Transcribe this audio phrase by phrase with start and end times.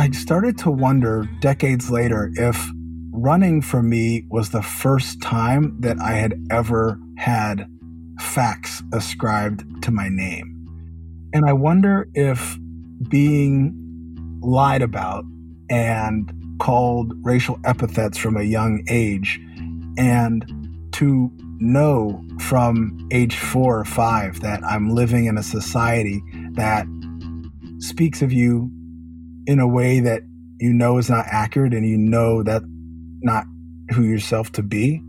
[0.00, 2.70] I started to wonder decades later if
[3.10, 7.70] running for me was the first time that I had ever had
[8.18, 10.56] facts ascribed to my name.
[11.34, 12.56] And I wonder if
[13.10, 13.74] being
[14.40, 15.26] lied about
[15.68, 19.38] and called racial epithets from a young age
[19.98, 20.46] and
[20.92, 26.86] to know from age four or five that I'm living in a society that
[27.80, 28.72] speaks of you
[29.50, 30.22] in a way that
[30.60, 32.62] you know is not accurate and you know that
[33.20, 33.44] not
[33.92, 35.02] who yourself to be.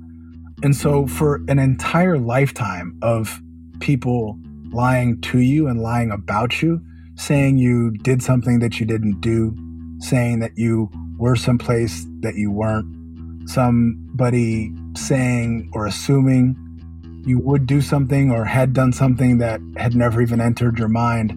[0.63, 3.39] And so for an entire lifetime of
[3.81, 4.39] people
[4.71, 6.81] lying to you and lying about you,
[7.17, 9.55] saying you did something that you didn't do,
[9.99, 16.55] saying that you were someplace that you weren't, somebody saying or assuming
[17.27, 21.31] you would do something or had done something that had never even entered your mind.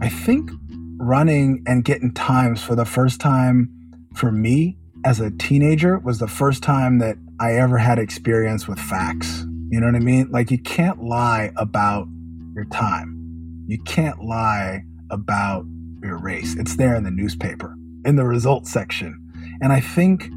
[0.00, 0.52] I think
[0.96, 3.70] running and getting times for the first time
[4.14, 8.78] for me as a teenager was the first time that I ever had experience with
[8.78, 9.44] facts.
[9.70, 10.30] You know what I mean?
[10.30, 12.06] Like you can't lie about
[12.54, 13.64] your time.
[13.66, 15.64] You can't lie about
[16.02, 16.56] your race.
[16.56, 19.20] It's there in the newspaper, in the results section.
[19.60, 20.30] And I think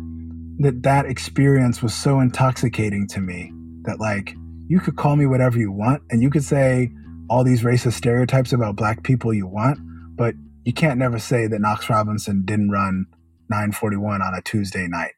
[0.60, 3.52] that that experience was so intoxicating to me
[3.84, 4.36] that like
[4.68, 6.92] you could call me whatever you want and you could say
[7.30, 9.80] all these racist stereotypes about black people you want,
[10.16, 10.34] but
[10.68, 13.06] you can't never say that Knox Robinson didn't run
[13.50, 15.14] 941 on a Tuesday night.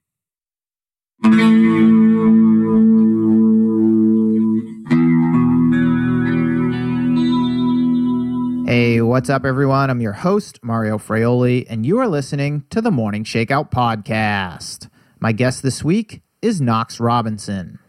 [8.67, 9.89] Hey, what's up, everyone?
[9.89, 14.87] I'm your host, Mario Fraioli, and you are listening to the Morning Shakeout Podcast.
[15.19, 17.79] My guest this week is Knox Robinson.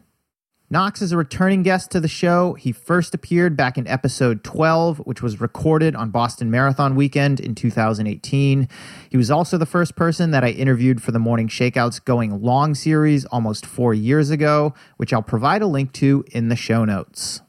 [0.72, 2.54] Knox is a returning guest to the show.
[2.54, 7.56] He first appeared back in episode 12, which was recorded on Boston Marathon weekend in
[7.56, 8.68] 2018.
[9.10, 12.76] He was also the first person that I interviewed for the Morning Shakeouts Going Long
[12.76, 17.42] series almost four years ago, which I'll provide a link to in the show notes.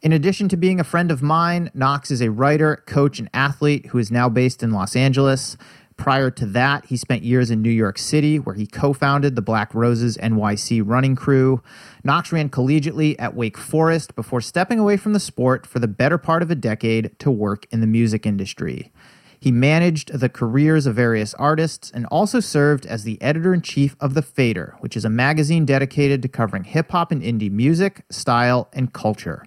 [0.00, 3.86] In addition to being a friend of mine, Knox is a writer, coach, and athlete
[3.86, 5.58] who is now based in Los Angeles.
[5.96, 9.42] Prior to that, he spent years in New York City, where he co founded the
[9.42, 11.62] Black Roses NYC running crew.
[12.04, 16.18] Knox ran collegiately at Wake Forest before stepping away from the sport for the better
[16.18, 18.92] part of a decade to work in the music industry.
[19.40, 23.96] He managed the careers of various artists and also served as the editor in chief
[24.00, 28.04] of The Fader, which is a magazine dedicated to covering hip hop and indie music,
[28.10, 29.44] style, and culture.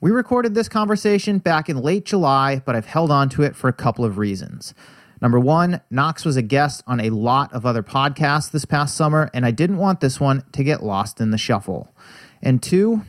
[0.00, 3.68] We recorded this conversation back in late July, but I've held on to it for
[3.68, 4.74] a couple of reasons.
[5.22, 9.30] Number one, Knox was a guest on a lot of other podcasts this past summer,
[9.32, 11.94] and I didn't want this one to get lost in the shuffle.
[12.42, 13.02] And two,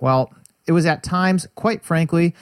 [0.00, 0.32] well,
[0.66, 2.34] it was at times, quite frankly,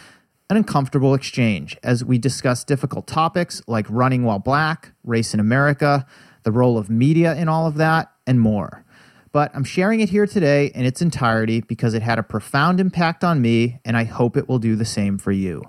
[0.49, 6.07] an uncomfortable exchange as we discussed difficult topics like running while black, race in America,
[6.45, 8.85] the role of media in all of that, and more.
[9.33, 13.25] But I'm sharing it here today in its entirety because it had a profound impact
[13.25, 15.65] on me, and I hope it will do the same for you.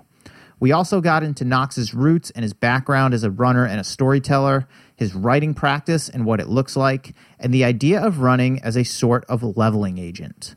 [0.60, 4.66] We also got into Knox's roots and his background as a runner and a storyteller,
[4.96, 8.84] his writing practice and what it looks like, and the idea of running as a
[8.84, 10.56] sort of leveling agent.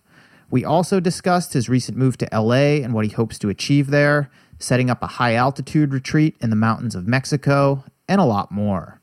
[0.50, 4.30] We also discussed his recent move to LA and what he hopes to achieve there,
[4.60, 9.02] setting up a high altitude retreat in the mountains of Mexico, and a lot more.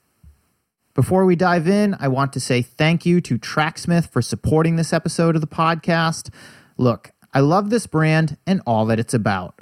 [0.95, 4.93] Before we dive in, I want to say thank you to Tracksmith for supporting this
[4.93, 6.29] episode of the podcast.
[6.77, 9.61] Look, I love this brand and all that it's about.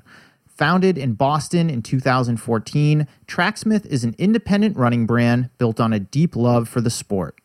[0.56, 6.34] Founded in Boston in 2014, Tracksmith is an independent running brand built on a deep
[6.34, 7.38] love for the sport.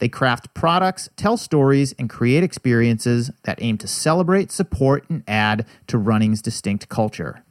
[0.00, 5.64] They craft products, tell stories, and create experiences that aim to celebrate, support, and add
[5.86, 7.42] to running's distinct culture.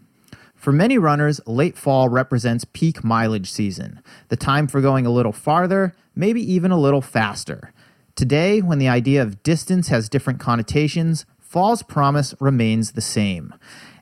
[0.53, 5.31] For many runners, late fall represents peak mileage season, the time for going a little
[5.31, 7.73] farther, maybe even a little faster.
[8.15, 13.55] Today, when the idea of distance has different connotations, fall's promise remains the same.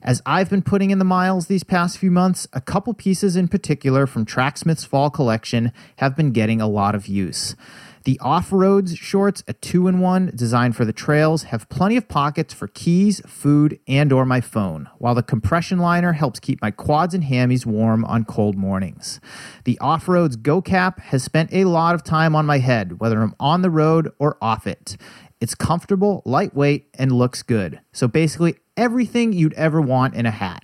[0.06, 3.48] As I've been putting in the miles these past few months, a couple pieces in
[3.48, 7.56] particular from Tracksmith's fall collection have been getting a lot of use.
[8.04, 12.08] The off roads shorts, a two in one designed for the trails, have plenty of
[12.08, 16.70] pockets for keys, food, and or my phone, while the compression liner helps keep my
[16.70, 19.20] quads and hammies warm on cold mornings.
[19.64, 23.24] The off roads go cap has spent a lot of time on my head, whether
[23.24, 24.98] I'm on the road or off it.
[25.42, 27.82] It's comfortable, lightweight, and looks good.
[27.92, 30.64] So basically, everything you'd ever want in a hat.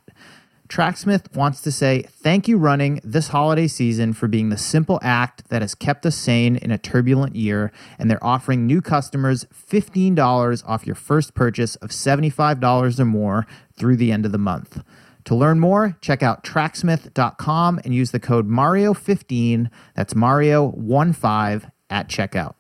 [0.72, 5.50] Tracksmith wants to say thank you, running this holiday season, for being the simple act
[5.50, 7.74] that has kept us sane in a turbulent year.
[8.00, 13.98] And they're offering new customers $15 off your first purchase of $75 or more through
[13.98, 14.82] the end of the month.
[15.26, 22.56] To learn more, check out tracksmith.com and use the code Mario15, that's Mario15 at checkout.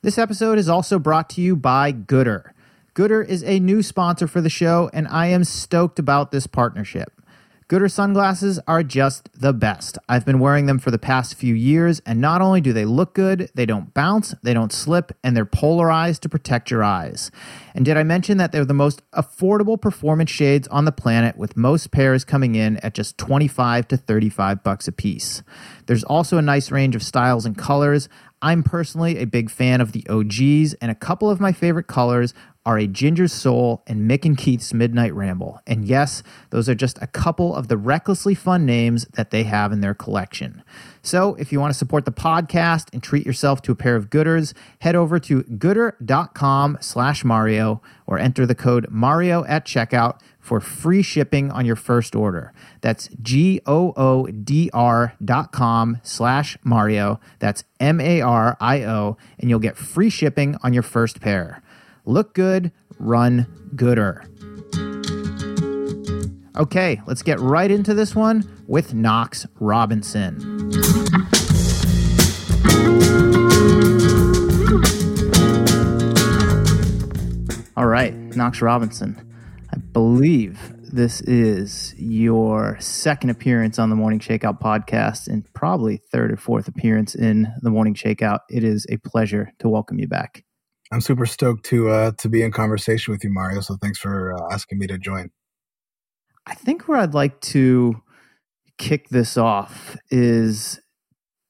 [0.00, 2.52] This episode is also brought to you by Goodr.
[2.98, 7.12] Goodr is a new sponsor for the show, and I am stoked about this partnership.
[7.68, 9.98] Goodr sunglasses are just the best.
[10.08, 13.14] I've been wearing them for the past few years, and not only do they look
[13.14, 17.30] good, they don't bounce, they don't slip, and they're polarized to protect your eyes.
[17.72, 21.56] And did I mention that they're the most affordable performance shades on the planet, with
[21.56, 25.44] most pairs coming in at just 25 to 35 bucks a piece?
[25.86, 28.08] There's also a nice range of styles and colors.
[28.40, 32.34] I'm personally a big fan of the OGs, and a couple of my favorite colors
[32.68, 35.58] are a Ginger Soul and Mick and Keith's Midnight Ramble.
[35.66, 39.72] And yes, those are just a couple of the recklessly fun names that they have
[39.72, 40.62] in their collection.
[41.00, 44.10] So if you want to support the podcast and treat yourself to a pair of
[44.10, 50.60] gooders, head over to goodr.com slash Mario or enter the code Mario at checkout for
[50.60, 52.52] free shipping on your first order.
[52.82, 57.18] That's G-O-O-D-R dot com slash Mario.
[57.38, 61.62] That's M-A-R-I-O, and you'll get free shipping on your first pair.
[62.08, 63.46] Look good, run
[63.76, 64.24] gooder.
[66.56, 70.40] Okay, let's get right into this one with Knox Robinson.
[77.76, 79.30] All right, Knox Robinson.
[79.70, 86.32] I believe this is your second appearance on the Morning Shakeout podcast and probably third
[86.32, 88.38] or fourth appearance in the Morning Shakeout.
[88.48, 90.42] It is a pleasure to welcome you back.
[90.90, 93.60] I'm super stoked to uh, to be in conversation with you, Mario.
[93.60, 95.30] So thanks for uh, asking me to join.
[96.46, 98.00] I think where I'd like to
[98.78, 100.80] kick this off is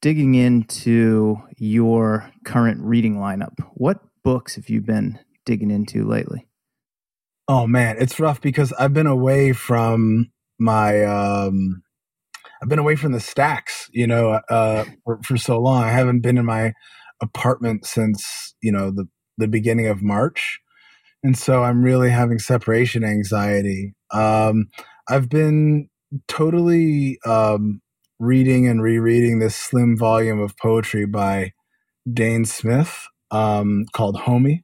[0.01, 3.55] digging into your current reading lineup.
[3.75, 6.47] What books have you been digging into lately?
[7.47, 11.83] Oh man, it's rough because I've been away from my um
[12.61, 15.85] I've been away from the stacks, you know, uh for, for so long.
[15.85, 16.73] I haven't been in my
[17.23, 19.07] apartment since, you know, the
[19.39, 20.61] the beginning of March.
[21.23, 23.95] And so I'm really having separation anxiety.
[24.13, 24.69] Um
[25.09, 25.89] I've been
[26.29, 27.81] totally um
[28.21, 31.53] reading and rereading this slim volume of poetry by
[32.09, 34.63] Danez Smith um called Homie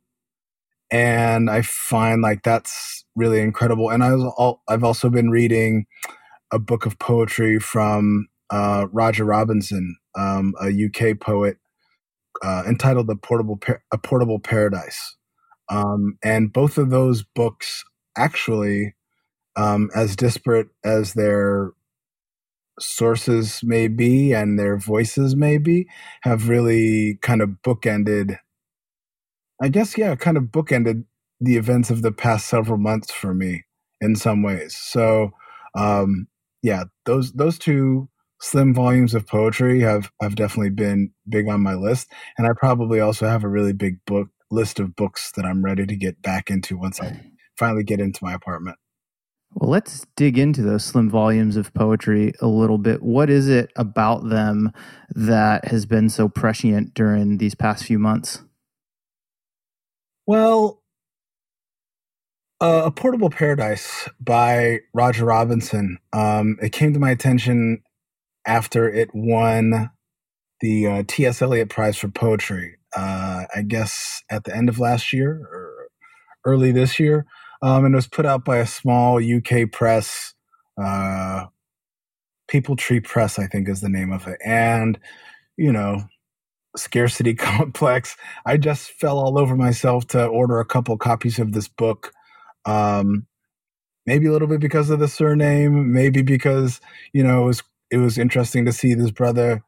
[0.91, 3.91] and I find like that's really incredible.
[3.91, 5.87] And I was all, I've also been reading
[6.53, 11.57] a book of poetry from uh, Roger Robinson, um, a UK poet,
[12.43, 13.61] uh, entitled "A Portable
[13.93, 15.17] A Portable Paradise,"
[15.69, 17.85] um, and both of those books
[18.17, 18.95] actually,
[19.57, 21.73] um, as disparate as their
[22.81, 25.87] sources may be and their voices may be,
[26.23, 28.39] have really kind of bookended
[29.63, 31.05] I guess yeah, kind of bookended
[31.41, 33.65] the events of the past several months for me
[34.01, 34.77] in some ways.
[34.77, 35.33] So
[35.77, 36.29] um,
[36.63, 38.09] yeah, those those two
[38.45, 43.01] slim volumes of poetry have have definitely been big on my list, and I probably
[43.01, 46.51] also have a really big book list of books that I'm ready to get back
[46.51, 47.21] into once I
[47.57, 48.77] finally get into my apartment.
[49.55, 53.03] Well, let's dig into those slim volumes of poetry a little bit.
[53.03, 54.73] What is it about them
[55.11, 58.43] that has been so prescient during these past few months?
[60.27, 60.83] Well,
[62.61, 65.99] uh, A Portable Paradise by Roger Robinson.
[66.13, 67.83] Um, it came to my attention
[68.47, 69.91] after it won
[70.61, 71.43] the uh, T.S.
[71.43, 75.89] Eliot Prize for Poetry, uh, I guess at the end of last year or
[76.45, 77.27] early this year.
[77.63, 80.35] Um, and it was put out by a small UK press,
[80.83, 81.47] uh,
[82.51, 84.39] Peepal Tree Press, I think is the name of it.
[84.45, 84.99] And,
[85.57, 86.05] you know,
[86.77, 88.17] scarcity complex.
[88.45, 92.13] I just fell all over myself to order a couple copies of this book.
[92.67, 93.27] Um,
[94.07, 96.81] maybe a little bit because of the surname, maybe because
[97.13, 99.63] you know it was it was interesting to see this brother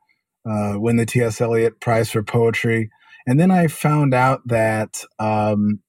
[0.48, 1.40] uh, win the T.S.
[1.40, 2.90] Eliot Prize for Poetry,
[3.26, 5.80] and then I found out that um,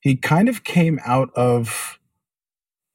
[0.00, 1.98] he kind of came out of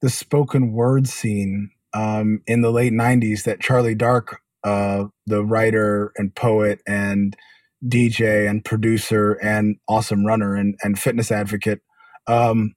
[0.00, 3.44] the spoken word scene um, in the late '90s.
[3.44, 7.36] That Charlie Dark uh, the writer and poet and
[7.84, 11.80] DJ and producer and awesome runner and, and fitness advocate
[12.28, 12.74] um,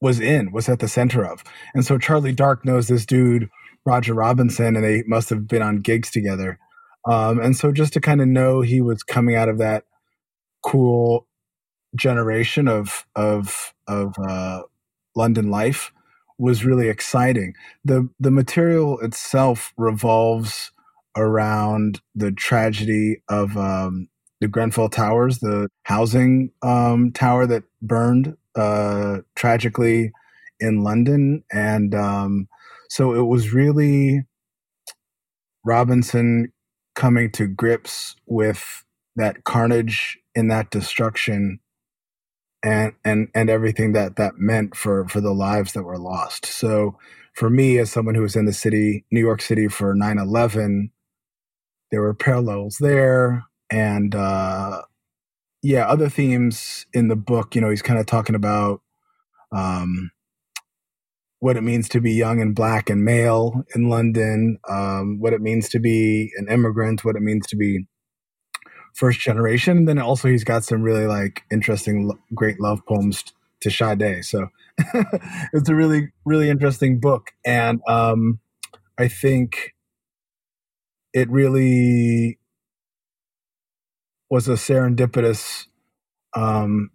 [0.00, 1.44] was in, was at the center of.
[1.74, 3.48] And so Charlie Dark knows this dude,
[3.90, 6.58] Roger Robinson, and they must have been on gigs together.
[7.08, 9.84] Um, and so just to kind of know he was coming out of that
[10.62, 11.26] cool
[11.96, 14.62] generation of of of uh,
[15.16, 15.92] London life
[16.38, 17.54] was really exciting.
[17.84, 20.70] The the material itself revolves
[21.16, 24.08] around the tragedy of um,
[24.40, 30.12] the Grenfell Towers, the housing um, tower that burned uh, tragically
[30.60, 32.46] in London, and um,
[32.90, 34.26] so it was really
[35.64, 36.52] Robinson
[36.94, 38.84] coming to grips with
[39.16, 41.60] that carnage and that destruction
[42.62, 46.44] and and and everything that that meant for for the lives that were lost.
[46.46, 46.98] So
[47.34, 50.90] for me as someone who was in the city new york city for 9-11
[51.90, 54.82] there were parallels there and uh
[55.62, 58.80] yeah other themes in the book you know he's kind of talking about
[59.52, 60.10] um
[61.40, 65.40] what it means to be young and black and male in london um what it
[65.40, 67.86] means to be an immigrant what it means to be
[68.94, 69.78] first generation.
[69.78, 73.24] And then also he's got some really like interesting, great love poems
[73.62, 74.24] to Sade.
[74.24, 74.48] So
[75.52, 77.28] it's a really, really interesting book.
[77.44, 78.40] And um,
[78.98, 79.74] I think
[81.12, 82.38] it really
[84.30, 85.66] was a serendipitous
[86.34, 86.90] um,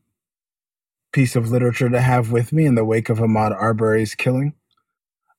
[1.15, 4.53] piece of literature to have with me in the wake of Ahmaud Arbery's killing.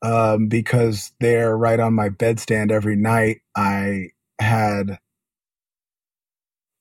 [0.00, 4.98] Um, because there, right on my bedstand every night, I had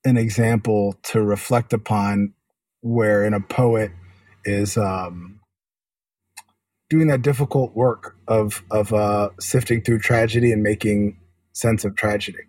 [0.06, 2.34] an example to reflect upon
[2.80, 3.92] where in a poet
[4.46, 5.42] is um,
[6.90, 11.20] doing that difficult work of of uh, sifting through tragedy and making
[11.52, 12.44] sense of tragedy.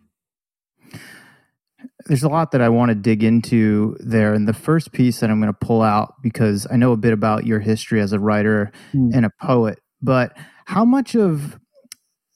[2.07, 4.35] There's a lot that I want to dig into there.
[4.35, 7.13] And the first piece that I'm going to pull out, because I know a bit
[7.13, 9.11] about your history as a writer mm.
[9.15, 11.59] and a poet, but how much of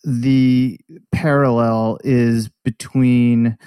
[0.05, 0.79] the
[1.13, 3.59] parallel is between,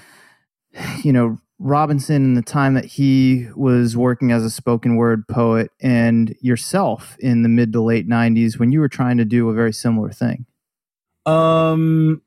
[1.04, 5.72] you know, Robinson in the time that he was working as a spoken word poet
[5.80, 9.54] and yourself in the mid to late 90s when you were trying to do a
[9.54, 10.46] very similar thing?
[11.26, 12.23] Um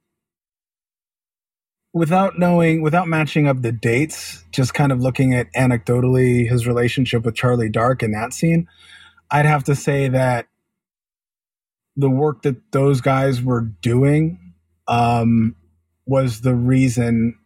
[1.96, 7.24] without knowing without matching up the dates, just kind of looking at anecdotally his relationship
[7.24, 8.68] with Charlie Dark in that scene,
[9.30, 10.46] I'd have to say that
[11.96, 14.38] the work that those guys were doing
[14.86, 15.56] um,
[16.04, 17.38] was the reason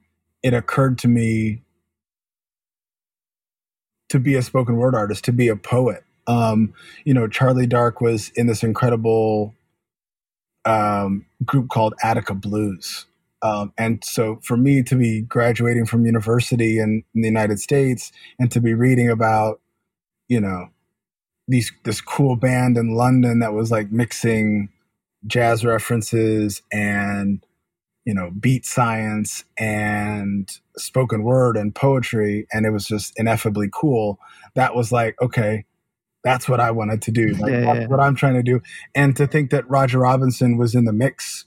[0.42, 1.62] it occurred to me
[4.09, 6.02] to be a spoken word artist, to be a poet.
[6.26, 9.54] Um, you know, Charlie Dark was in this incredible
[10.64, 13.07] um, group called Attica Blues.
[13.42, 18.12] Um, and so for me to be graduating from university in, in, the United States
[18.38, 19.61] and to be reading about,
[20.28, 20.68] you know,
[21.49, 24.68] these this cool band in London that was like mixing
[25.26, 27.44] jazz references and
[28.04, 34.18] you know beat science and spoken word and poetry and it was just ineffably cool
[34.54, 35.64] that was like okay
[36.25, 37.87] that's what i wanted to do like yeah, yeah.
[37.87, 38.61] what i'm trying to do
[38.94, 41.44] and to think that roger robinson was in the mix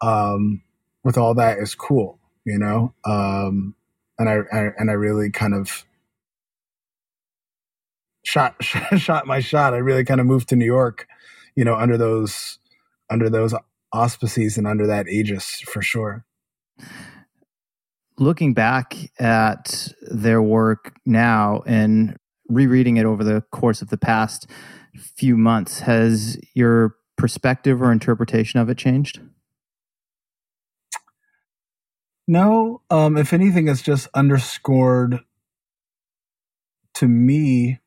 [0.00, 0.62] um,
[1.08, 3.74] with all that is cool you know um,
[4.18, 5.86] and I, I and i really kind of
[8.24, 11.06] shot shot my shot i really kind of moved to new york
[11.56, 12.58] you know under those
[13.10, 13.54] under those
[13.92, 16.24] auspices and under that aegis for sure.
[18.18, 22.16] Looking back at their work now and
[22.48, 24.48] rereading it over the course of the past
[24.96, 29.20] few months, has your perspective or interpretation of it changed?
[32.28, 32.82] No.
[32.90, 35.20] Um, if anything, it's just underscored
[36.94, 37.80] to me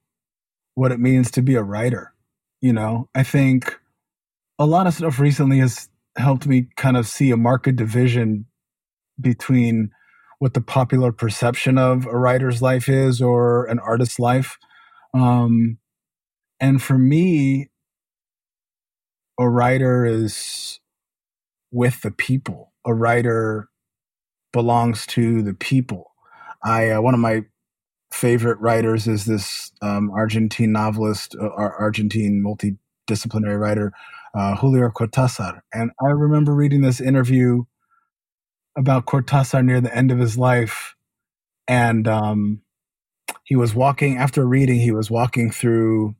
[0.73, 2.13] what it means to be a writer.
[2.59, 3.79] You know, I think
[4.57, 8.47] a lot of stuff recently has helped me kind of see a marked division
[9.19, 9.91] between
[10.39, 14.57] what the popular perception of a writer's life is or an artist's life.
[15.13, 15.77] Um,
[16.59, 17.69] and for me,
[19.39, 20.79] a writer is
[21.71, 22.71] with the people.
[22.85, 23.70] A writer
[24.53, 26.11] belongs to the people.
[26.63, 27.43] I uh, one of my
[28.11, 33.93] favorite writers is this um, Argentine novelist, uh, Argentine multidisciplinary writer
[34.33, 35.61] uh, Julio Cortázar.
[35.73, 37.63] And I remember reading this interview
[38.77, 40.95] about Cortázar near the end of his life.
[41.67, 42.61] And um,
[43.43, 46.15] he was walking, after reading, he was walking through,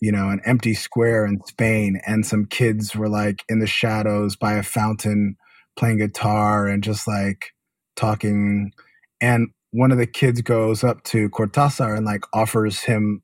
[0.00, 2.00] you know, an empty square in Spain.
[2.06, 5.36] And some kids were like in the shadows by a fountain
[5.76, 7.52] playing guitar and just like
[7.96, 8.72] talking.
[9.20, 13.22] And one of the kids goes up to Cortázar and like offers him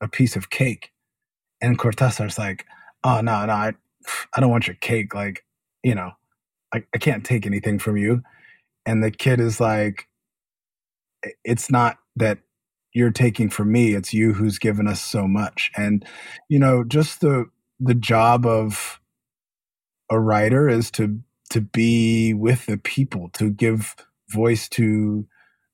[0.00, 0.90] a piece of cake.
[1.60, 2.64] And Cortázar's like,
[3.04, 3.72] oh no no I,
[4.34, 5.44] I don't want your cake like
[5.82, 6.12] you know
[6.72, 8.22] I, I can't take anything from you
[8.86, 10.08] and the kid is like
[11.44, 12.38] it's not that
[12.94, 16.04] you're taking from me it's you who's given us so much and
[16.48, 17.46] you know just the
[17.80, 19.00] the job of
[20.10, 21.20] a writer is to
[21.50, 23.94] to be with the people to give
[24.30, 25.26] voice to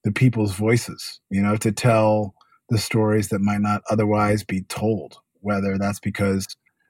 [0.05, 2.35] the people's voices you know to tell
[2.71, 6.47] the stories that might not otherwise be told whether that's because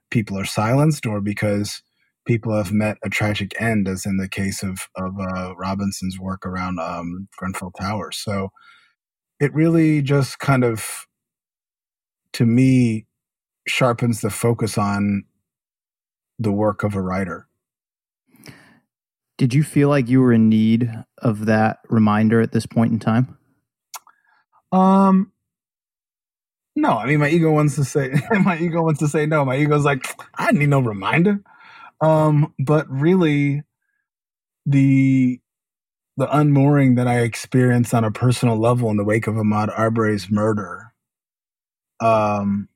[0.09, 1.81] people are silenced or because
[2.25, 6.45] people have met a tragic end, as in the case of of uh, Robinson's work
[6.45, 8.17] around um, Grenfell Towers.
[8.17, 8.49] So
[9.39, 11.05] it really just kind of,
[12.33, 13.05] to me,
[13.67, 15.25] sharpens the focus on
[16.39, 17.47] the work of a writer.
[19.37, 22.99] Did you feel like you were in need of that reminder at this point in
[22.99, 23.37] time?
[24.71, 25.31] Um,
[26.75, 26.97] no.
[26.97, 28.13] I mean, my ego wants to say
[28.43, 29.43] my ego wants to say no.
[29.43, 31.41] My ego's like, I need no reminder.
[32.01, 33.63] Um, but really,
[34.65, 35.39] the
[36.17, 40.31] the unmooring that I experienced on a personal level in the wake of Ahmaud Arbery's
[40.31, 40.93] murder,
[41.99, 42.69] um,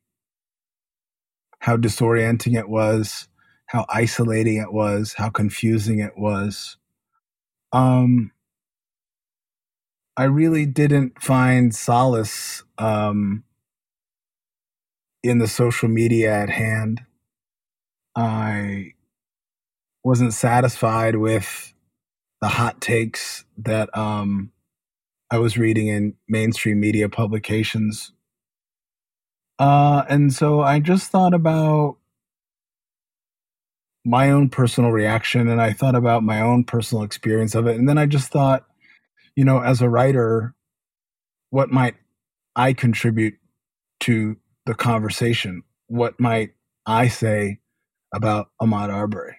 [1.60, 3.30] how disorienting it was,
[3.69, 6.77] how isolating it was, how confusing it was.
[7.71, 8.31] Um,
[10.17, 13.43] I really didn't find solace um,
[15.21, 17.01] in the social media at hand.
[18.15, 18.93] I
[20.03, 21.71] wasn't satisfied with
[22.41, 24.51] the hot takes that um,
[25.29, 28.13] I was reading in mainstream media publications.
[29.59, 31.99] Uh, and so I just thought about
[34.06, 37.75] my own personal reaction and I thought about my own personal experience of it.
[37.75, 38.65] And then I just thought,
[39.36, 40.53] you know, as a writer,
[41.50, 41.96] what might
[42.56, 43.36] I contribute
[44.01, 45.63] to the conversation?
[45.88, 46.51] What might
[46.86, 47.60] I say
[48.13, 49.36] about Ahmaud Arbery?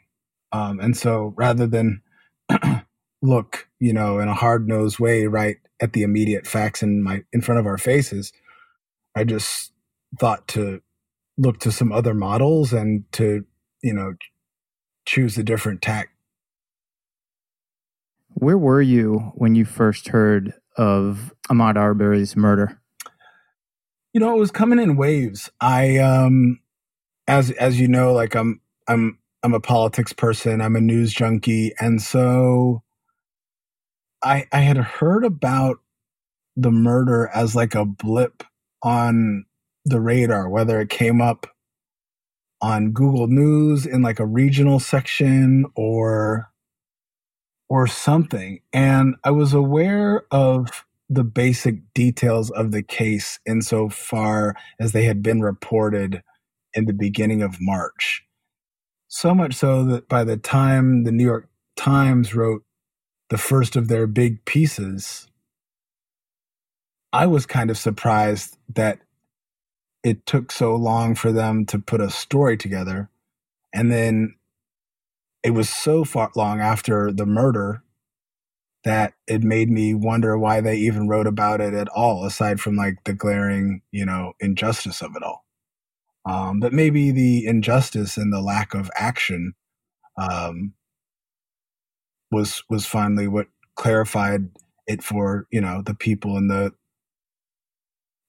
[0.53, 2.03] Um, and so rather than
[3.23, 7.23] look, you know, in a hard nosed way, right at the immediate facts in my
[7.33, 8.33] in front of our faces,
[9.15, 9.73] I just
[10.19, 10.81] thought to
[11.39, 13.45] look to some other models and to,
[13.83, 14.15] you know,
[15.07, 16.11] choose a different tack.
[18.35, 22.81] Where were you when you first heard of Ahmaud Arbery's murder?
[24.13, 25.51] You know, it was coming in waves.
[25.61, 26.61] I um
[27.29, 31.73] as as you know, like I'm I'm I'm a politics person, I'm a news junkie,
[31.81, 32.83] and so
[34.23, 35.79] I I had heard about
[36.57, 38.43] the murder as like a blip
[38.83, 39.45] on
[39.85, 41.47] the radar, whether it came up
[42.63, 46.51] on Google News in like a regional section or
[47.69, 48.61] or something.
[48.73, 55.23] And I was aware of the basic details of the case insofar as they had
[55.23, 56.23] been reported
[56.75, 58.25] in the beginning of March.
[59.09, 62.63] So much so that by the time the New York Times wrote
[63.29, 65.29] the first of their big pieces,
[67.13, 69.01] I was kind of surprised that
[70.03, 73.11] it took so long for them to put a story together.
[73.75, 74.37] And then
[75.43, 77.83] it was so far long after the murder
[78.85, 82.77] that it made me wonder why they even wrote about it at all, aside from
[82.77, 85.45] like the glaring, you know, injustice of it all.
[86.29, 89.55] Um, but maybe the injustice and the lack of action
[90.17, 90.75] um,
[92.31, 94.51] was was finally what clarified
[94.87, 96.73] it for you know the people in the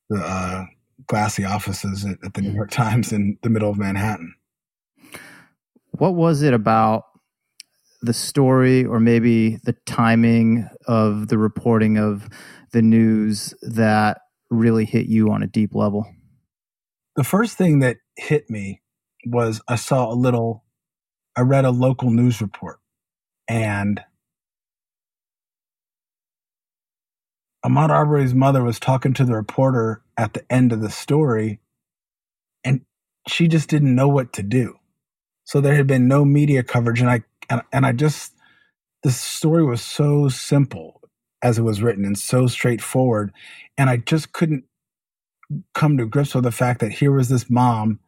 [0.10, 0.66] the uh,
[1.12, 2.54] glassy offices at, at the New.
[2.54, 4.34] York Times in the middle of Manhattan.
[5.92, 7.04] What was it about
[8.02, 12.30] the story, or maybe the timing of the reporting of
[12.72, 16.08] the news that really hit you on a deep level?
[17.18, 18.82] The first thing that hit me
[19.26, 20.64] was I saw a little,
[21.36, 22.80] I read a local news report
[23.50, 24.02] and
[27.66, 31.60] Ahmaud Arbery's mother was talking to the reporter at the end of the story,
[32.64, 32.82] and
[33.28, 34.76] she just didn't know what to do.
[35.46, 38.34] So there had been no media coverage, and I and, and I just
[39.04, 41.02] the story was so simple
[41.42, 43.34] as it was written and so straightforward,
[43.80, 44.66] and I just couldn't
[45.74, 48.00] come to grips with the fact that here was this mom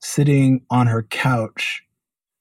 [0.00, 1.84] sitting on her couch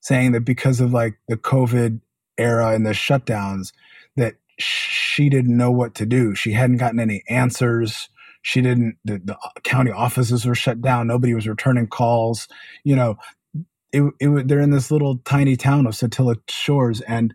[0.02, 2.02] saying that because of like the COVID
[2.38, 3.72] era and the shutdowns,
[4.17, 6.36] that she didn't know what to do.
[6.36, 8.10] She hadn't gotten any answers.
[8.41, 11.08] She didn't, the, the county offices were shut down.
[11.08, 12.47] Nobody was returning calls.
[12.84, 13.17] You know,
[13.91, 17.34] it, it, they're in this little tiny town of Satilla Shores and,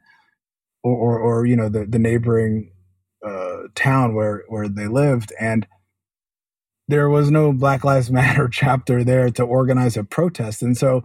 [0.82, 2.72] or, or, or you know, the, the neighboring
[3.24, 5.32] uh, town where, where they lived.
[5.40, 5.66] And
[6.88, 10.62] there was no Black Lives Matter chapter there to organize a protest.
[10.62, 11.02] And so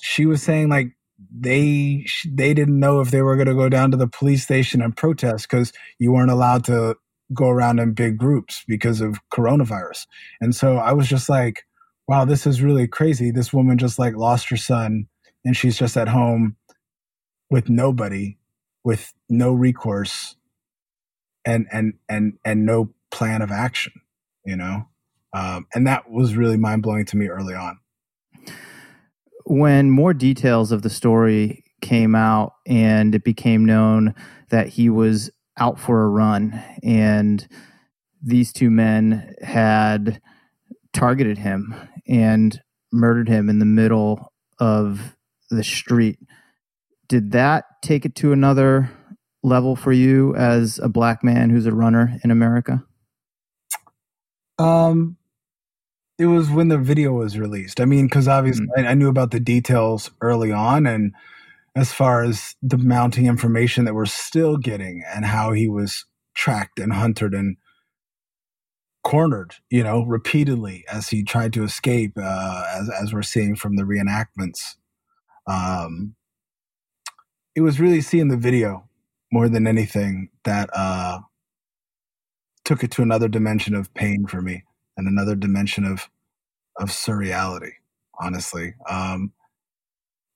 [0.00, 0.96] she was saying, like,
[1.36, 4.82] they they didn't know if they were going to go down to the police station
[4.82, 6.96] and protest because you weren't allowed to
[7.32, 10.06] go around in big groups because of coronavirus.
[10.40, 11.64] And so I was just like,
[12.06, 13.30] wow, this is really crazy.
[13.30, 15.06] This woman just like lost her son
[15.44, 16.56] and she's just at home
[17.50, 18.36] with nobody,
[18.84, 20.36] with no recourse
[21.46, 23.92] and and and and no plan of action,
[24.44, 24.88] you know?
[25.32, 27.78] Um, and that was really mind blowing to me early on
[29.44, 34.14] when more details of the story came out and it became known
[34.48, 37.46] that he was out for a run and
[38.22, 40.20] these two men had
[40.92, 41.74] targeted him
[42.08, 42.60] and
[42.92, 45.16] murdered him in the middle of
[45.50, 46.18] the street.
[47.08, 48.90] Did that take it to another
[49.42, 52.82] level for you as a black man who's a runner in America?
[54.58, 55.16] Um,
[56.18, 57.80] it was when the video was released.
[57.80, 58.86] I mean, because obviously mm.
[58.86, 61.12] I, I, knew about the details early on, and
[61.76, 66.78] as far as the mounting information that we're still getting, and how he was tracked
[66.78, 67.56] and hunted and
[69.02, 73.76] cornered, you know, repeatedly as he tried to escape, uh, as as we're seeing from
[73.76, 74.76] the reenactments.
[75.46, 76.14] Um,
[77.54, 78.88] it was really seeing the video
[79.32, 81.18] more than anything that uh,
[82.64, 84.64] took it to another dimension of pain for me
[84.96, 86.08] and another dimension of
[86.76, 87.72] of surreality.
[88.20, 89.32] Honestly, um,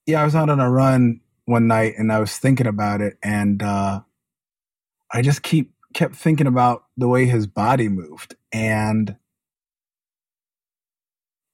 [0.07, 3.19] yeah, I was out on a run one night and I was thinking about it,
[3.23, 4.01] and uh,
[5.13, 9.17] I just keep kept thinking about the way his body moved, and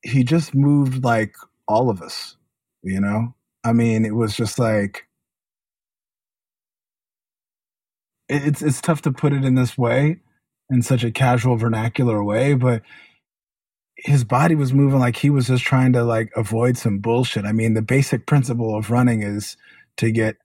[0.02, 1.34] he just moved like
[1.68, 2.36] all of us,
[2.82, 3.34] you know.
[3.64, 5.06] I mean, it was just like
[8.28, 10.18] it's it's tough to put it in this way
[10.70, 12.82] in such a casual vernacular way but
[13.96, 17.52] his body was moving like he was just trying to like avoid some bullshit i
[17.52, 19.56] mean the basic principle of running is
[19.96, 20.36] to get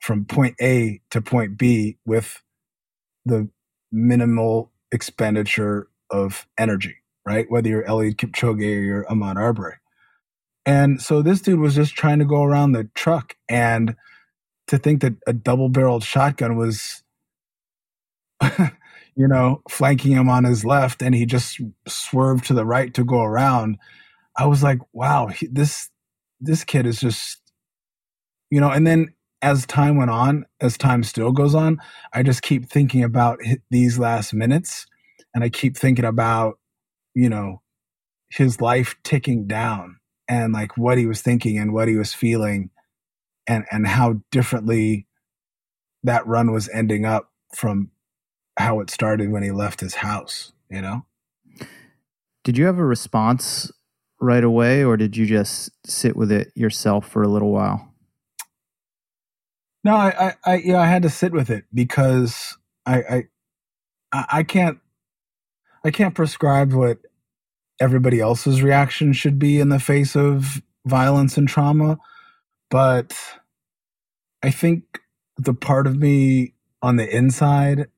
[0.00, 2.42] from point a to point b with
[3.24, 3.48] the
[3.92, 9.76] minimal expenditure of energy right whether you're Eliud Kipchoge or you're Ahmaud Arbery
[10.66, 13.96] and so this dude was just trying to go around the truck and
[14.66, 17.02] to think that a double barreled shotgun was
[19.16, 23.04] you know, flanking him on his left, and he just swerved to the right to
[23.04, 23.78] go around.
[24.36, 25.90] I was like, wow, he, this
[26.40, 27.40] this kid is just,
[28.54, 28.70] you know.
[28.70, 29.12] And then
[29.42, 31.80] as time went on, as time still goes on,
[32.12, 34.86] I just keep thinking about these last minutes,
[35.34, 36.60] and I keep thinking about,
[37.14, 37.62] you know,
[38.30, 39.96] his life ticking down
[40.28, 42.70] and like what he was thinking and what he was feeling
[43.46, 45.06] and and how differently
[46.04, 47.90] that run was ending up from
[48.56, 51.04] how it started when he left his house, you know?
[52.44, 53.72] Did you have a response
[54.20, 57.93] right away or did you just sit with it yourself for a little while?
[59.84, 63.26] No, I, I, I yeah, I had to sit with it because I,
[64.12, 64.78] I, I can't,
[65.84, 66.98] I can't prescribe what
[67.80, 71.98] everybody else's reaction should be in the face of violence and trauma,
[72.70, 73.14] but
[74.42, 75.00] I think
[75.36, 77.88] the part of me on the inside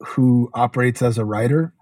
[0.00, 1.72] who operates as a writer,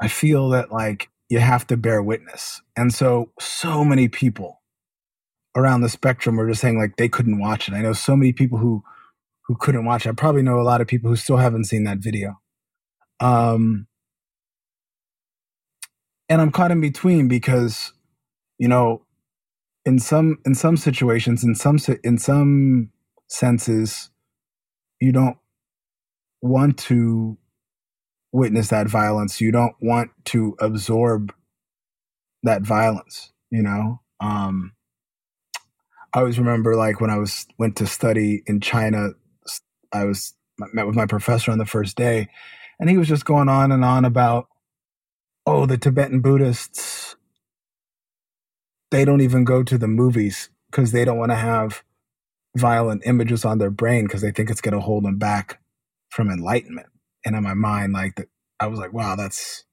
[0.00, 2.60] I feel that like you have to bear witness.
[2.76, 4.60] And so, so many people
[5.56, 7.74] around the spectrum were just saying like they couldn't watch it.
[7.74, 8.82] I know so many people who
[9.46, 10.10] who couldn't watch it.
[10.10, 12.40] I probably know a lot of people who still haven't seen that video.
[13.20, 13.86] Um,
[16.28, 17.92] and I'm caught in between because,
[18.58, 19.02] you know,
[19.84, 22.90] in some in some situations, in some in some
[23.28, 24.10] senses,
[25.00, 25.36] you don't
[26.40, 27.36] want to
[28.32, 29.40] witness that violence.
[29.40, 31.32] You don't want to absorb
[32.42, 34.00] that violence, you know?
[34.20, 34.72] Um,
[36.14, 39.10] I always remember like when I was went to study in China,
[39.92, 40.34] I was
[40.72, 42.28] met with my professor on the first day
[42.80, 44.48] and he was just going on and on about
[45.46, 47.16] oh the Tibetan Buddhists
[48.90, 51.82] they don't even go to the movies because they don't want to have
[52.56, 55.60] violent images on their brain because they think it's going to hold them back
[56.10, 56.86] from enlightenment.
[57.24, 58.28] And in my mind, like
[58.60, 59.64] I was like, wow, that's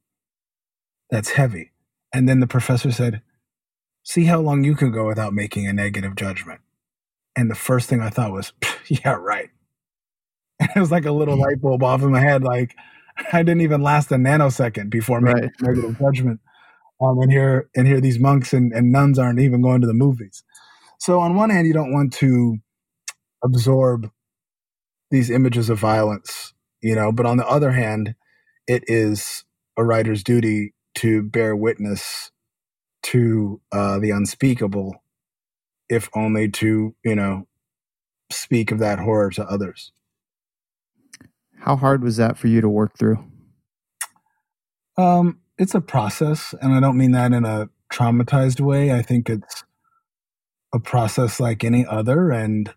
[1.11, 1.71] that's heavy.
[2.13, 3.21] And then the professor said,
[4.03, 6.61] see how long you can go without making a negative judgment.
[7.35, 8.53] And the first thing I thought was,
[8.87, 9.49] yeah, right.
[10.59, 12.43] And it was like a little light bulb off in my head.
[12.43, 12.75] Like
[13.31, 15.51] I didn't even last a nanosecond before making right.
[15.61, 16.39] negative judgment.
[17.01, 19.93] Um, and here and here these monks and, and nuns aren't even going to the
[19.93, 20.43] movies.
[20.99, 22.57] So on one hand, you don't want to
[23.43, 24.11] absorb
[25.09, 28.15] these images of violence, you know, but on the other hand,
[28.67, 29.43] it is
[29.77, 32.31] a writer's duty to bear witness
[33.03, 35.03] to uh, the unspeakable,
[35.89, 37.47] if only to, you know,
[38.31, 39.91] speak of that horror to others.
[41.59, 43.23] How hard was that for you to work through?
[44.97, 48.91] Um, it's a process, and I don't mean that in a traumatized way.
[48.91, 49.63] I think it's
[50.73, 52.73] a process like any other, and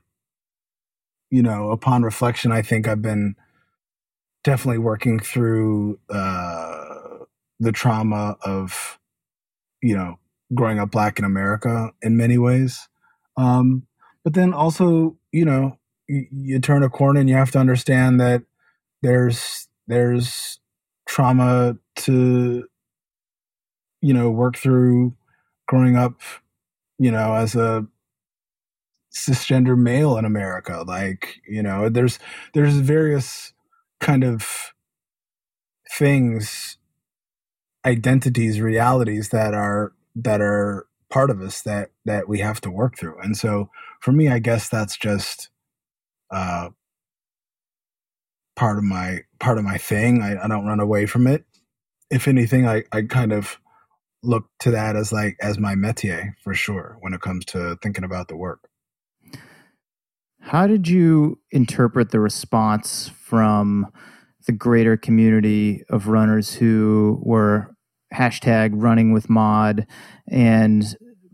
[1.31, 3.35] you know, upon reflection, I think I've been
[4.45, 7.25] definitely working through uh,
[7.59, 8.99] the trauma of,
[9.85, 10.19] you know,
[10.55, 12.89] growing up black in America in many ways.
[13.37, 13.87] Um,
[14.25, 18.19] but then also, you know, you, you turn a corner and you have to understand
[18.21, 18.43] that
[19.03, 20.59] there's there's
[21.07, 22.65] trauma to
[24.01, 25.15] you know work through
[25.69, 26.15] growing up
[26.99, 27.87] you know as a
[29.15, 32.19] cisgender male in america like you know there's
[32.55, 33.53] there's various
[34.01, 34.73] kind of
[35.91, 36.79] things
[37.85, 42.99] identities realities that are that are part of us that that we have to work
[42.99, 43.19] through.
[43.21, 43.71] And so
[44.01, 45.51] for me i guess that's just
[46.31, 46.69] uh
[48.57, 50.23] part of my part of my thing.
[50.23, 51.45] I, I don't run away from it.
[52.11, 53.59] If anything i i kind of
[54.23, 58.05] look to that as like as my métier for sure when it comes to thinking
[58.05, 58.69] about the work.
[60.41, 63.91] How did you interpret the response from
[64.47, 67.74] the greater community of runners who were
[68.15, 69.87] hashtag running with Maud
[70.29, 70.85] and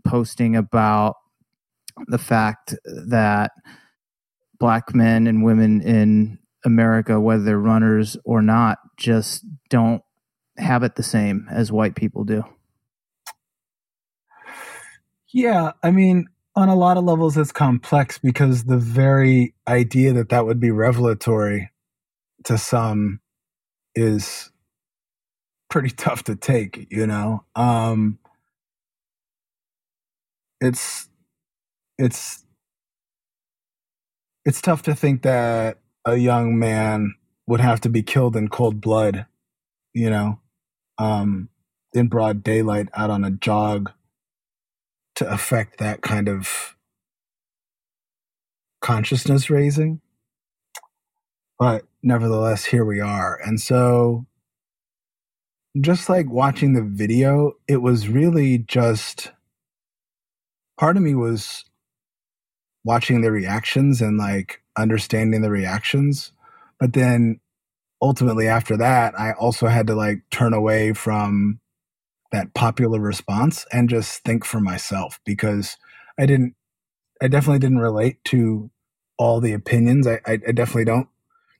[0.05, 1.15] posting about
[2.07, 3.51] the fact that
[4.59, 10.01] black men and women in America, whether they're runners or not, just don't
[10.57, 12.43] have it the same as white people do.
[15.33, 20.29] Yeah, I mean, on a lot of levels, it's complex because the very idea that
[20.29, 21.71] that would be revelatory
[22.43, 23.21] to some
[23.95, 24.50] is
[25.71, 27.45] pretty tough to take, you know.
[27.55, 28.19] Um
[30.61, 31.09] it's
[31.97, 32.45] it's
[34.45, 37.15] it's tough to think that a young man
[37.47, 39.25] would have to be killed in cold blood,
[39.93, 40.39] you know,
[40.97, 41.49] um
[41.93, 43.91] in broad daylight out on a jog
[45.15, 46.75] to affect that kind of
[48.81, 50.01] consciousness raising.
[51.59, 53.39] But nevertheless, here we are.
[53.45, 54.25] And so
[55.79, 59.31] just like watching the video, it was really just
[60.77, 61.63] part of me was
[62.83, 66.33] watching the reactions and like understanding the reactions.
[66.79, 67.39] But then
[68.01, 71.59] ultimately after that, I also had to like turn away from
[72.31, 75.77] that popular response and just think for myself because
[76.19, 76.55] I didn't,
[77.21, 78.71] I definitely didn't relate to
[79.17, 80.07] all the opinions.
[80.07, 81.07] I, I, definitely don't,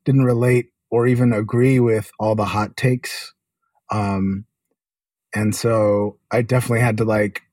[0.04, 3.34] didn't relate or even agree with all the hot takes
[3.92, 4.46] um,
[5.34, 7.44] and so I definitely had to like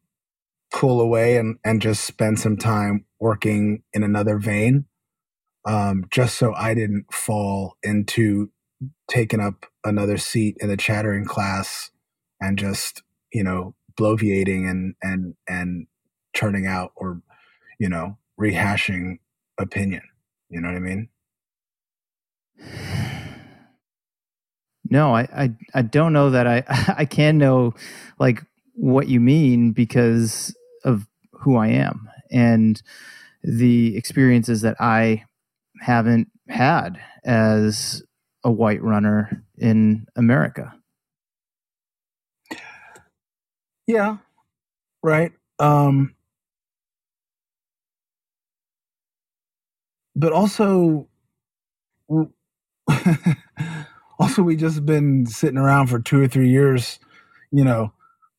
[0.73, 4.87] cool away and, and just spend some time working in another vein,
[5.67, 8.51] um, just so I didn't fall into
[9.09, 11.91] taking up another seat in the chattering class
[12.41, 15.87] and just, you know, bloviating and, and, and
[16.35, 17.21] churning out or,
[17.81, 19.19] you know, rehashing
[19.59, 20.03] opinion.
[20.51, 21.09] You know what I mean?
[24.91, 26.65] No, I, I, I don't know that I,
[26.99, 27.75] I can know
[28.19, 32.81] like what you mean because of who I am and
[33.43, 35.25] the experiences that I
[35.81, 38.03] haven't had as
[38.45, 40.75] a white runner in America.
[43.87, 44.19] Yeah,
[45.03, 45.33] right.
[45.59, 46.15] Um,
[50.17, 51.09] but also,
[54.21, 56.99] also we just been sitting around for two or three years,
[57.51, 57.93] you know,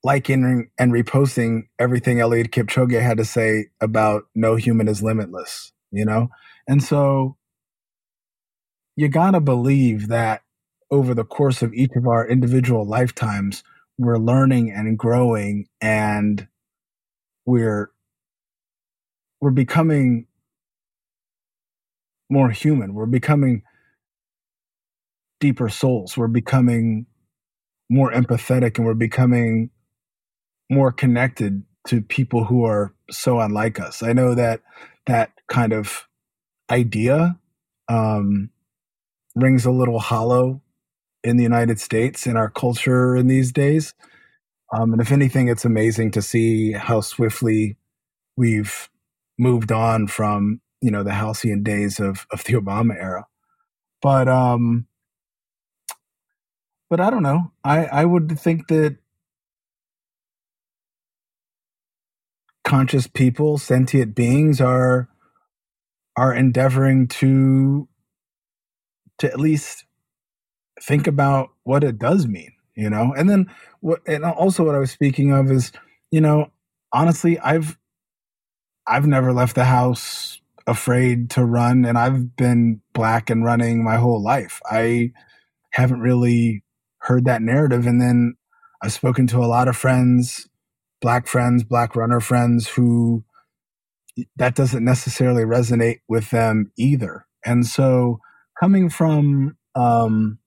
[0.03, 6.05] liking and reposting everything Eliud Kipchoge had to say about no human is limitless, you
[6.05, 6.29] know?
[6.67, 7.37] And so
[8.95, 10.41] you gotta believe that
[10.91, 13.63] over the course of each of our individual lifetimes,
[13.97, 16.47] we're learning and growing and
[17.45, 17.91] we're
[19.41, 20.27] we're becoming
[22.29, 22.93] more human.
[22.93, 23.63] We're becoming
[25.39, 26.17] deeper souls.
[26.17, 27.05] We're becoming
[27.89, 29.71] more empathetic and we're becoming
[30.69, 34.03] more connected to people who are so unlike us.
[34.03, 34.61] I know that
[35.07, 36.07] that kind of
[36.69, 37.39] idea
[37.87, 38.49] um,
[39.35, 40.61] rings a little hollow
[41.23, 43.93] in the United States in our culture in these days.
[44.71, 47.77] Um, and if anything, it's amazing to see how swiftly
[48.37, 48.89] we've
[49.37, 53.25] moved on from you know the halcyon days of of the Obama era.
[54.01, 54.85] But um,
[56.89, 57.51] but I don't know.
[57.63, 58.97] I I would think that
[62.63, 65.09] conscious people, sentient beings are
[66.15, 67.87] are endeavoring to
[69.19, 69.85] to at least
[70.81, 73.13] think about what it does mean, you know?
[73.17, 73.47] And then
[73.81, 75.71] what and also what I was speaking of is,
[76.11, 76.51] you know,
[76.93, 77.77] honestly, I've
[78.87, 83.97] I've never left the house afraid to run and I've been black and running my
[83.97, 84.61] whole life.
[84.69, 85.11] I
[85.71, 86.63] haven't really
[87.09, 87.87] heard that narrative.
[87.87, 88.35] And then
[88.83, 90.47] I've spoken to a lot of friends
[91.01, 93.23] black friends, black runner friends who
[94.35, 97.25] that doesn't necessarily resonate with them either.
[97.45, 98.19] And so
[98.59, 100.39] coming from um,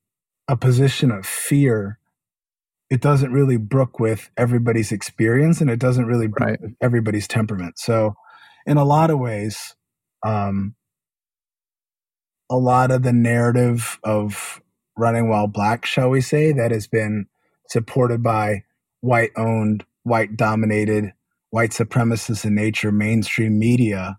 [0.49, 1.99] a position of fear,
[2.91, 6.61] it doesn't really brook with everybody's experience and it doesn't really brook right.
[6.61, 7.79] with everybody's temperament.
[7.79, 8.15] So
[8.67, 9.75] in a lot of ways,
[10.25, 10.75] um,
[12.51, 14.62] a lot of the narrative of
[15.03, 17.27] running while black, shall we say, that has been
[17.69, 18.63] supported by
[19.01, 21.13] white owned, white dominated,
[21.51, 24.19] white supremacist in nature mainstream media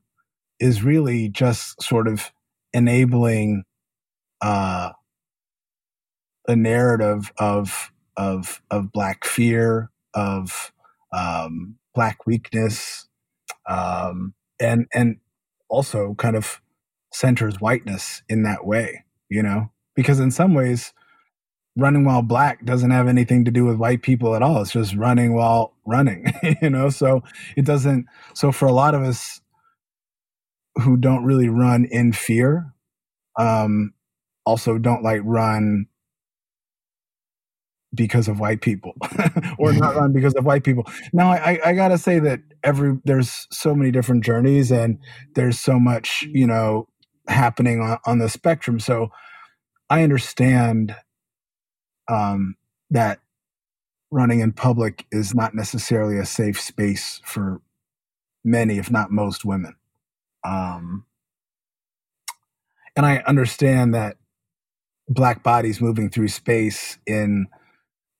[0.59, 2.31] is really just sort of
[2.73, 3.63] enabling
[4.41, 4.91] uh,
[6.47, 10.71] a narrative of of of black fear, of
[11.11, 13.07] um, black weakness,
[13.67, 15.17] um, and and
[15.69, 16.61] also kind of
[17.11, 19.05] centers whiteness in that way.
[19.29, 20.93] You know, because in some ways,
[21.75, 24.61] running while black doesn't have anything to do with white people at all.
[24.61, 26.89] It's just running while running, you know?
[26.89, 27.23] So
[27.55, 29.41] it doesn't, so for a lot of us
[30.83, 32.73] who don't really run in fear,
[33.39, 33.93] um,
[34.45, 35.87] also don't like run
[37.95, 38.93] because of white people
[39.59, 40.85] or not run because of white people.
[41.11, 44.97] Now I, I gotta say that every, there's so many different journeys and
[45.35, 46.87] there's so much, you know,
[47.27, 48.79] happening on, on the spectrum.
[48.79, 49.09] So
[49.93, 50.95] I understand
[52.07, 52.55] um,
[52.89, 53.19] that
[54.09, 57.61] running in public is not necessarily a safe space for
[58.43, 59.75] many, if not most women.
[60.43, 61.05] Um,
[62.95, 64.17] and I understand that
[65.07, 67.45] black bodies moving through space in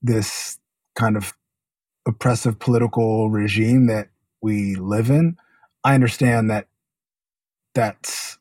[0.04, 0.60] this
[0.96, 1.34] kind of
[2.08, 4.10] oppressive political regime that
[4.44, 5.38] we live in.
[5.84, 6.68] I understand that
[7.74, 8.38] that's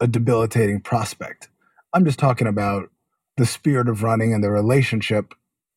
[0.00, 1.48] a debilitating prospect.
[1.92, 2.90] I'm just talking about
[3.36, 5.34] the spirit of running and the relationship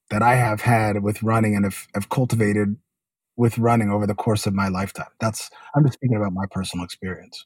[0.10, 2.76] that I have had with running and have, have cultivated
[3.36, 5.08] with running over the course of my lifetime.
[5.20, 7.46] That's I'm just speaking about my personal experience.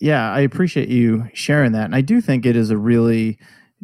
[0.00, 1.84] Yeah, I appreciate you sharing that.
[1.84, 3.38] And I do think it is a really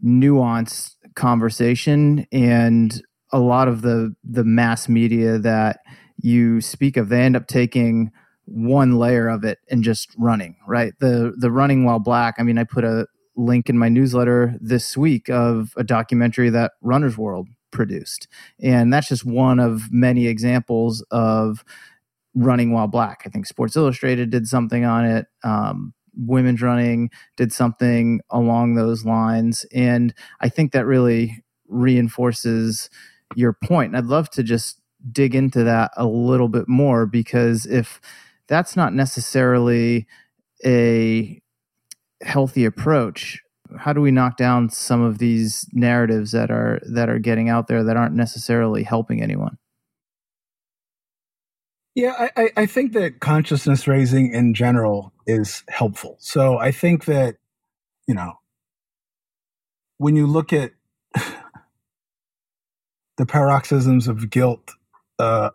[0.05, 3.01] nuanced conversation and
[3.33, 5.81] a lot of the the mass media that
[6.21, 8.11] you speak of they end up taking
[8.47, 10.93] one layer of it and just running, right?
[11.01, 12.37] The the running while black.
[12.39, 13.07] I mean, I put a
[13.37, 18.29] link in my newsletter this week of a documentary that Runner's World produced.
[18.61, 21.65] And that's just one of many examples of
[22.35, 23.23] running while black.
[23.27, 25.27] I think Sports Illustrated did something on it.
[25.45, 29.67] Um, Women's Running did something along those lines.
[29.73, 32.89] And I think that really reinforces
[33.35, 33.89] your point.
[33.89, 34.81] And I'd love to just
[35.13, 38.01] dig into that a little bit more because if
[38.49, 40.07] that's not necessarily
[40.65, 41.41] a
[42.23, 43.41] healthy approach.
[43.79, 47.67] How do we knock down some of these narratives that are that are getting out
[47.69, 49.59] there that aren't necessarily helping anyone?
[51.95, 56.17] Yeah i i think that consciousness raising in general is helpful.
[56.21, 57.37] So i think that
[58.07, 58.35] you know
[59.99, 60.73] when you look at
[63.17, 64.73] the paroxysms of guilt
[65.19, 65.51] uh,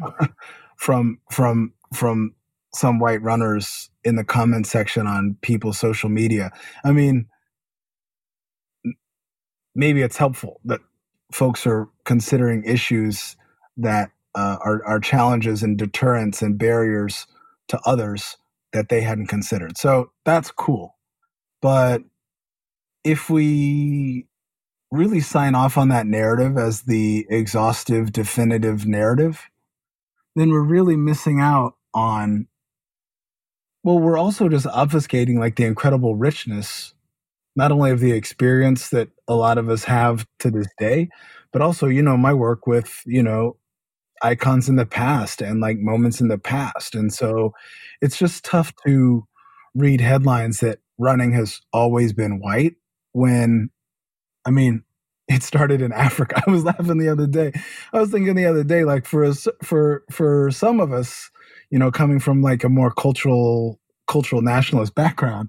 [0.76, 2.34] from from from
[2.74, 6.50] some white runners in the comment section on people's social media.
[6.84, 7.26] I mean,
[9.74, 10.80] maybe it's helpful that
[11.32, 13.36] folks are considering issues
[13.76, 17.26] that uh, are, are challenges and deterrents and barriers
[17.68, 18.36] to others
[18.72, 19.78] that they hadn't considered.
[19.78, 20.96] So that's cool.
[21.62, 22.02] But
[23.04, 24.26] if we
[24.90, 29.48] really sign off on that narrative as the exhaustive, definitive narrative,
[30.34, 32.46] then we're really missing out on
[33.86, 36.92] well, we're also just obfuscating like the incredible richness,
[37.54, 41.08] not only of the experience that a lot of us have to this day,
[41.52, 43.56] but also, you know, my work with, you know,
[44.22, 46.96] icons in the past and like moments in the past.
[46.96, 47.52] And so
[48.02, 49.24] it's just tough to
[49.76, 52.74] read headlines that running has always been white
[53.12, 53.70] when,
[54.44, 54.82] I mean,
[55.28, 56.42] it started in Africa.
[56.44, 57.52] I was laughing the other day.
[57.92, 61.30] I was thinking the other day, like for us, for for some of us,
[61.70, 65.48] you know, coming from like a more cultural cultural nationalist background,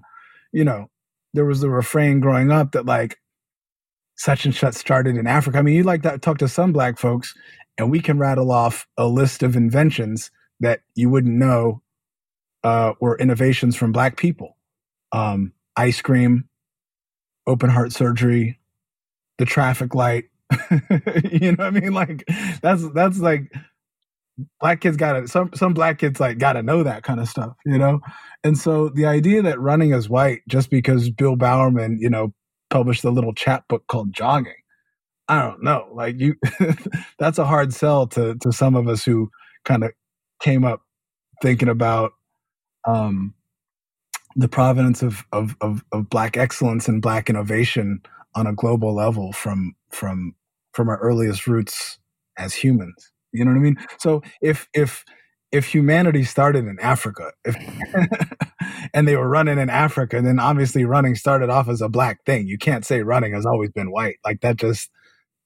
[0.52, 0.90] you know,
[1.34, 3.18] there was the refrain growing up that like
[4.16, 5.58] such and such started in Africa.
[5.58, 7.34] I mean, you like that talk to some black folks,
[7.76, 11.82] and we can rattle off a list of inventions that you wouldn't know
[12.64, 14.56] uh, were innovations from black people.
[15.12, 16.48] Um, ice cream,
[17.46, 18.58] open heart surgery,
[19.38, 20.24] the traffic light.
[21.30, 21.92] you know what I mean?
[21.92, 22.24] Like
[22.60, 23.52] that's that's like
[24.60, 27.78] black kids gotta some some black kids like gotta know that kind of stuff, you
[27.78, 28.00] know?
[28.44, 32.32] And so the idea that running is white just because Bill Bowerman, you know,
[32.70, 34.54] published a little chat book called Jogging,
[35.28, 35.88] I don't know.
[35.92, 36.36] Like you,
[37.18, 39.30] that's a hard sell to to some of us who
[39.64, 39.92] kind of
[40.40, 40.80] came up
[41.42, 42.12] thinking about
[42.86, 43.34] um,
[44.36, 48.00] the provenance of, of of of black excellence and black innovation
[48.34, 50.34] on a global level from from
[50.72, 51.98] from our earliest roots
[52.38, 53.12] as humans.
[53.32, 53.76] You know what I mean?
[53.98, 55.04] So if if
[55.50, 57.56] if humanity started in Africa, if
[58.94, 62.46] and they were running in Africa, then obviously running started off as a black thing.
[62.46, 64.16] You can't say running has always been white.
[64.24, 64.90] Like that just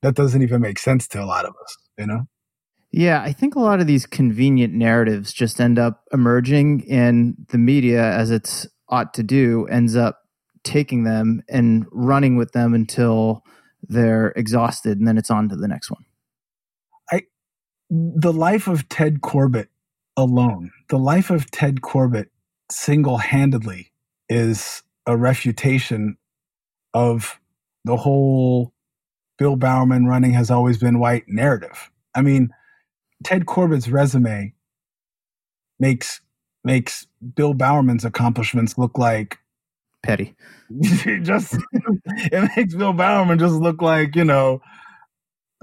[0.02, 2.26] that doesn't even make sense to a lot of us, you know?
[2.90, 7.56] Yeah, I think a lot of these convenient narratives just end up emerging in the
[7.58, 10.18] media as it's ought to do ends up
[10.62, 13.42] taking them and running with them until
[13.88, 16.04] they're exhausted and then it's on to the next one.
[17.94, 19.68] The life of Ted Corbett
[20.16, 22.30] alone, the life of Ted Corbett
[22.70, 23.92] single-handedly
[24.30, 26.16] is a refutation
[26.94, 27.38] of
[27.84, 28.72] the whole
[29.38, 31.90] Bill Bowerman running has always been white narrative.
[32.14, 32.48] I mean,
[33.24, 34.54] Ted Corbett's resume
[35.78, 36.22] makes
[36.64, 39.38] makes Bill Bowerman's accomplishments look like
[40.02, 40.34] petty.
[41.22, 44.62] just it makes Bill Bowerman just look like you know,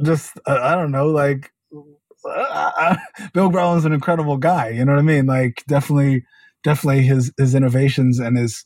[0.04, 1.52] just uh, I don't know, like
[2.26, 2.96] uh,
[3.34, 4.70] Bill Bowerman's an incredible guy.
[4.70, 5.26] You know what I mean?
[5.26, 6.26] Like definitely,
[6.64, 8.66] definitely his his innovations and his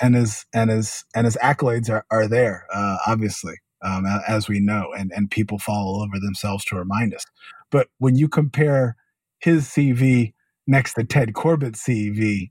[0.00, 2.66] and his and his and his accolades are are there.
[2.72, 7.14] Uh, obviously, um, as we know, and and people fall all over themselves to remind
[7.14, 7.24] us.
[7.70, 8.96] But when you compare
[9.40, 10.34] his CV
[10.66, 12.50] next to Ted Corbett's CV,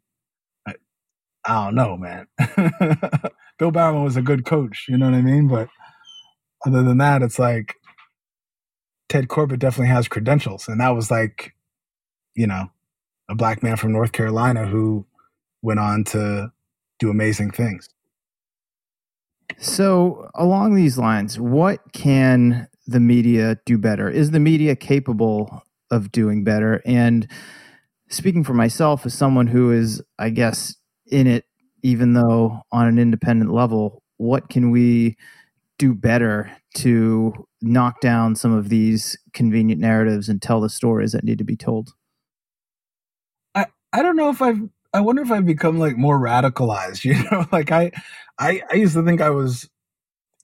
[1.45, 2.27] I don't know, man.
[3.59, 5.47] Bill Bowerman was a good coach, you know what I mean?
[5.47, 5.69] But
[6.65, 7.75] other than that, it's like
[9.09, 10.67] Ted Corbett definitely has credentials.
[10.67, 11.55] And that was like,
[12.35, 12.69] you know,
[13.27, 15.05] a black man from North Carolina who
[15.61, 16.51] went on to
[16.99, 17.89] do amazing things.
[19.57, 24.09] So, along these lines, what can the media do better?
[24.09, 26.81] Is the media capable of doing better?
[26.85, 27.27] And
[28.09, 30.75] speaking for myself, as someone who is, I guess,
[31.07, 31.45] in it,
[31.81, 35.17] even though on an independent level, what can we
[35.79, 41.23] do better to knock down some of these convenient narratives and tell the stories that
[41.23, 41.93] need to be told?
[43.55, 44.61] I, I don't know if I've
[44.93, 47.91] I wonder if I've become like more radicalized, you know, like I
[48.37, 49.67] I, I used to think I was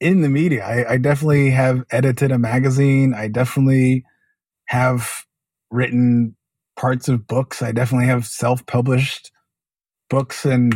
[0.01, 0.65] in the media.
[0.65, 3.13] I, I definitely have edited a magazine.
[3.13, 4.03] I definitely
[4.67, 5.09] have
[5.71, 6.35] written
[6.75, 7.61] parts of books.
[7.61, 9.31] I definitely have self-published
[10.09, 10.75] books and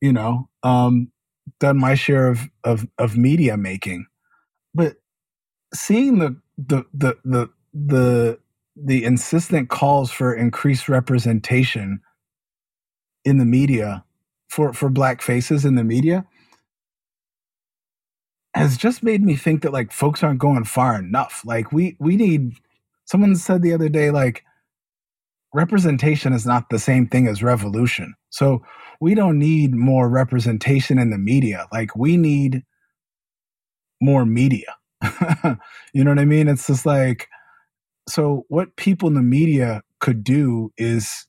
[0.00, 1.10] you know um,
[1.58, 4.06] done my share of, of of media making.
[4.74, 4.96] But
[5.74, 8.38] seeing the the the the the
[8.76, 12.00] the insistent calls for increased representation
[13.24, 14.04] in the media
[14.48, 16.24] for for black faces in the media
[18.54, 21.42] has just made me think that like folks aren't going far enough.
[21.44, 22.54] Like we we need
[23.04, 24.44] someone said the other day like
[25.54, 28.14] representation is not the same thing as revolution.
[28.30, 28.62] So
[29.00, 31.66] we don't need more representation in the media.
[31.72, 32.62] Like we need
[34.00, 34.76] more media.
[35.94, 36.48] you know what I mean?
[36.48, 37.28] It's just like
[38.08, 41.26] so what people in the media could do is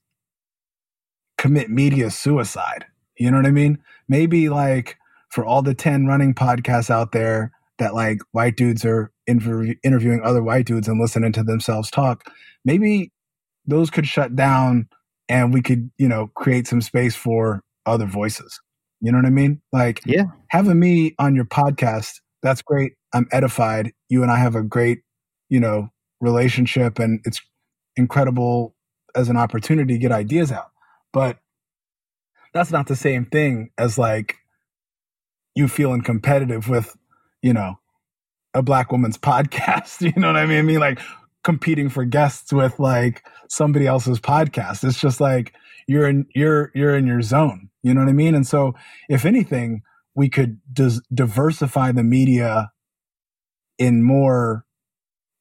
[1.38, 2.86] commit media suicide.
[3.18, 3.78] You know what I mean?
[4.08, 4.98] Maybe like
[5.30, 10.22] for all the 10 running podcasts out there that like white dudes are interview- interviewing
[10.24, 12.26] other white dudes and listening to themselves talk,
[12.66, 13.12] maybe
[13.66, 14.88] those could shut down
[15.32, 18.60] and we could, you know, create some space for other voices.
[19.00, 19.62] You know what I mean?
[19.72, 22.94] Like, yeah, having me on your podcast, that's great.
[23.14, 23.94] I'm edified.
[24.10, 25.00] You and I have a great,
[25.50, 25.88] you know,
[26.20, 27.42] relationship and it's
[27.96, 28.76] incredible
[29.16, 30.70] as an opportunity to get ideas out.
[31.14, 31.38] But
[32.54, 34.36] that's not the same thing as like
[35.56, 36.96] you feeling competitive with,
[37.42, 37.80] you know,
[38.54, 40.02] a black woman's podcast.
[40.02, 40.60] You know what I mean?
[40.60, 41.00] I mean, like
[41.44, 44.84] competing for guests with like somebody else's podcast.
[44.84, 45.54] It's just like
[45.88, 47.70] you're in you're you're in your zone.
[47.84, 48.36] You know what I mean?
[48.36, 48.74] And so,
[49.10, 49.82] if anything,
[50.16, 52.72] we could dis- diversify the media
[53.78, 54.66] in more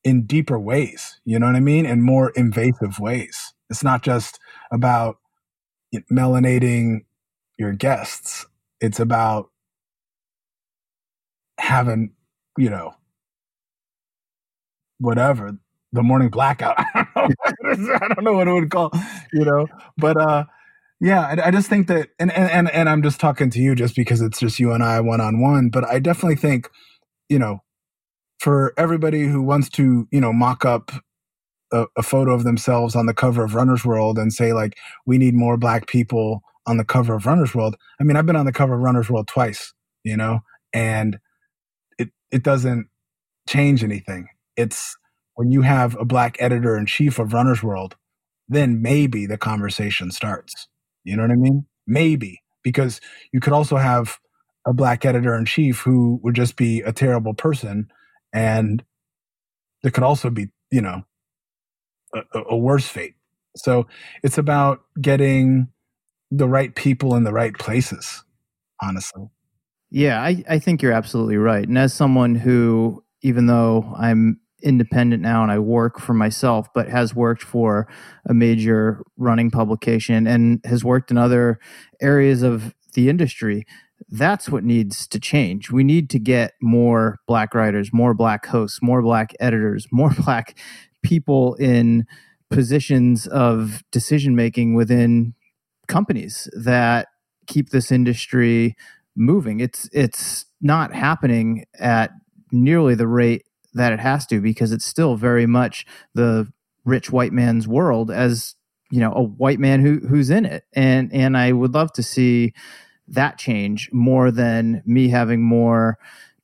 [0.04, 1.20] in deeper ways.
[1.24, 1.84] You know what I mean?
[1.86, 3.54] In more invasive ways.
[3.68, 4.38] It's not just
[4.72, 5.18] about
[6.10, 7.00] melanating
[7.58, 8.46] your guests.
[8.80, 9.50] It's about
[11.58, 12.12] having,
[12.56, 12.94] you know,
[14.98, 15.58] whatever
[15.92, 16.76] the morning blackout.
[16.94, 18.90] I don't know, I don't know what it would call,
[19.32, 19.66] you know,
[19.96, 20.44] but uh,
[21.00, 23.96] yeah, I, I, just think that, and, and and I'm just talking to you just
[23.96, 26.68] because it's just you and I one on one, but I definitely think,
[27.28, 27.62] you know,
[28.38, 30.90] for everybody who wants to, you know, mock up
[31.72, 34.76] a, a photo of themselves on the cover of Runner's World and say like,
[35.06, 37.76] we need more black people on the cover of Runner's World.
[38.00, 39.72] I mean, I've been on the cover of Runner's World twice,
[40.04, 40.40] you know,
[40.72, 41.18] and
[41.98, 42.88] it it doesn't
[43.48, 44.28] change anything.
[44.56, 44.96] It's
[45.40, 47.96] when you have a black editor in chief of Runner's World,
[48.46, 50.68] then maybe the conversation starts.
[51.02, 51.64] You know what I mean?
[51.86, 53.00] Maybe because
[53.32, 54.18] you could also have
[54.66, 57.90] a black editor in chief who would just be a terrible person
[58.34, 58.84] and
[59.82, 61.04] there could also be you know
[62.14, 63.14] a, a, worse fate
[63.56, 63.86] so
[64.22, 65.68] it's about getting
[66.30, 68.24] the right people in the right places
[68.82, 69.24] honestly
[69.90, 75.22] yeah i, I think you're absolutely right and as someone who even though i'm independent
[75.22, 77.88] now and i work for myself but has worked for
[78.28, 81.58] a major running publication and has worked in other
[82.00, 83.64] areas of the industry
[84.08, 85.70] that's what needs to change.
[85.70, 90.58] We need to get more black writers, more black hosts, more black editors, more black
[91.02, 92.06] people in
[92.50, 95.34] positions of decision making within
[95.86, 97.08] companies that
[97.46, 98.76] keep this industry
[99.16, 99.60] moving.
[99.60, 102.10] It's it's not happening at
[102.52, 103.44] nearly the rate
[103.74, 106.50] that it has to because it's still very much the
[106.84, 108.54] rich white man's world as
[108.90, 110.64] you know a white man who who's in it.
[110.74, 112.52] And and I would love to see
[113.08, 115.98] that change more than me having more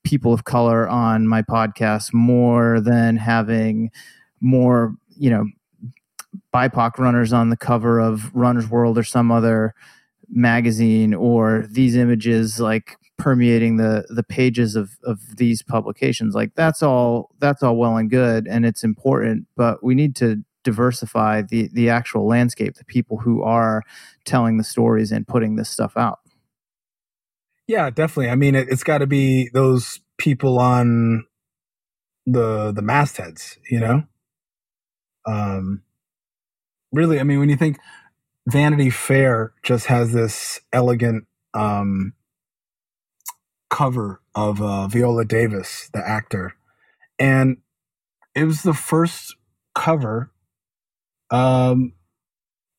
[0.04, 3.90] people of color on my podcast, more than having
[4.40, 5.46] more, you know,
[6.54, 9.74] BIPOC runners on the cover of Runner's World or some other
[10.28, 16.34] magazine, or these images like permeating the the pages of of these publications.
[16.34, 20.42] Like that's all that's all well and good, and it's important, but we need to
[20.64, 23.82] diversify the the actual landscape, the people who are
[24.24, 26.18] telling the stories and putting this stuff out.
[27.66, 28.30] Yeah, definitely.
[28.30, 31.24] I mean, it, has got to be those people on
[32.26, 34.04] the the mastheads, you know.
[35.26, 35.82] Um,
[36.92, 37.78] really, I mean, when you think
[38.48, 42.12] Vanity Fair just has this elegant um
[43.70, 46.54] cover of uh, Viola Davis, the actor,
[47.18, 47.58] and
[48.34, 49.34] it was the first
[49.74, 50.30] cover
[51.30, 51.92] um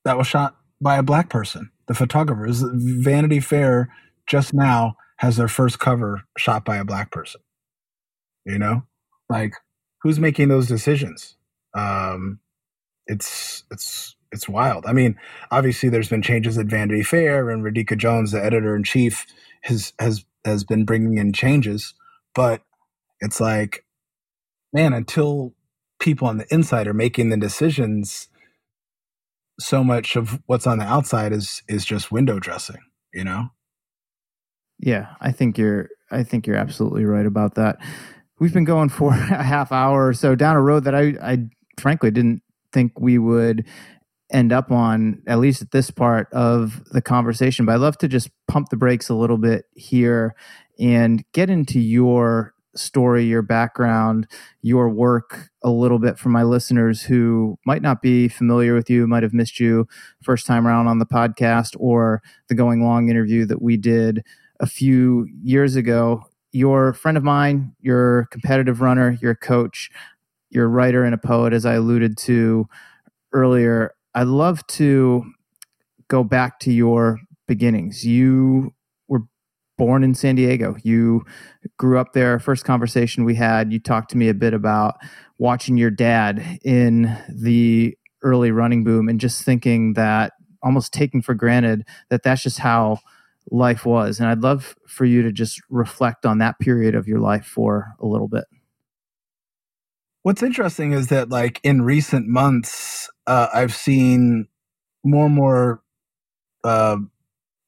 [0.06, 1.72] that was shot by a black person.
[1.88, 3.90] The photographer Vanity Fair
[4.28, 7.42] just now has their first cover shot by a black person.
[8.46, 8.84] You know,
[9.30, 9.54] like
[10.02, 11.36] who's making those decisions?
[11.74, 12.40] Um,
[13.08, 14.86] it's it's it's wild.
[14.86, 15.18] I mean,
[15.52, 19.26] obviously there's been changes at Vanity Fair, and Radhika Jones, the editor in chief,
[19.62, 21.94] has has has been bringing in changes,
[22.34, 22.62] but
[23.20, 23.86] it's like,
[24.74, 25.54] man, until
[26.00, 28.30] people on the inside are making the decisions,
[29.60, 32.82] so much of what's on the outside is is just window dressing.
[33.14, 33.50] You know.
[34.80, 37.78] Yeah, I think you're I think you're absolutely right about that.
[38.40, 41.48] We've been going for a half hour or so down a road that I I
[41.80, 43.66] frankly didn't think we would
[44.32, 48.08] end up on at least at this part of the conversation but i'd love to
[48.08, 50.36] just pump the brakes a little bit here
[50.80, 54.28] and get into your story your background
[54.62, 59.08] your work a little bit for my listeners who might not be familiar with you
[59.08, 59.88] might have missed you
[60.22, 64.24] first time around on the podcast or the going long interview that we did
[64.60, 66.24] a few years ago.
[66.52, 69.90] You're a friend of mine, you're a competitive runner, you're a coach,
[70.50, 72.68] you're a writer and a poet, as I alluded to
[73.34, 73.92] earlier.
[74.18, 75.32] I'd love to
[76.08, 78.04] go back to your beginnings.
[78.04, 78.74] You
[79.08, 79.22] were
[79.78, 80.76] born in San Diego.
[80.82, 81.24] You
[81.78, 82.40] grew up there.
[82.40, 84.96] First conversation we had, you talked to me a bit about
[85.38, 91.36] watching your dad in the early running boom and just thinking that almost taking for
[91.36, 92.98] granted that that's just how
[93.52, 94.20] life was.
[94.20, 97.94] And I'd love for you to just reflect on that period of your life for
[98.00, 98.46] a little bit.
[100.28, 104.50] What's interesting is that, like, in recent months, uh, I've seen
[105.06, 105.82] more and more
[106.66, 106.98] uh,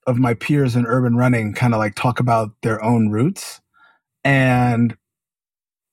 [0.05, 3.61] of my peers in urban running kind of like talk about their own roots.
[4.25, 4.97] And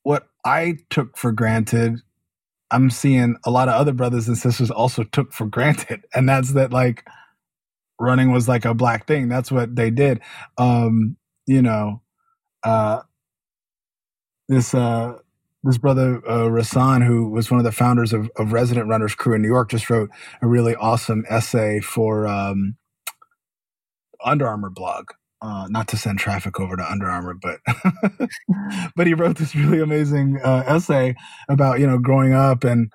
[0.03, 2.01] what I took for granted,
[2.73, 6.03] I'm seeing a lot of other brothers and sisters also took for granted.
[6.17, 7.07] And that's that, like,
[8.01, 9.29] running was like a black thing.
[9.29, 10.21] That's what they did.
[10.59, 12.03] Um, you know,
[12.65, 13.03] uh,
[14.49, 15.19] this uh,
[15.67, 19.35] this brother uh, Rasan, who was one of the founders of, of Resident Runners Crew
[19.35, 20.11] in New York, just wrote
[20.41, 22.77] a really awesome essay for um,
[24.25, 25.11] Under Armour blog.
[25.43, 27.61] Uh, not to send traffic over to Under Armour, but
[28.97, 31.15] but he wrote this really amazing uh, essay
[31.49, 32.91] about you know growing up and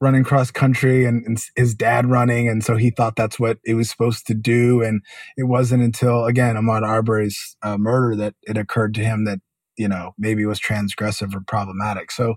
[0.00, 2.48] running cross country and, and, his dad running.
[2.48, 4.82] And so he thought that's what it was supposed to do.
[4.82, 5.02] And
[5.36, 9.38] it wasn't until, again, Ahmaud Arbery's uh, murder that it occurred to him that,
[9.76, 12.10] you know, maybe was transgressive or problematic.
[12.10, 12.34] So,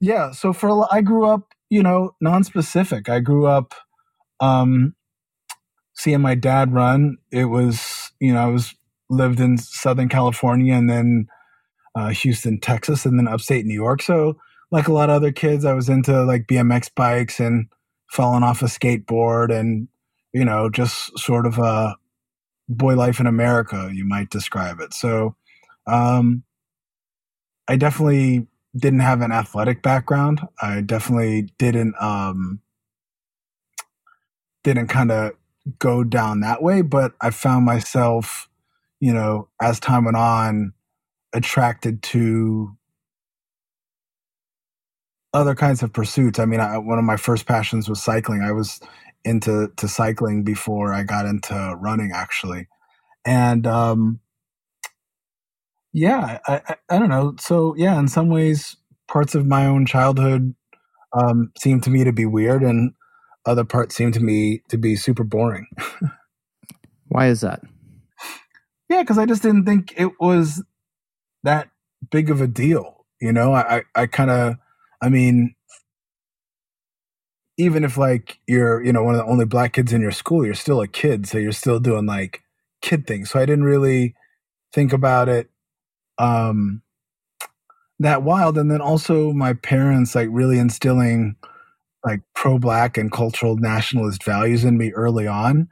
[0.00, 0.32] yeah.
[0.32, 3.08] So for, I grew up, you know, non-specific.
[3.08, 3.74] I grew up,
[4.40, 4.94] um,
[5.94, 7.18] seeing my dad run.
[7.30, 8.74] It was, you know, I was
[9.10, 11.28] lived in Southern California and then,
[11.94, 14.02] uh, Houston, Texas, and then upstate New York.
[14.02, 14.38] So,
[14.70, 17.66] like a lot of other kids, I was into like BMX bikes and
[18.10, 19.86] falling off a skateboard and,
[20.32, 21.94] you know, just sort of a
[22.68, 24.94] boy life in America, you might describe it.
[24.94, 25.36] So,
[25.86, 26.42] um,
[27.72, 28.46] I definitely
[28.76, 30.42] didn't have an athletic background.
[30.60, 32.60] I definitely didn't, um,
[34.62, 35.32] didn't kind of
[35.78, 38.50] go down that way, but I found myself,
[39.00, 40.74] you know, as time went on,
[41.32, 42.76] attracted to
[45.32, 46.38] other kinds of pursuits.
[46.38, 48.42] I mean, I, one of my first passions was cycling.
[48.42, 48.80] I was
[49.24, 52.68] into to cycling before I got into running, actually,
[53.24, 54.20] and um,
[55.92, 57.34] yeah, I, I, I don't know.
[57.38, 58.76] So yeah, in some ways,
[59.08, 60.54] parts of my own childhood
[61.12, 62.92] um, seem to me to be weird, and
[63.44, 65.66] other parts seem to me to be super boring.
[67.08, 67.60] Why is that?
[68.88, 70.62] Yeah, because I just didn't think it was
[71.42, 71.68] that
[72.10, 73.06] big of a deal.
[73.20, 74.56] You know, I, I, I kind of,
[75.00, 75.54] I mean,
[77.58, 80.44] even if like you're, you know, one of the only black kids in your school,
[80.44, 81.26] you're still a kid.
[81.26, 82.42] So you're still doing like
[82.80, 83.30] kid things.
[83.30, 84.14] So I didn't really
[84.72, 85.51] think about it
[86.22, 86.82] um
[87.98, 88.56] that wild.
[88.56, 91.36] And then also my parents like really instilling
[92.04, 95.68] like pro black and cultural nationalist values in me early on.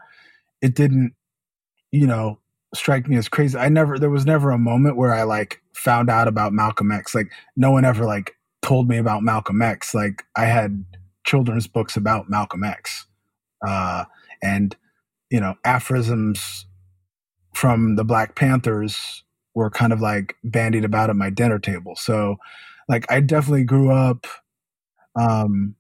[0.61, 1.15] It didn't,
[1.91, 2.39] you know,
[2.75, 3.57] strike me as crazy.
[3.59, 7.15] I never there was never a moment where I like found out about Malcolm X.
[7.15, 9.95] Like no one ever like told me about Malcolm X.
[9.95, 10.85] Like I had
[11.25, 13.07] children's books about Malcolm X.
[13.67, 14.05] Uh
[14.43, 14.77] and
[15.31, 16.67] you know, aphorisms
[17.55, 19.25] from the Black Panthers
[19.55, 21.97] were kind of like bandied about at my dinner table.
[21.97, 22.37] So
[22.89, 24.27] like I definitely grew up
[25.19, 25.75] um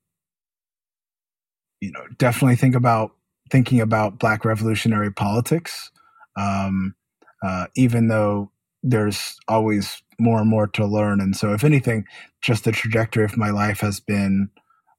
[1.80, 3.12] you know, definitely think about
[3.50, 5.90] thinking about black revolutionary politics
[6.36, 6.94] um,
[7.42, 8.50] uh, even though
[8.82, 11.20] there's always more and more to learn.
[11.20, 12.04] And so, if anything,
[12.42, 14.50] just the trajectory of my life has been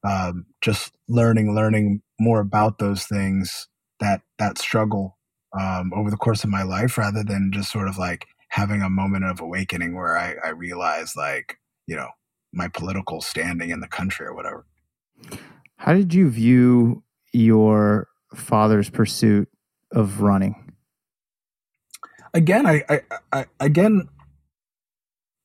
[0.03, 3.67] um, just learning, learning more about those things
[3.99, 5.17] that that struggle
[5.59, 8.89] um, over the course of my life, rather than just sort of like having a
[8.89, 12.09] moment of awakening where I, I realize, like, you know,
[12.53, 14.65] my political standing in the country or whatever.
[15.77, 19.49] How did you view your father's pursuit
[19.91, 20.71] of running?
[22.33, 24.07] again, I, I, I, again,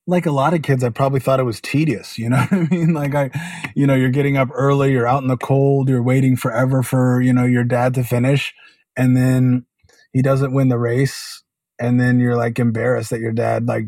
[0.06, 2.18] like a lot of kids, I probably thought it was tedious.
[2.18, 2.92] You know what I mean?
[2.94, 3.30] Like I,
[3.74, 7.20] you know, you're getting up early, you're out in the cold, you're waiting forever for
[7.20, 8.54] you know your dad to finish,
[8.96, 9.66] and then
[10.12, 11.42] he doesn't win the race,
[11.78, 13.84] and then you're like embarrassed that your dad like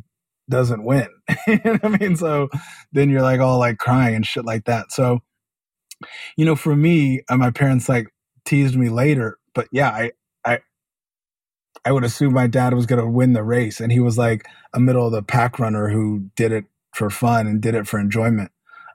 [0.49, 1.09] doesn't win.
[1.47, 2.17] you know what I mean?
[2.17, 2.49] So
[2.93, 4.93] then you're like all like crying and shit like that.
[4.93, 5.21] So,
[6.37, 8.09] you know, for me, uh, my parents like
[8.45, 10.13] teased me later, but yeah, I,
[10.45, 10.61] I
[11.85, 14.47] I would assume my dad was going to win the race, and he was like
[14.75, 16.65] a middle of the pack runner who did it
[16.95, 18.51] for fun and did it for enjoyment.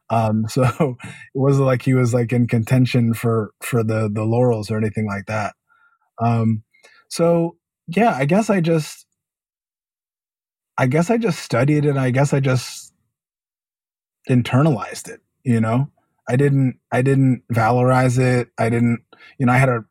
[0.10, 0.64] Um, so
[1.00, 5.08] it wasn't like he was like in contention for for the the laurels or anything
[5.08, 5.54] like that.
[6.22, 6.64] Um,
[7.10, 7.58] so
[7.88, 9.06] yeah, I guess I just,
[10.78, 11.98] I guess I just studied it.
[11.98, 12.94] I guess I just
[14.30, 15.22] internalized it.
[15.44, 15.90] You know,
[16.28, 18.50] I didn't I didn't valorize it.
[18.58, 19.04] I didn't.
[19.38, 19.86] You know, I had a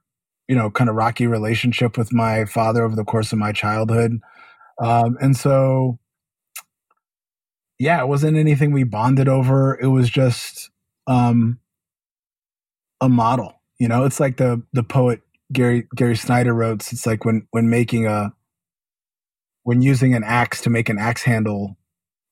[0.48, 4.20] you know kind of rocky relationship with my father over the course of my childhood
[4.82, 5.98] um, and so
[7.78, 10.70] yeah it wasn't anything we bonded over it was just
[11.06, 11.58] um,
[13.00, 15.20] a model you know it's like the the poet
[15.52, 18.32] gary gary snyder wrote it's like when when making a
[19.64, 21.76] when using an axe to make an axe handle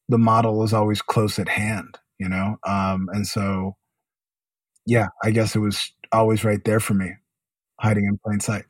[0.09, 3.77] the model is always close at hand you know um, and so
[4.87, 7.13] yeah i guess it was always right there for me
[7.81, 8.65] hiding in plain sight.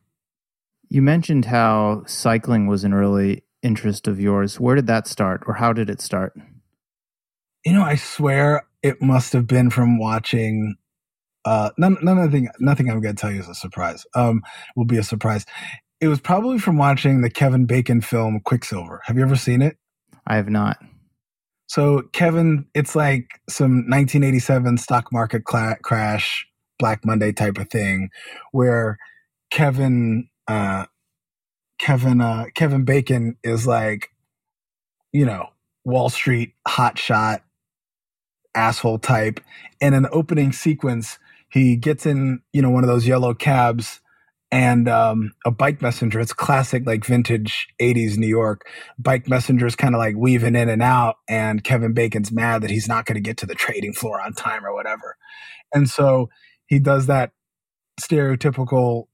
[0.88, 4.58] You mentioned how cycling was an early interest of yours.
[4.58, 6.32] Where did that start, or how did it start?
[7.64, 10.76] You know, I swear it must have been from watching.
[11.44, 14.04] Uh, none, nothing, nothing I'm going to tell you is a surprise.
[14.14, 14.42] Um,
[14.76, 15.46] will be a surprise.
[16.00, 19.00] It was probably from watching the Kevin Bacon film Quicksilver.
[19.04, 19.76] Have you ever seen it?
[20.26, 20.78] I have not.
[21.66, 26.46] So Kevin, it's like some 1987 stock market cla- crash
[26.80, 28.10] Black Monday type of thing,
[28.50, 28.98] where
[29.52, 30.86] Kevin uh,
[31.78, 34.08] Kevin uh, Kevin Bacon is like,
[35.12, 35.46] you know,
[35.84, 37.42] Wall Street hotshot
[38.54, 39.40] asshole type,
[39.80, 41.20] and in the opening sequence,
[41.50, 44.00] he gets in you know one of those yellow cabs
[44.52, 46.18] and um, a bike messenger.
[46.18, 48.66] It's classic, like vintage 80s New York.
[48.98, 52.70] Bike messenger is kind of like weaving in and out, and Kevin Bacon's mad that
[52.70, 55.16] he's not going to get to the trading floor on time or whatever.
[55.72, 56.30] And so
[56.66, 57.32] he does that
[58.00, 59.06] stereotypical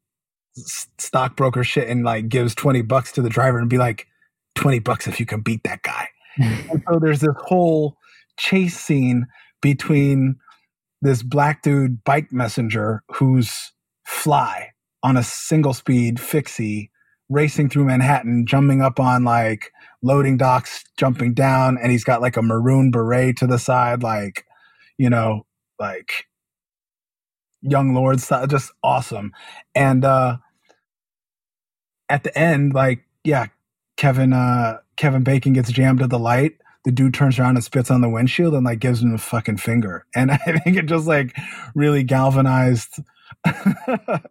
[0.98, 4.06] stockbroker shit and like gives 20 bucks to the driver and be like
[4.54, 6.08] 20 bucks if you can beat that guy
[6.38, 7.96] and so there's this whole
[8.38, 9.26] chase scene
[9.60, 10.36] between
[11.06, 13.72] this black dude bike messenger who's
[14.04, 14.70] fly
[15.02, 16.90] on a single speed fixie
[17.28, 19.70] racing through Manhattan, jumping up on like
[20.02, 24.44] loading docks, jumping down, and he's got like a maroon beret to the side, like,
[24.98, 25.46] you know,
[25.78, 26.26] like
[27.62, 29.32] young lord style, just awesome.
[29.74, 30.38] And uh
[32.08, 33.46] at the end, like, yeah,
[33.96, 36.56] Kevin uh Kevin Bacon gets jammed to the light.
[36.86, 39.58] The dude turns around and spits on the windshield and like gives him a fucking
[39.58, 40.06] finger.
[40.14, 41.36] And I think it just like
[41.74, 43.00] really galvanized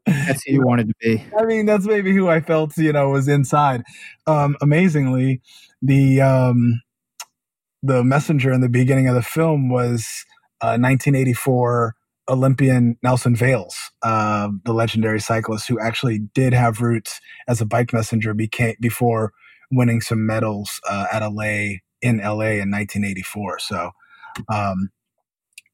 [0.05, 1.23] that's who you wanted to be.
[1.37, 3.83] I mean, that's maybe who I felt, you know, was inside.
[4.27, 5.41] Um, amazingly,
[5.81, 6.81] the um,
[7.83, 10.25] the messenger in the beginning of the film was
[10.61, 11.95] uh, 1984
[12.27, 17.93] Olympian Nelson Vails, uh, the legendary cyclist who actually did have roots as a bike
[17.93, 19.31] messenger became, before
[19.71, 23.59] winning some medals uh, at LA in LA in 1984.
[23.59, 23.91] So,
[24.51, 24.89] um,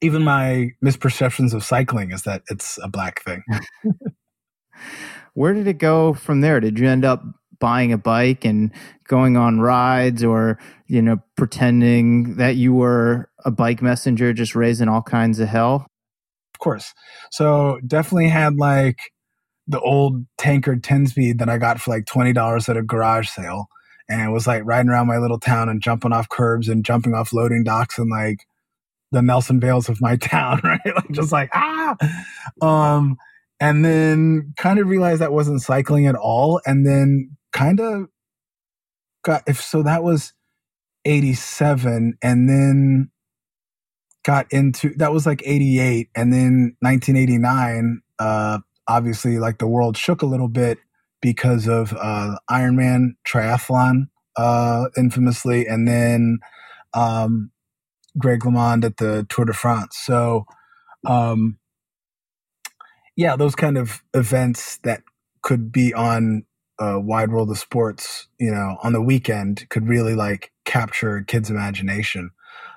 [0.00, 3.42] even my misperceptions of cycling is that it's a black thing.
[5.34, 6.60] Where did it go from there?
[6.60, 7.22] Did you end up
[7.60, 8.72] buying a bike and
[9.06, 10.58] going on rides or,
[10.88, 15.86] you know, pretending that you were a bike messenger just raising all kinds of hell?
[16.54, 16.92] Of course.
[17.30, 18.98] So definitely had like
[19.68, 23.68] the old tankard 10 speed that I got for like $20 at a garage sale
[24.12, 27.32] and was like riding around my little town and jumping off curbs and jumping off
[27.32, 28.46] loading docks and like
[29.10, 30.80] the Nelson Vails of my town, right?
[30.84, 31.96] like just like ah,
[32.60, 33.16] um,
[33.58, 38.08] and then kind of realized that wasn't cycling at all, and then kind of
[39.24, 40.34] got if so that was
[41.04, 43.10] eighty seven, and then
[44.24, 48.02] got into that was like eighty eight, and then nineteen eighty nine.
[48.18, 50.78] Uh, obviously, like the world shook a little bit
[51.22, 56.40] because of uh, Ironman triathlon, uh, infamously, and then
[56.92, 57.50] um,
[58.18, 59.96] Greg LeMond at the Tour de France.
[60.04, 60.44] So,
[61.06, 61.58] um,
[63.16, 65.02] yeah, those kind of events that
[65.42, 66.44] could be on
[66.78, 71.50] a wide world of sports, you know, on the weekend could really like capture kids'
[71.50, 72.30] imagination.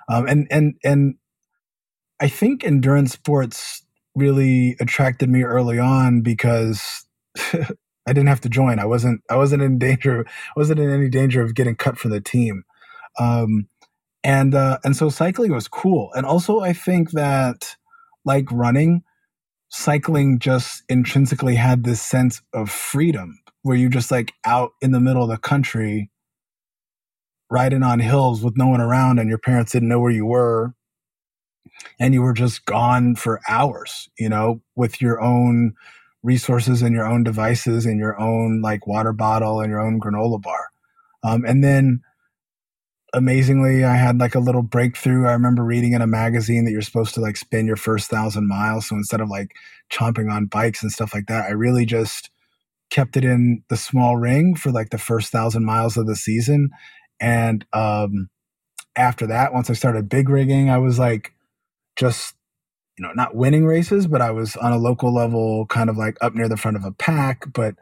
[0.08, 1.16] Um, and and and
[2.20, 3.84] I think endurance sports
[4.16, 7.06] really attracted me early on because
[8.08, 8.80] I didn't have to join.
[8.80, 10.26] I wasn't I wasn't in danger.
[10.56, 12.64] Wasn't in any danger of getting cut from the team.
[13.20, 13.68] Um,
[14.26, 17.78] and uh, and so cycling was cool and also i think that
[18.26, 19.04] like running
[19.70, 25.00] cycling just intrinsically had this sense of freedom where you just like out in the
[25.00, 26.10] middle of the country
[27.52, 30.74] riding on hills with no one around and your parents didn't know where you were
[32.00, 35.74] and you were just gone for hours you know with your own
[36.26, 40.42] resources and your own devices and your own like water bottle and your own granola
[40.42, 40.70] bar
[41.24, 42.02] um, and then
[43.16, 45.26] amazingly, I had like a little breakthrough.
[45.26, 48.48] I remember reading in a magazine that you're supposed to like spin your first thousand
[48.48, 48.90] miles.
[48.90, 49.56] So instead of like
[49.92, 52.30] chomping on bikes and stuff like that, I really just
[52.92, 56.70] kept it in the small ring for like the first thousand miles of the season.
[57.20, 58.30] And um,
[58.96, 61.34] after that, once I started big ringing, I was like
[61.96, 62.36] just,
[62.98, 66.18] you know, not winning races, but I was on a local level, kind of like
[66.22, 67.46] up near the front of a pack.
[67.54, 67.76] But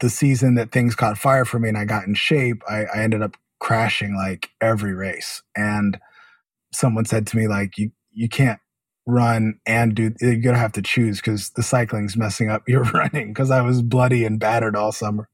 [0.00, 3.02] the season that things caught fire for me and I got in shape, I, I
[3.02, 5.42] ended up crashing like every race.
[5.56, 5.98] And
[6.72, 8.60] someone said to me, like, you, you can't
[9.06, 13.32] run and do, you're to have to choose because the cycling's messing up your running
[13.32, 15.28] because I was bloody and battered all summer.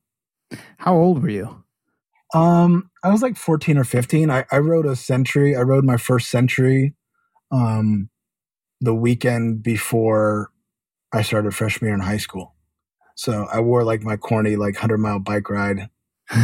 [0.79, 1.63] How old were you?
[2.35, 4.31] Um, I was like 14 or 15.
[4.31, 5.57] I, I rode a century.
[5.57, 6.95] I rode my first century
[7.51, 8.11] um,
[8.81, 10.51] the weekend before
[11.12, 12.55] I started freshman year in high school.
[13.16, 15.89] So I wore like my corny like 100 mile bike ride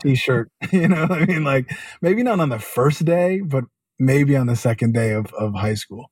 [0.00, 1.44] t-shirt you know i mean?
[1.44, 1.70] Like
[2.02, 3.64] maybe not on the first day but
[3.98, 6.10] maybe on the second day of, of high school.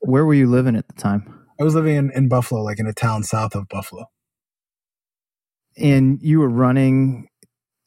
[0.00, 1.46] Where were you living at the time?
[1.60, 4.06] I was living in, in buffalo like in a town south of buffalo.
[5.76, 7.28] And you were running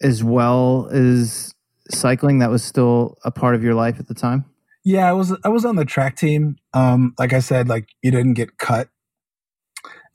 [0.01, 1.53] as well as
[1.89, 2.39] cycling?
[2.39, 4.45] That was still a part of your life at the time
[4.83, 8.11] yeah i was i was on the track team um like i said like you
[8.11, 8.89] didn't get cut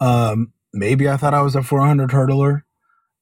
[0.01, 2.63] um maybe i thought i was a 400 hurdler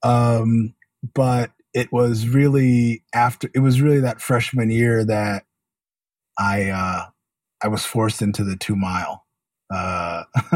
[0.03, 0.74] um
[1.14, 5.44] but it was really after it was really that freshman year that
[6.38, 7.07] I uh,
[7.62, 9.24] I was forced into the two mile.
[9.72, 10.24] Uh,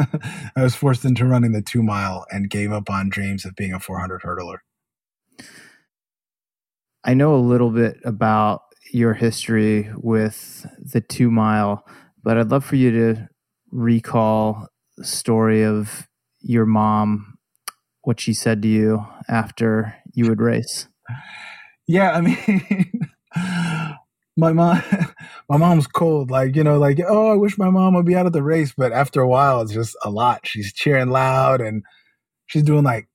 [0.56, 3.72] I was forced into running the two mile and gave up on dreams of being
[3.72, 4.58] a 400 hurdler.
[7.04, 8.62] I know a little bit about
[8.92, 11.84] your history with the two mile,
[12.22, 13.28] but I'd love for you to
[13.70, 16.08] recall the story of
[16.40, 17.38] your mom,
[18.02, 20.88] what she said to you after you would race.
[21.86, 23.08] Yeah, I mean,
[24.36, 24.82] my mom
[25.48, 28.26] my mom's cold like you know like oh i wish my mom would be out
[28.26, 31.84] of the race but after a while it's just a lot she's cheering loud and
[32.46, 33.08] she's doing like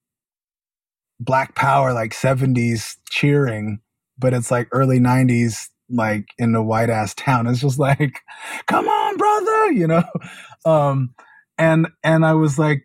[1.19, 3.80] black power like 70s cheering
[4.18, 8.20] but it's like early 90s like in the white ass town it's just like
[8.68, 10.03] come on brother you know
[10.66, 11.13] um
[11.57, 12.84] and and i was like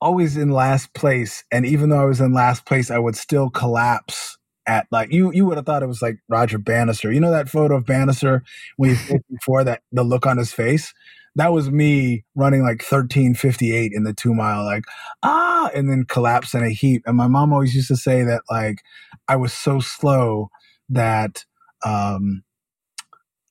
[0.00, 3.48] always in last place and even though i was in last place i would still
[3.48, 7.12] collapse at like you you would have thought it was like Roger Bannister.
[7.12, 8.42] You know that photo of Bannister
[8.76, 10.92] when he's before that the look on his face?
[11.34, 14.84] That was me running like 1358 in the two mile, like,
[15.22, 17.02] ah, and then collapse in a heap.
[17.06, 18.82] And my mom always used to say that like
[19.28, 20.50] I was so slow
[20.92, 21.44] that
[21.84, 22.44] um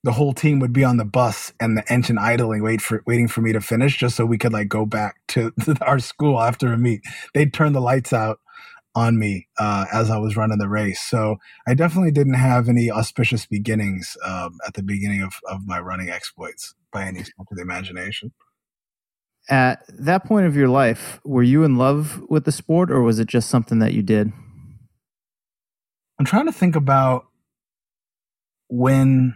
[0.04, 3.28] the whole team would be on the bus and the engine idling, wait for waiting
[3.28, 6.42] for me to finish, just so we could like go back to, to our school
[6.42, 7.02] after a meet.
[7.34, 8.40] They'd turn the lights out
[8.96, 11.02] on me uh, as I was running the race.
[11.02, 11.38] So
[11.68, 16.10] I definitely didn't have any auspicious beginnings um, at the beginning of, of my running
[16.10, 18.34] exploits by any stretch of the imagination.
[19.50, 23.20] At that point of your life, were you in love with the sport or was
[23.20, 24.32] it just something that you did?
[26.20, 27.26] I'm trying to think about
[28.72, 29.36] when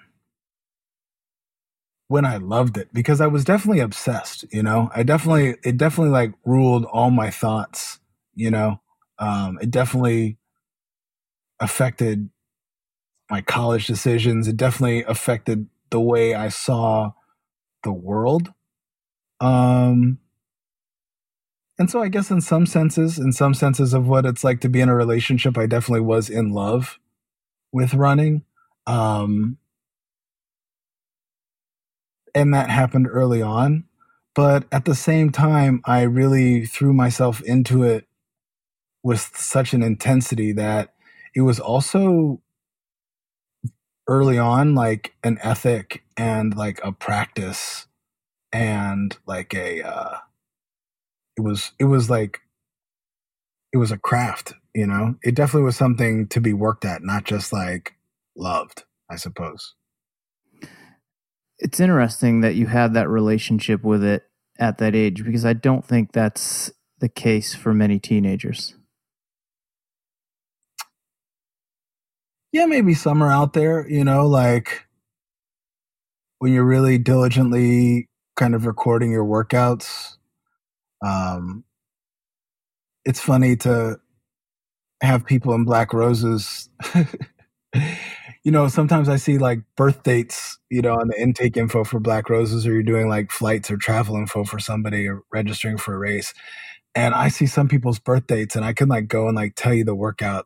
[2.07, 4.89] when I loved it because I was definitely obsessed, you know.
[4.95, 7.99] I definitely it definitely like ruled all my thoughts,
[8.33, 8.81] you know.
[9.19, 10.37] Um, it definitely
[11.59, 12.29] affected
[13.29, 14.47] my college decisions.
[14.47, 17.11] It definitely affected the way I saw
[17.83, 18.53] the world.
[19.41, 20.19] Um,
[21.77, 24.69] and so I guess in some senses, in some senses of what it's like to
[24.69, 26.99] be in a relationship, I definitely was in love
[27.73, 28.43] with running.
[28.87, 29.57] Um,
[32.33, 33.85] and that happened early on.
[34.35, 38.05] But at the same time, I really threw myself into it
[39.03, 40.93] with such an intensity that
[41.35, 42.41] it was also
[44.07, 47.87] early on like an ethic and like a practice
[48.53, 50.17] and like a uh
[51.37, 52.41] it was it was like
[53.73, 57.23] it was a craft you know it definitely was something to be worked at not
[57.25, 57.95] just like
[58.35, 59.75] loved i suppose
[61.57, 64.23] it's interesting that you had that relationship with it
[64.59, 68.75] at that age because i don't think that's the case for many teenagers
[72.55, 74.85] yeah, maybe some are out there, you know, like
[76.39, 78.07] when you're really diligently
[78.37, 80.15] kind of recording your workouts.
[81.05, 81.65] Um,
[83.03, 83.99] it's funny to
[85.03, 86.69] have people in black roses.
[88.45, 91.99] you know, sometimes I see like birth dates, you know, on the intake info for
[91.99, 95.95] black roses, or you're doing like flights or travel info for somebody or registering for
[95.95, 96.31] a race.
[96.93, 99.73] And I see some people's birth dates and I can like go and like tell
[99.73, 100.45] you the workout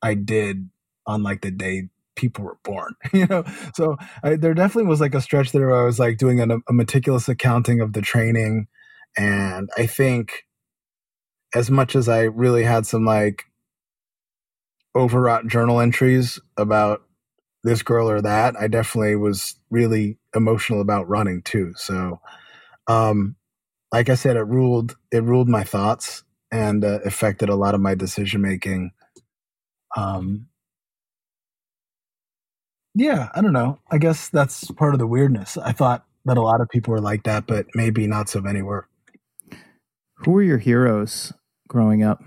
[0.00, 0.70] I did
[1.04, 5.14] on like the day people were born you know so I, there definitely was like
[5.14, 8.68] a stretch there where i was like doing a, a meticulous accounting of the training
[9.18, 10.46] and i think
[11.54, 13.44] as much as i really had some like
[14.96, 17.05] overwrought journal entries about
[17.66, 22.20] this girl or that i definitely was really emotional about running too so
[22.88, 23.36] um
[23.92, 27.82] like i said it ruled it ruled my thoughts and uh, affected a lot of
[27.82, 28.92] my decision making
[29.96, 30.48] um
[32.96, 33.78] yeah, I don't know.
[33.90, 35.58] I guess that's part of the weirdness.
[35.58, 38.62] I thought that a lot of people were like that, but maybe not so many
[38.62, 38.88] were.
[40.24, 41.32] Who were your heroes
[41.68, 42.22] growing up?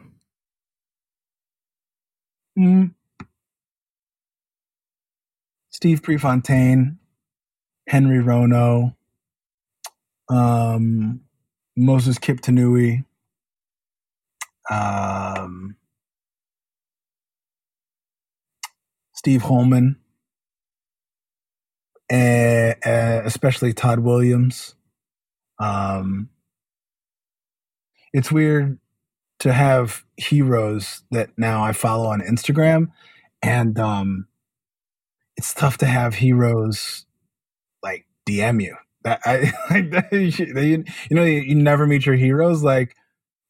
[2.58, 2.94] Mm.
[5.80, 7.00] Steve Prefontaine,
[7.88, 8.98] Henry Rono,
[10.30, 11.22] um,
[11.78, 13.06] Moses Kiptanui,
[14.70, 15.78] um,
[19.14, 19.96] Steve Holman
[22.12, 24.76] uh, especially Todd Williams.
[25.60, 26.28] Um,
[28.12, 28.80] it's weird
[29.40, 32.92] to have heroes that now I follow on Instagram,
[33.42, 34.28] and um,
[35.40, 37.06] it's tough to have heroes
[37.82, 38.76] like DM you.
[39.06, 42.62] That I like you, you know you, you never meet your heroes.
[42.62, 42.94] Like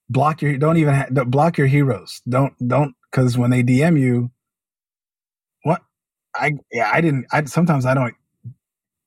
[0.07, 2.21] block your don't even ha- don't block your heroes.
[2.29, 4.29] Don't don't because when they DM you,
[5.63, 5.81] what
[6.35, 7.25] I yeah I didn't.
[7.31, 8.13] I sometimes I don't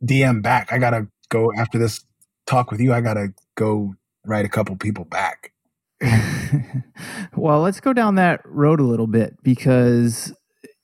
[0.05, 0.73] DM back.
[0.73, 2.05] I gotta go after this
[2.49, 2.93] talk with you.
[2.93, 3.95] I gotta go
[4.27, 5.53] write a couple people back.
[7.37, 10.33] well, let's go down that road a little bit because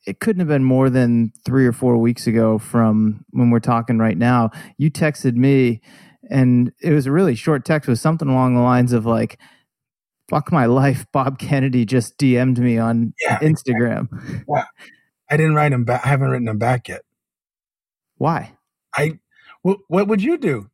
[0.08, 3.98] it couldn't have been more than three or four weeks ago from when we're talking
[3.98, 4.50] right now.
[4.78, 5.82] You texted me,
[6.30, 9.38] and it was a really short text with something along the lines of like,
[10.30, 14.08] "Fuck my life." Bob Kennedy just DM'd me on yeah, Instagram.
[14.48, 14.64] Yeah,
[15.30, 16.06] I didn't write him back.
[16.06, 17.02] I haven't written him back yet.
[18.16, 18.56] Why?
[18.96, 19.18] I
[19.60, 20.70] what, what would you do?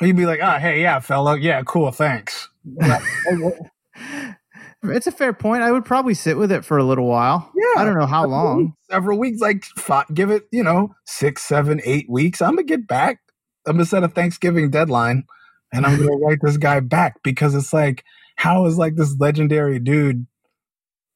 [0.00, 2.48] You'd be like, oh, hey, yeah, fella, yeah, cool, thanks.
[4.82, 5.62] it's a fair point.
[5.62, 7.50] I would probably sit with it for a little while.
[7.54, 8.58] Yeah, I don't know how long.
[8.58, 12.40] weeks, several weeks, like five, give it, you know, six, seven, eight weeks.
[12.40, 13.18] I'm gonna get back.
[13.66, 15.24] I'm gonna set a Thanksgiving deadline,
[15.72, 18.04] and I'm gonna write this guy back because it's like,
[18.36, 20.26] how is like this legendary dude,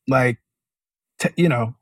[0.09, 0.39] like,
[1.19, 1.75] t- you know,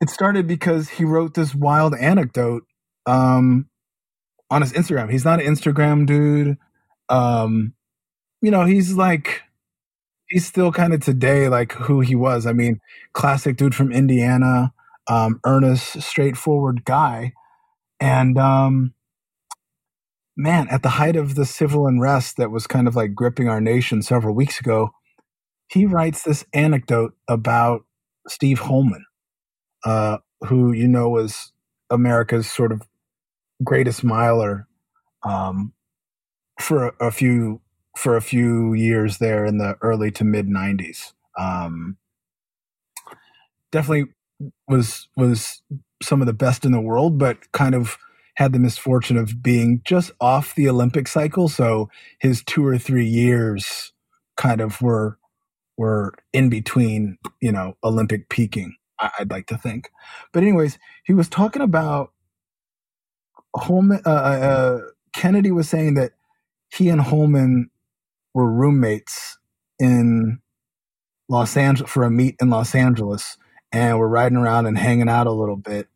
[0.00, 2.64] it started because he wrote this wild anecdote
[3.06, 3.70] um,
[4.50, 5.10] on his Instagram.
[5.10, 6.58] He's not an Instagram dude.
[7.08, 7.72] Um,
[8.42, 9.42] you know, he's like
[10.28, 12.46] he's still kind of today like who he was.
[12.46, 12.80] I mean,
[13.12, 14.72] classic dude from Indiana,
[15.08, 17.32] um, earnest, straightforward guy.
[18.00, 18.94] And um,
[20.36, 23.60] man, at the height of the civil unrest that was kind of like gripping our
[23.60, 24.90] nation several weeks ago,
[25.68, 27.84] he writes this anecdote about
[28.28, 29.04] Steve Holman,
[29.84, 31.52] uh, who you know was
[31.90, 32.82] America's sort of
[33.64, 34.68] greatest miler
[35.24, 35.72] um,
[36.60, 37.60] for a, a few
[37.96, 41.12] for a few years there in the early to mid 90s.
[41.38, 41.96] Um,
[43.72, 44.12] definitely
[44.68, 45.62] was was
[46.02, 47.96] some of the best in the world, but kind of
[48.34, 51.48] had the misfortune of being just off the Olympic cycle.
[51.48, 51.88] So
[52.20, 53.92] his two or three years
[54.36, 55.18] kind of were
[55.78, 58.76] were in between, you know, Olympic peaking.
[58.98, 59.90] I, would like to think,
[60.32, 62.12] but anyways, he was talking about
[63.54, 64.00] Holman.
[64.06, 64.80] Uh, uh,
[65.14, 66.12] Kennedy was saying that
[66.70, 67.70] he and Holman
[68.36, 69.38] were roommates
[69.78, 70.38] in
[71.30, 73.38] Los Angeles for a meet in Los Angeles,
[73.72, 75.88] and we're riding around and hanging out a little bit,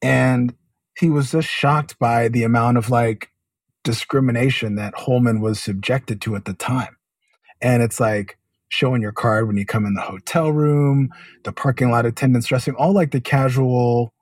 [0.00, 0.54] and
[0.98, 3.28] he was just shocked by the amount of like
[3.84, 6.96] discrimination that Holman was subjected to at the time,
[7.60, 8.38] and it's like
[8.70, 11.10] showing your card when you come in the hotel room,
[11.44, 14.14] the parking lot attendants dressing, all like the casual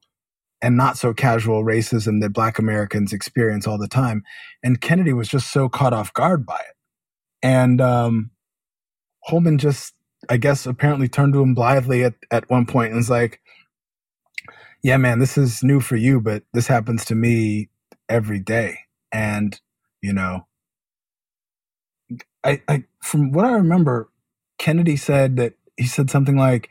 [0.61, 4.25] and not so casual racism that black Americans experience all the time.
[4.63, 6.74] And Kennedy was just so caught off guard by it.
[7.45, 8.33] And um,
[9.25, 9.95] Holman just,
[10.31, 13.41] I guess, apparently turned to him blithely at, at one point and was like,
[14.83, 17.71] Yeah, man, this is new for you, but this happens to me
[18.09, 18.81] every day.
[19.13, 19.61] And,
[20.03, 20.47] you know,
[22.45, 24.11] I, I from what I remember,
[24.59, 26.71] Kennedy said that he said something like,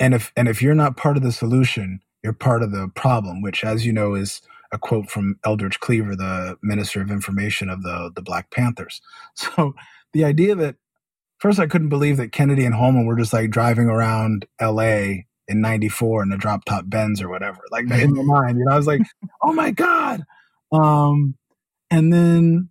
[0.00, 3.42] and if and if you're not part of the solution, you're part of the problem,
[3.42, 4.42] which as you know is
[4.72, 9.00] a quote from Eldridge Cleaver, the Minister of Information of the the Black Panthers.
[9.36, 9.74] So
[10.12, 10.76] the idea that
[11.38, 15.60] first I couldn't believe that Kennedy and Holman were just like driving around LA in
[15.60, 17.60] 94 in a drop top Benz or whatever.
[17.70, 19.02] Like in my mind, you know, I was like,
[19.42, 20.22] oh my God.
[20.72, 21.34] Um,
[21.90, 22.70] and then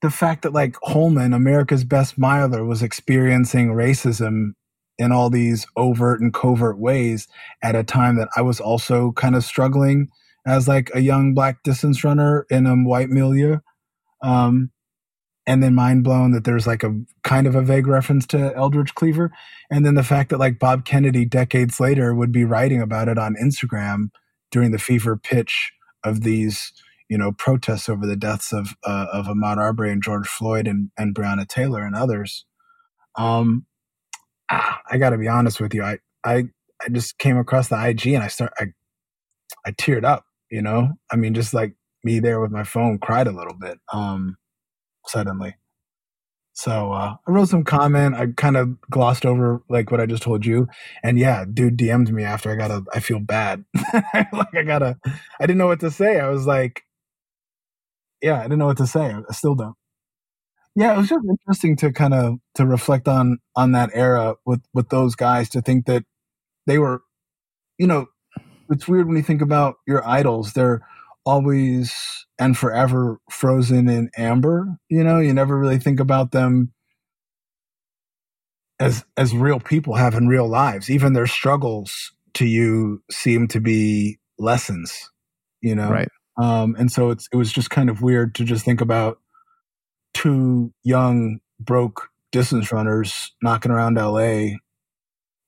[0.00, 4.52] the fact that like Holman, America's best miler, was experiencing racism
[4.98, 7.28] in all these overt and covert ways
[7.62, 10.08] at a time that I was also kind of struggling
[10.46, 13.58] as like a young black distance runner in a white milieu.
[14.22, 14.70] Um,
[15.50, 16.94] and then mind blown that there's like a
[17.24, 19.32] kind of a vague reference to Eldridge Cleaver.
[19.68, 23.18] And then the fact that like Bob Kennedy decades later would be writing about it
[23.18, 24.10] on Instagram
[24.52, 25.72] during the fever pitch
[26.04, 26.72] of these
[27.08, 30.92] you know, protests over the deaths of uh, of Ahmaud Arbery and George Floyd and,
[30.96, 32.46] and Breonna Taylor and others.
[33.16, 33.66] Um,
[34.48, 35.82] ah, I got to be honest with you.
[35.82, 36.44] I, I
[36.80, 38.66] I just came across the IG and I start I
[39.66, 40.24] I teared up.
[40.52, 41.74] You know, I mean, just like
[42.04, 43.78] me there with my phone, cried a little bit.
[43.92, 44.36] Um,
[45.10, 45.56] suddenly.
[46.52, 48.14] So uh, I wrote some comment.
[48.16, 50.68] I kind of glossed over like what I just told you,
[51.02, 52.84] and yeah, dude DM'd me after I got a.
[52.92, 53.64] I feel bad.
[54.14, 54.98] like I gotta.
[55.06, 56.20] I didn't know what to say.
[56.20, 56.82] I was like,
[58.20, 59.14] yeah, I didn't know what to say.
[59.14, 59.74] I still don't.
[60.76, 64.60] Yeah, it was just interesting to kind of to reflect on on that era with
[64.74, 66.04] with those guys to think that
[66.66, 67.00] they were,
[67.78, 68.06] you know,
[68.68, 70.52] it's weird when you think about your idols.
[70.52, 70.82] They're
[71.24, 71.92] always
[72.40, 74.78] and forever frozen in amber.
[74.88, 76.72] You know, you never really think about them
[78.80, 80.90] as as real people having real lives.
[80.90, 85.10] Even their struggles to you seem to be lessons.
[85.60, 86.08] You know, right?
[86.40, 89.18] Um, and so it's it was just kind of weird to just think about
[90.14, 94.56] two young broke distance runners knocking around LA,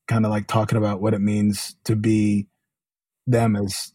[0.09, 2.47] kind of like talking about what it means to be
[3.27, 3.95] them as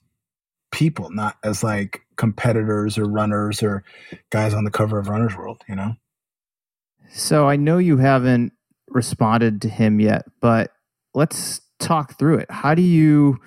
[0.72, 3.84] people, not as like competitors or runners or
[4.30, 5.94] guys on the cover of Runner's World, you know?
[7.10, 8.54] So I know you haven't
[8.90, 10.72] responded to him yet, but
[11.14, 12.52] let's talk through it.
[12.52, 13.38] How do you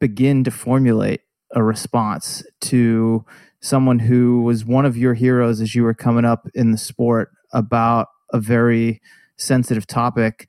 [0.00, 1.22] begin to formulate
[1.54, 3.24] a response to
[3.60, 7.30] someone who was one of your heroes as you were coming up in the sport
[7.52, 9.00] about a very
[9.38, 10.48] sensitive topic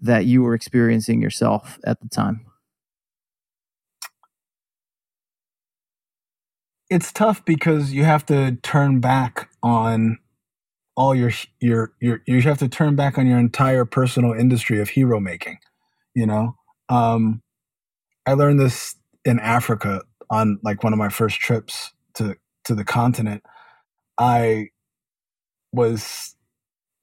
[0.00, 2.47] that you were experiencing yourself at the time?
[6.90, 10.18] It's tough because you have to turn back on
[10.96, 11.30] all your
[11.60, 15.58] your your you have to turn back on your entire personal industry of hero making
[16.14, 16.56] you know
[16.88, 17.40] um
[18.26, 22.34] i learned this in africa on like one of my first trips to
[22.64, 23.42] to the continent
[24.18, 24.66] i
[25.72, 26.34] was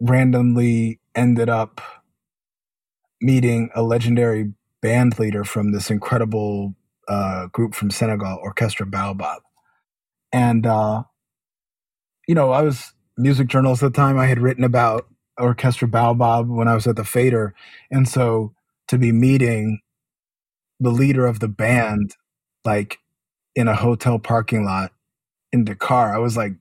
[0.02, 1.82] randomly ended up
[3.22, 6.76] meeting a legendary band leader from this incredible
[7.08, 9.42] uh, group from Senegal, Orchestra Baobab.
[10.36, 11.04] And, uh,
[12.28, 14.20] you know, I was music journalist at the time.
[14.20, 15.08] I had written about
[15.40, 17.56] Orchestra Baobab when I was at the Fader.
[17.90, 18.54] And so
[18.90, 19.80] to be meeting
[20.82, 22.18] the leader of the band,
[22.66, 22.98] like
[23.56, 24.92] in a hotel parking lot
[25.54, 26.52] in Dakar, I was like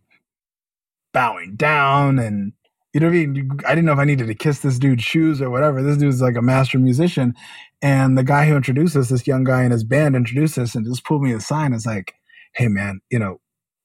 [1.12, 2.52] bowing down and
[2.92, 3.50] you know what I mean?
[3.66, 5.82] I didn't know if I needed to kiss this dude's shoes or whatever.
[5.82, 7.34] This dude's like a master musician.
[7.82, 10.86] And the guy who introduced us, this young guy in his band introduced us and
[10.86, 12.14] just pulled me aside and was like,
[12.54, 13.40] Hey man, you know,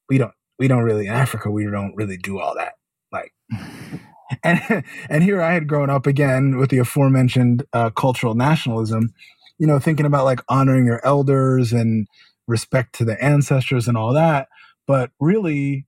[0.10, 2.74] we don't we don't really in Africa, we don't really do all that.
[3.12, 3.34] Like
[4.44, 9.14] and and here I had grown up again with the aforementioned uh, cultural nationalism,
[9.58, 12.08] you know, thinking about like honoring your elders and
[12.48, 14.48] respect to the ancestors and all that.
[14.88, 15.86] But really,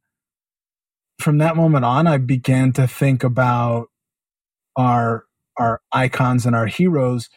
[1.20, 3.88] from that moment on, I began to think about
[4.78, 5.26] our
[5.58, 7.30] our icons and our heroes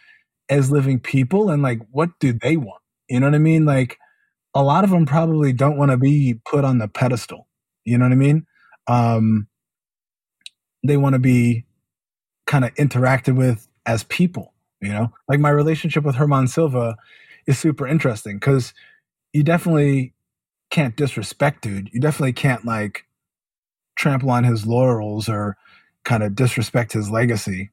[0.49, 2.83] as living people and like what do they want?
[3.09, 3.65] You know what I mean?
[3.65, 3.99] Like
[4.55, 7.49] a lot of them probably don't want to be put on the pedestal.
[7.85, 8.47] You know what I mean?
[8.87, 9.49] Um,
[10.87, 11.65] they want to be
[12.47, 14.53] kind of interacted with as people.
[14.81, 16.97] You know, like my relationship with Germán Silva
[17.47, 18.75] is super interesting because
[19.33, 20.13] you definitely
[20.71, 21.89] can't disrespect dude.
[21.93, 23.07] You definitely can't like
[23.97, 25.57] trample on his laurels or
[26.05, 27.71] kind of disrespect his legacy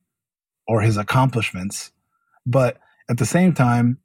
[0.68, 1.92] or his accomplishments.
[2.46, 2.78] But
[3.10, 3.98] at the same time,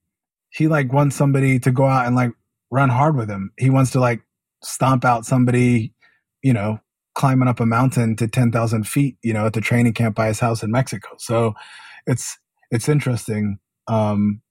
[0.50, 2.32] he like wants somebody to go out and like
[2.70, 3.52] run hard with him.
[3.58, 4.20] He wants to like
[4.62, 5.92] stomp out somebody,
[6.42, 6.80] you know,
[7.14, 10.40] climbing up a mountain to 10,000 feet, you know, at the training camp by his
[10.40, 11.08] house in Mexico.
[11.18, 11.54] So
[12.06, 12.38] it's,
[12.70, 13.58] it's interesting.
[13.88, 14.42] Um,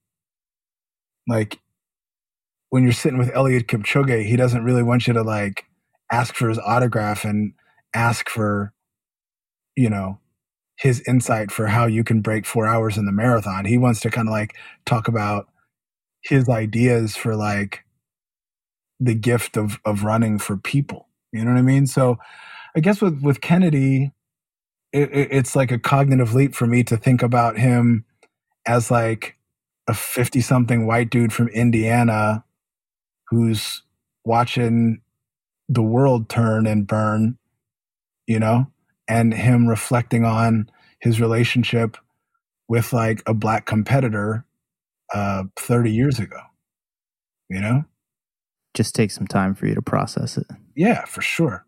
[1.28, 1.58] like
[2.70, 5.64] when you're sitting with Eliud Kipchoge, he doesn't really want you to like
[6.10, 7.52] ask for his autograph and
[7.94, 8.72] ask for,
[9.76, 10.18] you know,
[10.78, 13.64] his insight for how you can break four hours in the marathon.
[13.64, 14.54] He wants to kind of like
[14.84, 15.48] talk about
[16.22, 17.85] his ideas for like
[19.00, 21.08] the gift of of running for people.
[21.32, 21.86] You know what I mean?
[21.86, 22.18] So
[22.74, 24.12] I guess with with Kennedy,
[24.92, 28.04] it, it, it's like a cognitive leap for me to think about him
[28.66, 29.36] as like
[29.88, 32.44] a 50 something white dude from Indiana
[33.28, 33.82] who's
[34.24, 35.00] watching
[35.68, 37.38] the world turn and burn,
[38.26, 38.66] you know,
[39.08, 40.70] and him reflecting on
[41.00, 41.96] his relationship
[42.68, 44.44] with like a black competitor
[45.14, 46.40] uh 30 years ago.
[47.48, 47.84] You know?
[48.76, 50.46] Just take some time for you to process it.
[50.74, 51.64] Yeah, for sure.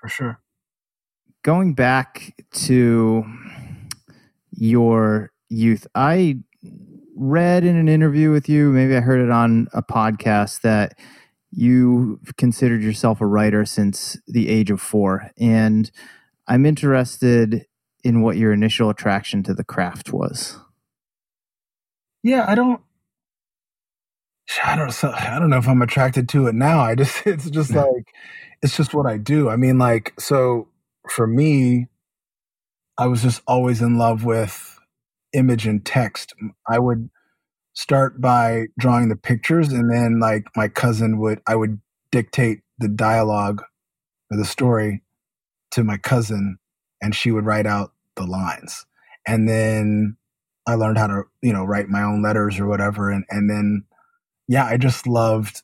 [0.00, 0.40] For sure.
[1.42, 3.24] Going back to
[4.50, 6.38] your youth, I
[7.14, 10.98] read in an interview with you, maybe I heard it on a podcast that
[11.50, 15.30] you considered yourself a writer since the age of four.
[15.36, 15.90] And
[16.46, 17.66] I'm interested
[18.02, 20.58] in what your initial attraction to the craft was.
[22.22, 22.80] Yeah, I don't.
[24.64, 25.04] I don't.
[25.04, 26.80] I don't know if I'm attracted to it now.
[26.80, 27.22] I just.
[27.26, 28.12] It's just like.
[28.62, 29.48] It's just what I do.
[29.48, 30.68] I mean, like, so
[31.08, 31.86] for me,
[32.98, 34.78] I was just always in love with
[35.32, 36.34] image and text.
[36.68, 37.08] I would
[37.74, 41.80] start by drawing the pictures and then like my cousin would I would
[42.10, 43.62] dictate the dialogue
[44.30, 45.02] or the story
[45.70, 46.58] to my cousin
[47.00, 48.84] and she would write out the lines.
[49.28, 50.16] And then
[50.66, 53.84] I learned how to, you know, write my own letters or whatever and and then
[54.48, 55.62] yeah, I just loved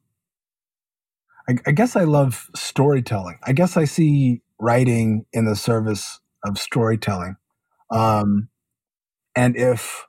[1.48, 3.39] I, I guess I love storytelling.
[3.44, 7.36] I guess I see writing in the service of storytelling.
[7.90, 8.48] Um,
[9.36, 10.06] and if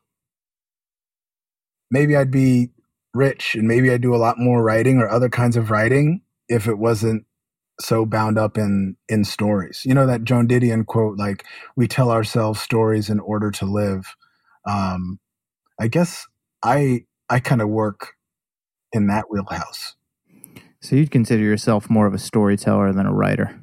[1.91, 2.69] maybe I'd be
[3.13, 6.67] rich and maybe I'd do a lot more writing or other kinds of writing if
[6.67, 7.25] it wasn't
[7.79, 9.81] so bound up in in stories.
[9.85, 11.45] You know that Joan Didion quote like
[11.75, 14.15] we tell ourselves stories in order to live.
[14.67, 15.19] Um
[15.79, 16.27] I guess
[16.63, 18.14] I I kind of work
[18.95, 19.95] in that wheelhouse.
[20.81, 23.59] So you'd consider yourself more of a storyteller than a writer.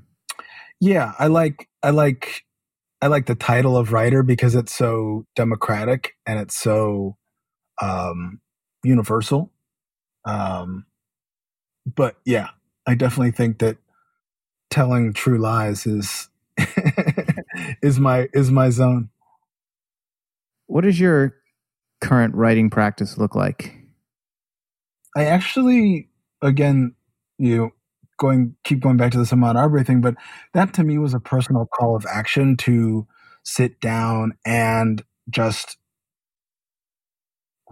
[0.81, 2.45] Yeah, I like I like
[3.01, 7.17] I like the title of writer because it's so democratic and it's so
[7.81, 8.41] um,
[8.85, 9.53] universal.
[10.25, 10.87] Um,
[11.87, 12.49] but yeah,
[12.87, 13.79] I definitely think that
[14.71, 16.29] telling true lies is
[17.83, 19.09] is my is my zone.
[20.67, 21.35] What does your
[22.01, 23.82] current writing practice look like?
[25.17, 26.09] I actually,
[26.41, 26.95] again,
[27.39, 27.71] you know,
[28.19, 30.15] going keep going back to the Ahmaud Arbery thing, but
[30.55, 33.07] that to me was a personal call of action to
[33.43, 35.77] sit down and just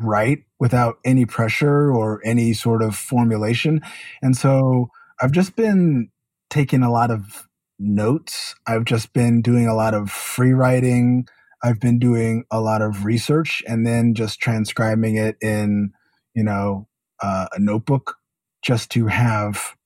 [0.00, 3.80] write without any pressure or any sort of formulation.
[4.22, 4.90] And so
[5.20, 6.10] I've just been
[6.48, 7.46] taking a lot of
[7.78, 8.54] notes.
[8.66, 11.26] I've just been doing a lot of free writing.
[11.62, 15.92] I've been doing a lot of research and then just transcribing it in,
[16.34, 16.88] you know,
[17.20, 18.16] uh, a notebook
[18.62, 19.76] just to have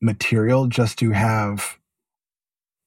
[0.00, 1.78] material, just to have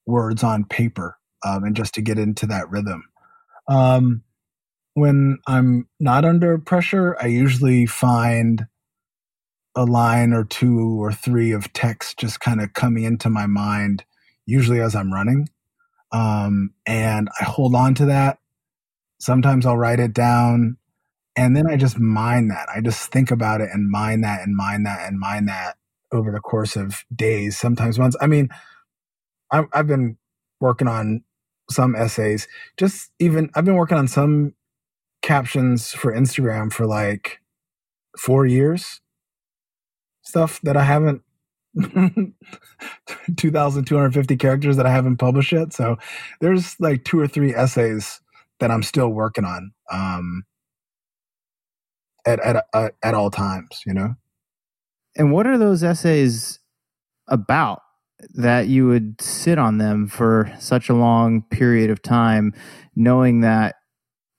[0.06, 3.04] words on paper, um, and just to get into that rhythm.
[3.68, 4.24] Um,
[4.94, 8.68] when I'm not under pressure, I usually find
[9.76, 14.04] a line or two or three of text just kind of coming into my mind,
[14.46, 15.48] usually as I'm running.
[16.12, 18.40] Um, and I hold on to that.
[19.20, 20.78] Sometimes I'll write it down
[21.36, 22.68] and then I just mine that.
[22.74, 25.78] I just think about it and mine that and mine that and mine that
[26.12, 28.18] over the course of days, sometimes months.
[28.20, 28.50] I mean,
[29.50, 30.18] I've, I've been
[30.60, 31.24] working on
[31.70, 32.48] some essays,
[32.78, 34.54] just even, I've been working on some
[35.22, 37.40] captions for Instagram for like
[38.18, 39.00] four years.
[40.24, 41.22] Stuff that I haven't
[43.38, 45.74] 2,250 characters that I haven't published yet.
[45.74, 45.98] So
[46.42, 48.22] there's like two or three essays
[48.60, 49.72] that I'm still working on.
[49.92, 50.44] Um,
[52.26, 54.16] at at uh, at all times, you know.
[55.16, 56.60] And what are those essays
[57.28, 57.82] about
[58.36, 62.54] that you would sit on them for such a long period of time,
[62.96, 63.76] knowing that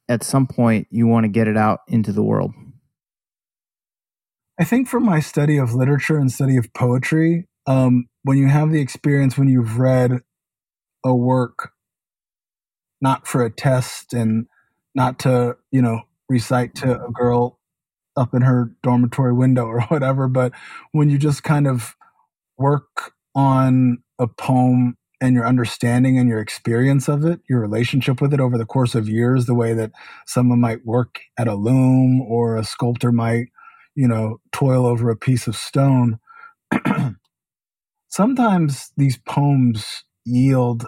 [0.09, 2.53] at some point you want to get it out into the world?
[4.59, 8.71] I think from my study of literature and study of poetry, um, when you have
[8.71, 10.21] the experience when you've read
[11.05, 11.73] a work
[13.01, 14.47] not for a test and
[14.95, 17.59] not to you know recite to a girl
[18.17, 20.29] up in her dormitory window or whatever.
[20.29, 20.53] But
[20.93, 21.95] when you just kind of
[22.59, 28.35] work on a poem and your understanding and your experience of it, your relationship with
[28.35, 29.93] it over the course of years, the way that
[30.27, 33.47] someone might work at a loom or a sculptor might,
[33.95, 36.19] you know, toil over a piece of stone.
[38.09, 40.87] Sometimes these poems yield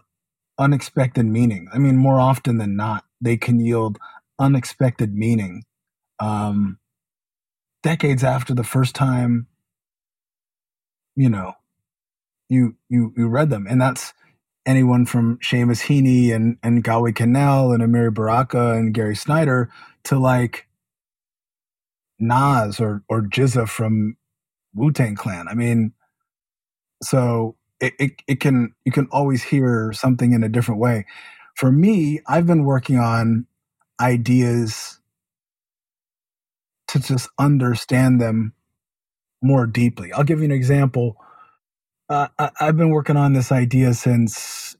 [0.58, 1.68] unexpected meaning.
[1.72, 3.98] I mean, more often than not, they can yield
[4.38, 5.62] unexpected meaning.
[6.20, 6.78] Um,
[7.84, 9.46] decades after the first time
[11.14, 11.52] you know
[12.48, 14.12] you you you read them and that's
[14.66, 19.70] anyone from Seamus Heaney and and Galway Kinnell and Amiri Baraka and Gary Snyder
[20.04, 20.66] to like
[22.18, 24.16] Nas or or GZA from
[24.74, 25.46] Wu Tang Clan.
[25.48, 25.92] I mean,
[27.02, 31.04] so it, it it can you can always hear something in a different way.
[31.54, 33.46] For me, I've been working on
[34.00, 34.98] ideas
[36.94, 38.54] to just understand them
[39.42, 40.12] more deeply.
[40.12, 41.16] I'll give you an example.
[42.08, 44.76] Uh, I, I've been working on this idea since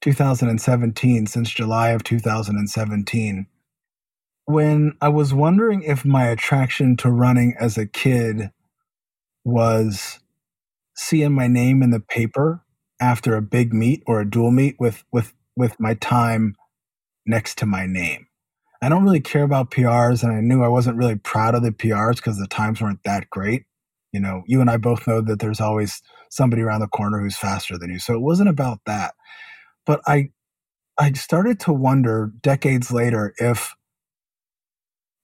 [0.00, 3.46] 2017, since July of 2017.
[4.46, 8.50] When I was wondering if my attraction to running as a kid
[9.44, 10.18] was
[10.96, 12.64] seeing my name in the paper
[13.00, 16.56] after a big meet or a dual meet with with with my time
[17.26, 18.26] next to my name.
[18.82, 21.72] I don't really care about PRs, and I knew I wasn't really proud of the
[21.72, 23.64] PRs because the times weren't that great.
[24.12, 27.36] You know, you and I both know that there's always somebody around the corner who's
[27.36, 27.98] faster than you.
[27.98, 29.14] So it wasn't about that.
[29.86, 30.30] But I
[30.98, 33.74] I started to wonder decades later if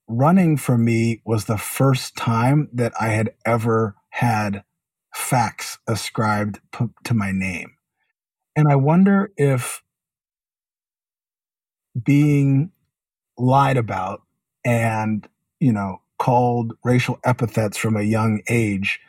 [0.09, 4.65] running for me was the first time that I had ever had
[5.15, 7.75] facts ascribed p- to my name.
[8.57, 9.83] And I wonder if
[12.05, 12.73] being
[13.39, 14.23] lied about
[14.65, 15.29] and,
[15.61, 19.01] you know, called racial epithets from a young age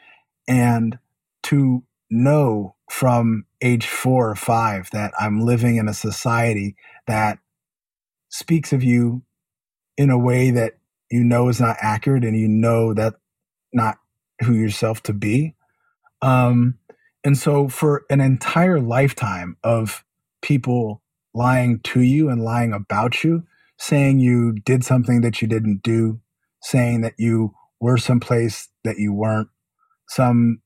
[0.47, 0.99] and
[1.43, 6.75] to know from age four or five that I'm living in a society
[7.05, 7.39] that
[8.29, 9.23] speaks of you
[9.97, 10.77] in a way that
[11.09, 13.15] you know is not accurate and you know that
[13.73, 13.97] not
[14.43, 15.55] who yourself to be.
[16.21, 16.77] Um,
[17.23, 20.03] and so for an entire lifetime of
[20.41, 21.01] people
[21.33, 23.43] lying to you and lying about you,
[23.77, 26.19] saying you did something that you didn't do,
[26.61, 29.49] saying that you were someplace that you weren't,
[30.09, 30.61] somebody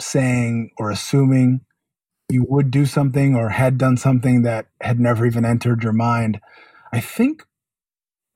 [0.00, 1.60] saying or assuming
[2.30, 6.40] you would do something or had done something that had never even entered your mind.
[6.92, 7.44] I think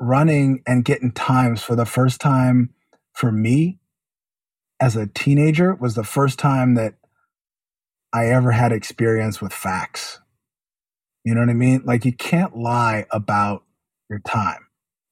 [0.01, 2.71] running and getting times for the first time
[3.13, 3.79] for me
[4.81, 6.95] as a teenager was the first time that
[8.13, 10.21] I ever had experience with facts.
[11.25, 11.83] You know what I mean?
[11.85, 13.65] Like you can't lie about
[14.11, 14.67] your time.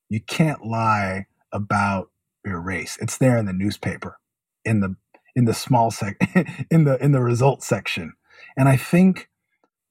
[0.08, 2.10] You can't lie about
[2.44, 2.98] your race.
[3.00, 4.18] It's there in the newspaper,
[4.64, 4.96] in the
[5.36, 6.16] in the small sec
[6.70, 8.14] in the in the results section.
[8.56, 9.28] And I think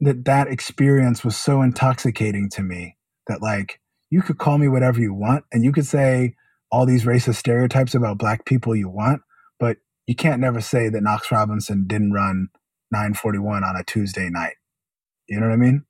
[0.02, 2.98] that that experience was so intoxicating to me
[3.28, 3.80] that like
[4.10, 6.36] you could call me whatever you want and you could say
[6.72, 9.22] all these racist stereotypes about black people you want,
[9.60, 9.78] but
[10.08, 12.50] you can't never say that Knox Robinson didn't run
[12.92, 14.56] 941 on a Tuesday night.
[15.28, 15.86] You know what I mean?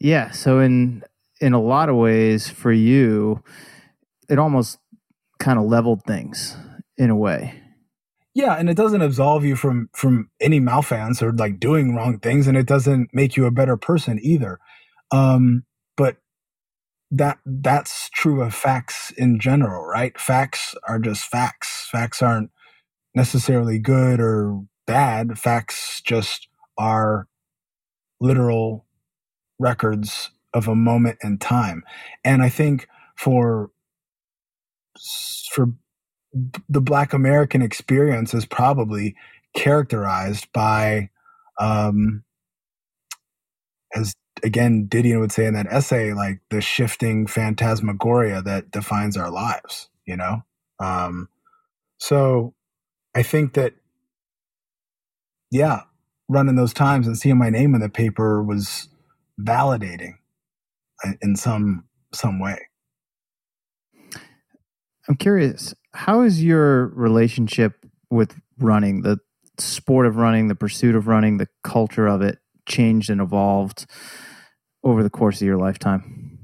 [0.00, 0.30] Yeah.
[0.30, 1.04] So in
[1.40, 3.42] in a lot of ways for you,
[4.28, 4.78] it almost
[5.38, 6.56] kind of leveled things
[6.96, 7.60] in a way.
[8.34, 12.48] Yeah, and it doesn't absolve you from from any malfeasance or like doing wrong things,
[12.48, 14.58] and it doesn't make you a better person either.
[15.12, 15.64] Um,
[15.96, 16.16] but
[17.12, 20.18] that that's true of facts in general, right?
[20.18, 21.88] Facts are just facts.
[21.92, 22.50] Facts aren't
[23.14, 25.38] necessarily good or bad.
[25.38, 27.28] Facts just are
[28.20, 28.84] literal
[29.58, 31.82] records of a moment in time.
[32.24, 33.70] And I think for
[35.50, 35.68] for
[36.68, 39.14] the black american experience is probably
[39.54, 41.08] characterized by
[41.60, 42.24] um
[43.94, 49.30] as again didion would say in that essay like the shifting phantasmagoria that defines our
[49.30, 50.42] lives you know
[50.80, 51.28] um
[51.98, 52.52] so
[53.14, 53.74] i think that
[55.50, 55.82] yeah
[56.28, 58.88] running those times and seeing my name in the paper was
[59.40, 60.14] validating
[61.22, 62.58] in some some way
[65.08, 69.18] i'm curious how is your relationship with running, the
[69.58, 73.86] sport of running, the pursuit of running, the culture of it changed and evolved
[74.82, 76.38] over the course of your lifetime?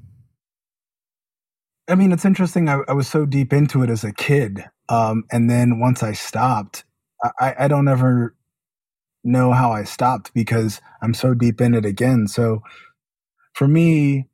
[1.89, 2.69] I mean, it's interesting.
[2.69, 4.65] I, I was so deep into it as a kid.
[4.89, 6.85] Um, and then once I stopped,
[7.41, 8.37] I, I don't ever
[9.23, 12.27] know how I stopped because I'm so deep in it again.
[12.27, 12.63] So
[13.53, 14.27] for me,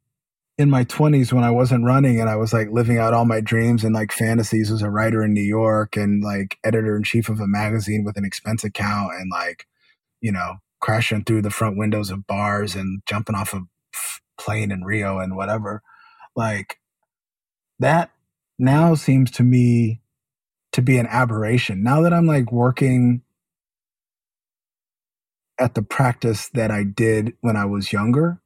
[0.59, 3.41] in my 20s when I wasn't running and I was like living out all my
[3.41, 7.29] dreams and like fantasies as a writer in New York and like editor in chief
[7.29, 9.67] of a magazine with an expense account and like,
[10.21, 13.61] you know, crashing through the front windows of bars and jumping off a
[14.39, 15.83] plane in Rio and whatever.
[16.35, 16.79] Like
[17.79, 18.11] that
[18.59, 20.01] now seems to me
[20.73, 21.83] to be an aberration.
[21.83, 23.23] Now that I'm like working
[25.59, 28.41] at the practice that I did when I was younger,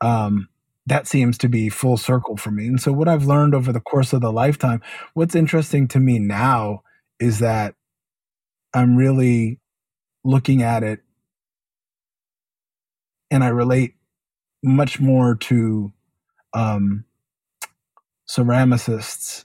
[0.00, 0.48] um,
[0.86, 2.66] that seems to be full circle for me.
[2.66, 4.82] And so, what I've learned over the course of the lifetime,
[5.14, 6.82] what's interesting to me now
[7.20, 7.74] is that
[8.74, 9.60] I'm really
[10.24, 11.00] looking at it
[13.30, 13.94] and I relate
[14.62, 15.92] much more to
[16.54, 17.04] um,
[18.28, 19.44] ceramicists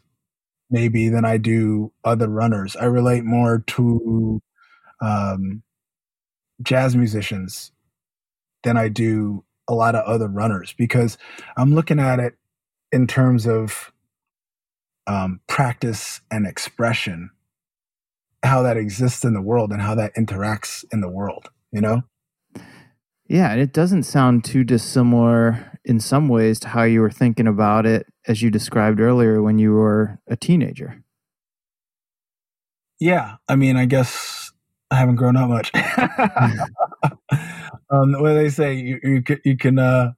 [0.70, 2.76] maybe than I do other runners.
[2.76, 4.41] I relate more to
[5.02, 5.64] um,
[6.61, 7.72] jazz musicians
[8.64, 11.18] than I do a lot of other runners because
[11.56, 12.36] I'm looking at it
[12.91, 13.91] in terms of
[15.07, 17.31] um, practice and expression,
[18.44, 22.03] how that exists in the world and how that interacts in the world, you know?
[23.27, 27.45] Yeah, and it doesn't sound too dissimilar in some ways to how you were thinking
[27.45, 31.03] about it as you described earlier when you were a teenager.
[32.99, 34.48] Yeah, I mean, I guess
[34.91, 35.72] I haven't grown up much.
[37.90, 40.14] um, what they say, you you, you can uh,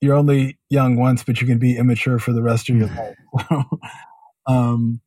[0.00, 3.16] you're only young once, but you can be immature for the rest of your life.
[4.46, 5.00] um,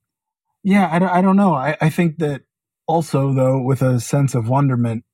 [0.63, 1.53] yeah, I don't, I don't know.
[1.53, 2.43] I, I think that
[2.87, 5.05] also though, with a sense of wonderment,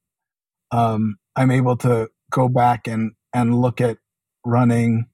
[0.72, 3.98] um, I'm able to go back and and look at
[4.44, 5.06] running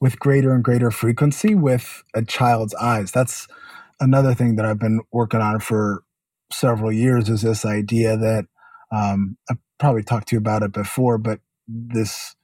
[0.00, 3.12] with greater and greater frequency with a child's eyes.
[3.12, 3.46] That's
[4.00, 6.02] another thing that I've been working on for
[6.52, 8.46] several years is this idea that
[8.92, 12.36] um, I probably talked to you about it before, but this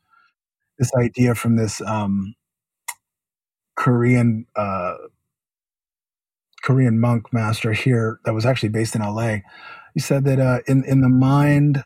[0.78, 2.34] this idea from this um,
[3.76, 4.94] Korean uh,
[6.62, 9.38] Korean monk master here that was actually based in LA.
[9.94, 11.84] He said that uh, in in the mind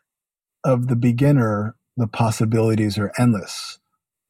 [0.65, 3.79] of the beginner, the possibilities are endless,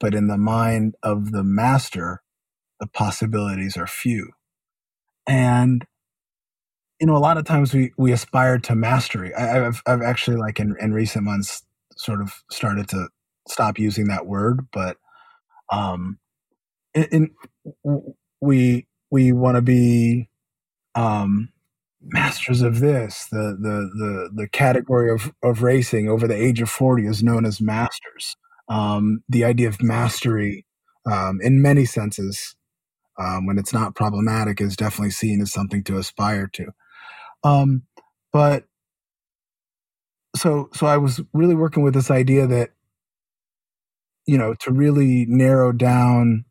[0.00, 2.22] but in the mind of the master,
[2.80, 4.32] the possibilities are few.
[5.26, 5.86] And
[7.01, 9.35] you know, a lot of times we we aspire to mastery.
[9.35, 11.62] I, have I've actually like in in recent months
[11.97, 13.09] sort of started to
[13.48, 14.98] stop using that word, but
[15.72, 16.18] um,
[16.94, 17.31] in, in
[18.40, 20.28] we we want to be
[20.94, 21.51] um
[22.02, 23.27] masters of this.
[23.31, 27.47] The the the the category of of racing over the age of forty is known
[27.47, 28.36] as masters.
[28.68, 30.64] Um, the idea of mastery,
[31.10, 32.55] um, in many senses,
[33.18, 36.66] um, when it's not problematic, is definitely seen as something to aspire to.
[37.42, 37.82] Um,
[38.32, 38.64] but
[40.36, 42.70] so so I was really working with this idea that
[44.26, 46.44] you know to really narrow down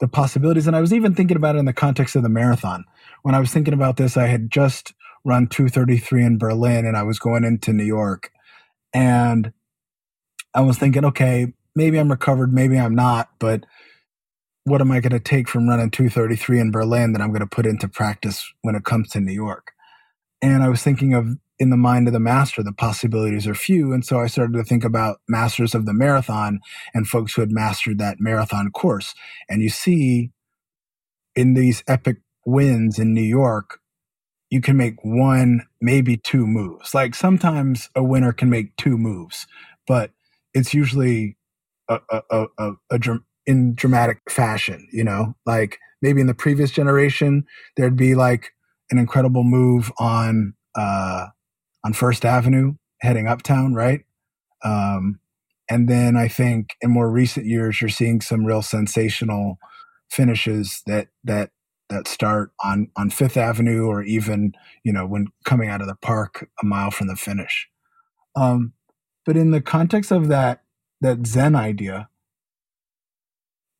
[0.00, 2.84] the possibilities and I was even thinking about it in the context of the marathon
[3.22, 4.94] when I was thinking about this, I had just
[5.24, 8.30] run 233 in Berlin and I was going into New York.
[8.94, 9.52] And
[10.54, 13.64] I was thinking, okay, maybe I'm recovered, maybe I'm not, but
[14.64, 17.46] what am I going to take from running 233 in Berlin that I'm going to
[17.46, 19.72] put into practice when it comes to New York?
[20.40, 23.92] And I was thinking of in the mind of the master, the possibilities are few.
[23.92, 26.60] And so I started to think about masters of the marathon
[26.94, 29.14] and folks who had mastered that marathon course.
[29.48, 30.30] And you see
[31.34, 33.80] in these epic wins in New York,
[34.50, 36.94] you can make one, maybe two moves.
[36.94, 39.46] Like sometimes a winner can make two moves,
[39.86, 40.12] but
[40.54, 41.36] it's usually
[41.88, 46.70] a, a, a, a, a in dramatic fashion, you know, like maybe in the previous
[46.70, 47.44] generation,
[47.76, 48.52] there'd be like
[48.90, 51.26] an incredible move on, uh,
[51.84, 54.00] on First Avenue heading uptown, right?
[54.64, 55.20] Um,
[55.70, 59.58] and then I think in more recent years, you're seeing some real sensational
[60.10, 61.50] finishes that, that,
[61.90, 64.52] that start on, on Fifth Avenue or even,
[64.84, 67.68] you know, when coming out of the park a mile from the finish.
[68.34, 68.72] Um,
[69.24, 70.62] but in the context of that,
[71.00, 72.08] that Zen idea,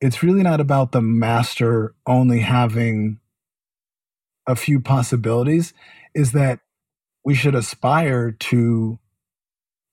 [0.00, 3.18] it's really not about the master only having
[4.48, 5.74] a few possibilities
[6.14, 6.60] is that
[7.24, 8.98] we should aspire to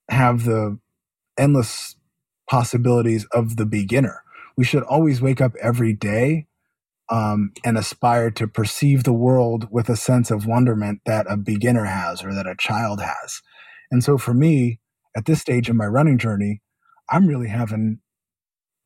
[0.09, 0.79] have the
[1.37, 1.95] endless
[2.49, 4.23] possibilities of the beginner.
[4.57, 6.47] We should always wake up every day
[7.09, 11.85] um, and aspire to perceive the world with a sense of wonderment that a beginner
[11.85, 13.41] has or that a child has.
[13.91, 14.79] And so for me
[15.15, 16.61] at this stage in my running journey
[17.09, 17.99] i'm really having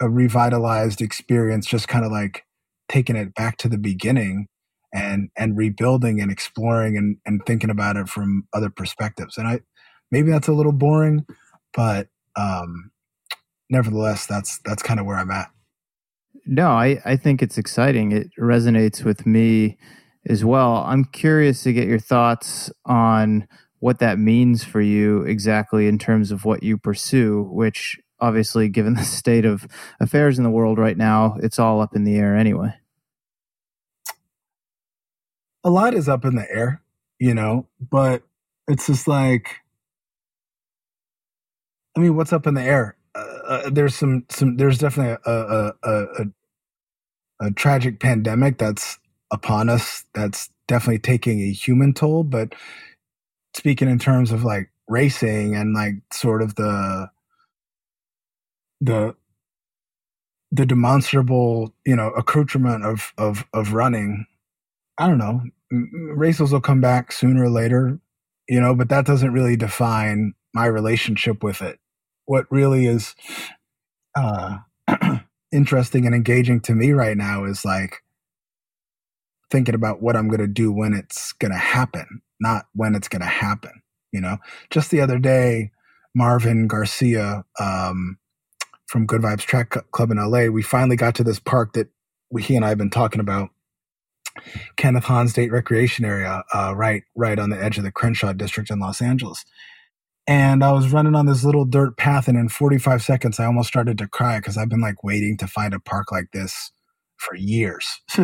[0.01, 2.45] a revitalized experience, just kind of like
[2.87, 4.47] taking it back to the beginning
[4.93, 9.37] and and rebuilding and exploring and, and thinking about it from other perspectives.
[9.37, 9.59] And I
[10.11, 11.25] maybe that's a little boring,
[11.73, 12.91] but um
[13.69, 15.49] nevertheless that's that's kind of where I'm at.
[16.45, 18.11] No, I, I think it's exciting.
[18.11, 19.77] It resonates with me
[20.27, 20.83] as well.
[20.85, 23.47] I'm curious to get your thoughts on
[23.79, 28.95] what that means for you exactly in terms of what you pursue, which obviously, given
[28.95, 29.67] the state of
[29.99, 32.73] affairs in the world right now, it's all up in the air anyway.
[35.63, 36.81] A lot is up in the air,
[37.19, 38.23] you know, but
[38.67, 39.57] it's just like,
[41.97, 42.95] I mean, what's up in the air?
[43.15, 46.25] Uh, uh, there's some, some, there's definitely a, a, a, a,
[47.47, 48.97] a tragic pandemic that's
[49.31, 50.05] upon us.
[50.13, 52.23] That's definitely taking a human toll.
[52.23, 52.53] But
[53.53, 57.09] speaking in terms of like racing and like sort of the
[58.81, 59.15] the
[60.51, 64.25] the demonstrable you know accoutrement of of of running
[64.99, 65.41] i don't know.
[65.71, 67.99] Races will come back sooner or later
[68.47, 71.79] you know but that doesn't really define my relationship with it.
[72.25, 73.15] What really is
[74.15, 74.57] uh
[75.51, 77.97] interesting and engaging to me right now is like
[79.51, 83.07] thinking about what i'm going to do when it's going to happen not when it's
[83.07, 83.81] going to happen
[84.11, 84.37] you know?
[84.69, 85.71] Just the other day
[86.15, 88.17] marvin garcia um
[88.89, 91.89] from Good Vibes Track Club in LA, we finally got to this park that
[92.31, 93.51] we, he and I have been talking about,
[94.77, 98.69] Kenneth Hahn State Recreation Area, uh, right right on the edge of the Crenshaw District
[98.69, 99.43] in Los Angeles.
[100.27, 103.69] And I was running on this little dirt path, and in 45 seconds, I almost
[103.69, 106.71] started to cry because I've been like waiting to find a park like this
[107.17, 107.85] for years.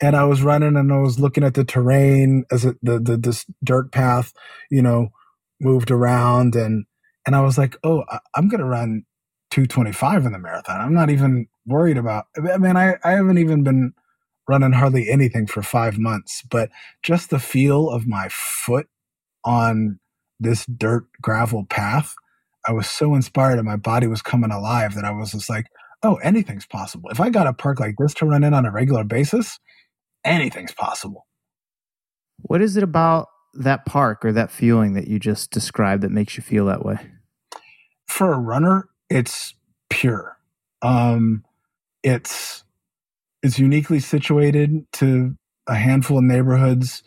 [0.00, 3.16] and I was running and I was looking at the terrain as it, the, the
[3.16, 4.32] this dirt path,
[4.70, 5.08] you know,
[5.60, 6.84] moved around and
[7.26, 8.04] and I was like, oh,
[8.34, 9.04] I'm gonna run
[9.50, 10.80] 225 in the marathon.
[10.80, 13.92] I'm not even worried about I mean I, I haven't even been
[14.48, 16.70] running hardly anything for five months, but
[17.02, 18.86] just the feel of my foot
[19.44, 19.98] on
[20.38, 22.14] this dirt gravel path,
[22.66, 25.66] I was so inspired and my body was coming alive that I was just like,
[26.02, 27.10] oh, anything's possible.
[27.10, 29.58] If I got a park like this to run in on a regular basis,
[30.24, 31.26] anything's possible.
[32.42, 36.36] What is it about that park or that feeling that you just described that makes
[36.36, 36.98] you feel that way?
[38.06, 39.54] For a runner, it's
[39.88, 40.36] pure.
[40.82, 41.44] Um,
[42.02, 42.64] it's
[43.42, 45.36] it's uniquely situated to
[45.68, 47.02] a handful of neighborhoods.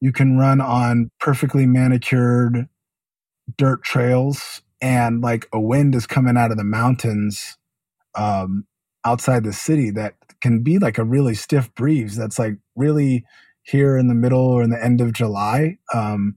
[0.00, 2.68] You can run on perfectly manicured
[3.56, 7.56] dirt trails, and like a wind is coming out of the mountains
[8.14, 8.64] um,
[9.04, 12.16] outside the city that can be like a really stiff breeze.
[12.16, 13.24] That's like really
[13.62, 16.36] here in the middle or in the end of July um,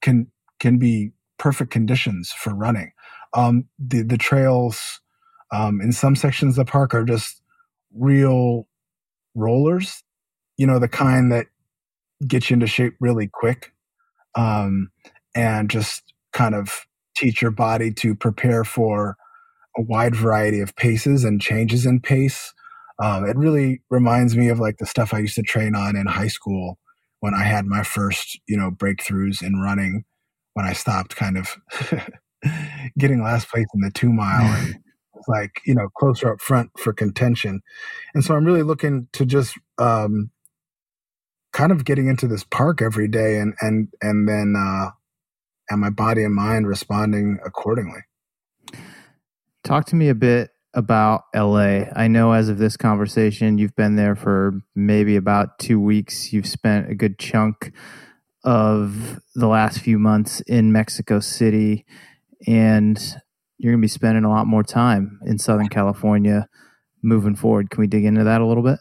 [0.00, 0.28] can
[0.60, 2.92] can be perfect conditions for running
[3.34, 5.00] um, the the trails
[5.52, 7.41] um, in some sections of the park are just
[7.94, 8.66] real
[9.34, 10.02] rollers.
[10.56, 11.46] You know, the kind that
[12.26, 13.72] get you into shape really quick,
[14.34, 14.90] um,
[15.34, 16.86] and just kind of
[17.16, 19.16] teach your body to prepare for
[19.76, 22.52] a wide variety of paces and changes in pace.
[23.02, 26.06] Um, it really reminds me of like the stuff I used to train on in
[26.06, 26.78] high school
[27.20, 30.04] when I had my first, you know, breakthroughs in running.
[30.54, 31.56] When I stopped kind of
[32.98, 34.74] getting last place in the two mile,
[35.28, 37.62] like you know closer up front for contention,
[38.14, 40.30] and so I'm really looking to just um,
[41.52, 44.90] kind of getting into this park every day, and and and then uh,
[45.70, 48.00] and my body and mind responding accordingly.
[49.64, 51.84] Talk to me a bit about LA.
[51.94, 56.32] I know as of this conversation, you've been there for maybe about two weeks.
[56.32, 57.72] You've spent a good chunk
[58.44, 61.84] of the last few months in Mexico City,
[62.46, 63.16] and
[63.62, 66.48] you're going to be spending a lot more time in Southern California
[67.02, 67.70] moving forward.
[67.70, 68.78] Can we dig into that a little bit?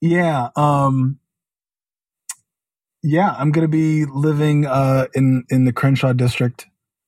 [0.00, 0.48] Yeah.
[0.56, 1.18] Um,
[3.02, 6.66] yeah, I'm going to be living uh, in in the Crenshaw district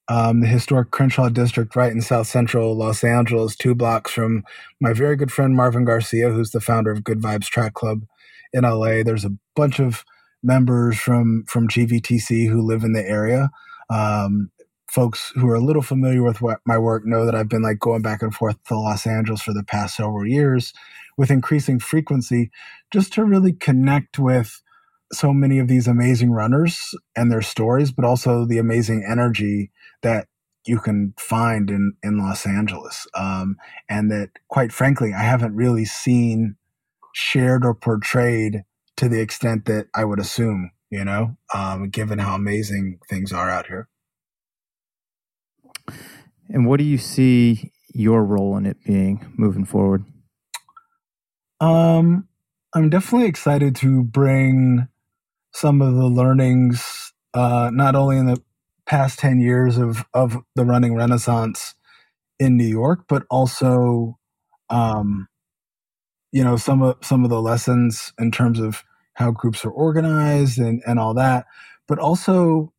[0.09, 4.43] um, the historic Crenshaw district right in South Central Los Angeles, two blocks from
[4.81, 8.05] my very good friend Marvin Garcia, who's the founder of Good Vibes Track Club
[8.53, 9.03] in LA.
[9.03, 10.05] There's a bunch of
[10.43, 13.51] members from from GVTC who live in the area.
[13.91, 14.51] Um,
[14.89, 17.79] folks who are a little familiar with what my work know that I've been like
[17.79, 20.73] going back and forth to Los Angeles for the past several years
[21.17, 22.51] with increasing frequency,
[22.93, 24.63] just to really connect with
[25.13, 29.71] so many of these amazing runners and their stories, but also the amazing energy
[30.03, 30.27] that
[30.67, 33.57] you can find in in Los Angeles, um,
[33.89, 36.57] and that quite frankly, I haven't really seen
[37.15, 38.65] shared or portrayed
[38.97, 40.71] to the extent that I would assume.
[40.91, 43.89] You know, um, given how amazing things are out here.
[46.49, 50.05] And what do you see your role in it being moving forward?
[51.61, 52.29] Um,
[52.75, 54.89] I'm definitely excited to bring
[55.53, 58.41] some of the learnings, uh, not only in the
[58.87, 61.75] past 10 years of, of the running renaissance
[62.39, 64.19] in New York, but also,
[64.71, 65.29] um,
[66.31, 68.85] you know, some of, some of the lessons in terms of
[69.15, 71.47] how groups are organized and, and all that,
[71.89, 72.73] but also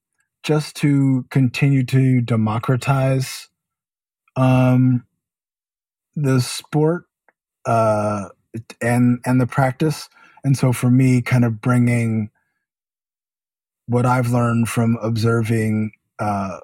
[0.49, 3.49] just to continue to democratize,
[4.35, 5.05] um,
[6.15, 7.03] the sport,
[7.67, 8.29] uh,
[8.81, 10.09] and, and the practice.
[10.43, 12.31] And so for me, kind of bringing
[13.85, 16.61] what I've learned from observing uh,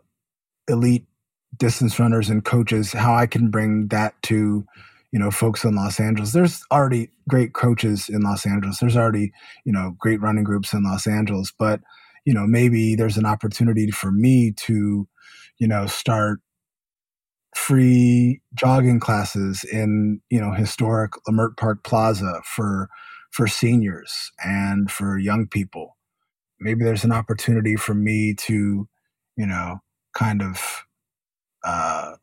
[0.67, 1.05] elite
[1.55, 4.65] distance runners and coaches, how I can bring that to
[5.11, 6.31] you know folks in Los Angeles.
[6.31, 8.79] There's already great coaches in Los Angeles.
[8.79, 9.31] There's already
[9.63, 11.81] you know great running groups in Los Angeles, but
[12.25, 15.07] you know maybe there's an opportunity for me to
[15.59, 16.39] you know start
[17.55, 22.89] free jogging classes in you know historic Leimert Park Plaza for
[23.31, 25.97] for seniors and for young people.
[26.59, 28.87] Maybe there's an opportunity for me to
[29.35, 29.81] you know,
[30.13, 30.85] kind of
[31.63, 32.13] uh,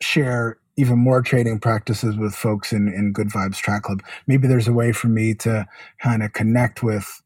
[0.00, 4.02] share even more trading practices with folks in, in Good Vibes Track Club.
[4.26, 5.66] Maybe there's a way for me to
[6.00, 7.20] kind of connect with,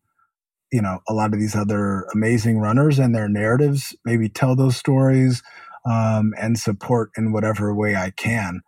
[0.73, 4.77] you know, a lot of these other amazing runners and their narratives, maybe tell those
[4.77, 5.43] stories
[5.91, 8.63] um, and support in whatever way I can.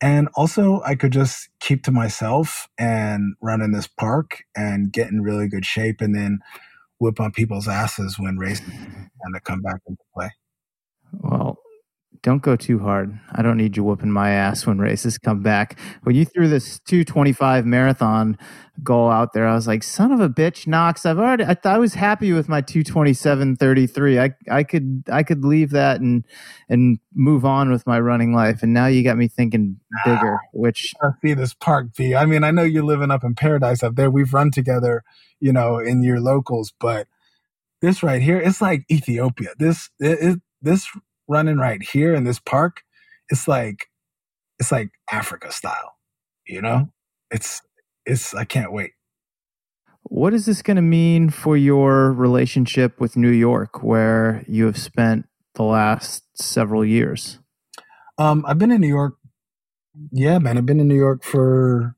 [0.00, 5.10] And also, I could just keep to myself and run in this park and get
[5.10, 6.40] in really good shape and then
[7.00, 10.30] whip on people's asses when races and to come back into play.
[11.12, 11.57] Well,
[12.22, 13.18] don't go too hard.
[13.32, 15.78] I don't need you whooping my ass when races come back.
[16.02, 18.36] When you threw this 225 marathon
[18.82, 21.06] goal out there, I was like, son of a bitch, Knox.
[21.06, 24.20] I've already I, I was happy with my 227.33.
[24.20, 26.24] I I could I could leave that and
[26.68, 28.62] and move on with my running life.
[28.62, 30.48] And now you got me thinking bigger, ah.
[30.52, 32.14] which I see this park V.
[32.14, 34.10] I mean, I know you're living up in paradise up there.
[34.10, 35.04] We've run together,
[35.40, 37.06] you know, in your locals, but
[37.80, 39.50] this right here, it's like Ethiopia.
[39.58, 40.88] This it, it, this
[41.28, 42.82] running right here in this park,
[43.28, 43.86] it's like
[44.58, 45.96] it's like Africa style.
[46.46, 46.90] You know,
[47.30, 47.62] it's
[48.06, 48.92] it's I can't wait.
[50.04, 54.78] What is this going to mean for your relationship with New York, where you have
[54.78, 57.38] spent the last several years?
[58.16, 59.16] Um, I've been in New York.
[60.12, 61.94] Yeah, man, I've been in New York for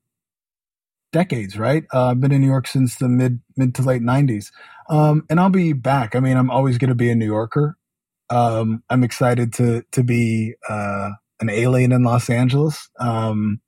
[1.12, 1.84] decades, right?
[1.92, 4.50] Uh, I've been in New York since the mid mid to late '90s,
[4.88, 6.16] um, and I'll be back.
[6.16, 7.76] I mean, I'm always going to be a New Yorker.
[8.30, 12.88] Um, I'm excited to to be uh, an alien in Los Angeles.
[12.98, 13.60] Um,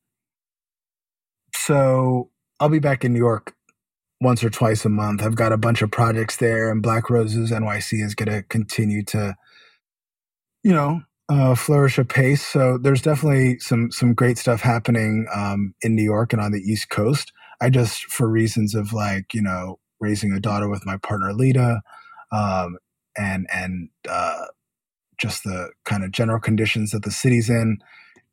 [1.54, 2.30] so
[2.60, 3.54] I'll be back in New York
[4.20, 5.22] once or twice a month.
[5.22, 9.04] I've got a bunch of projects there, and Black Roses NYC is going to continue
[9.06, 9.34] to,
[10.62, 12.46] you know, uh, flourish apace.
[12.46, 16.60] So there's definitely some some great stuff happening um, in New York and on the
[16.60, 17.32] East Coast.
[17.60, 21.80] I just, for reasons of like you know raising a daughter with my partner Lita,
[22.32, 22.76] um,
[23.16, 24.46] and and uh,
[25.18, 27.78] just the kind of general conditions that the city's in,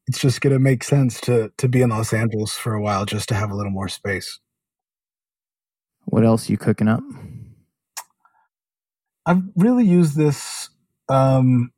[0.08, 3.06] it's just going to make sense to to be in Los Angeles for a while
[3.06, 4.40] just to have a little more space.
[6.06, 7.04] What else you cooking up?
[9.26, 10.70] I've really used this
[11.08, 11.72] um,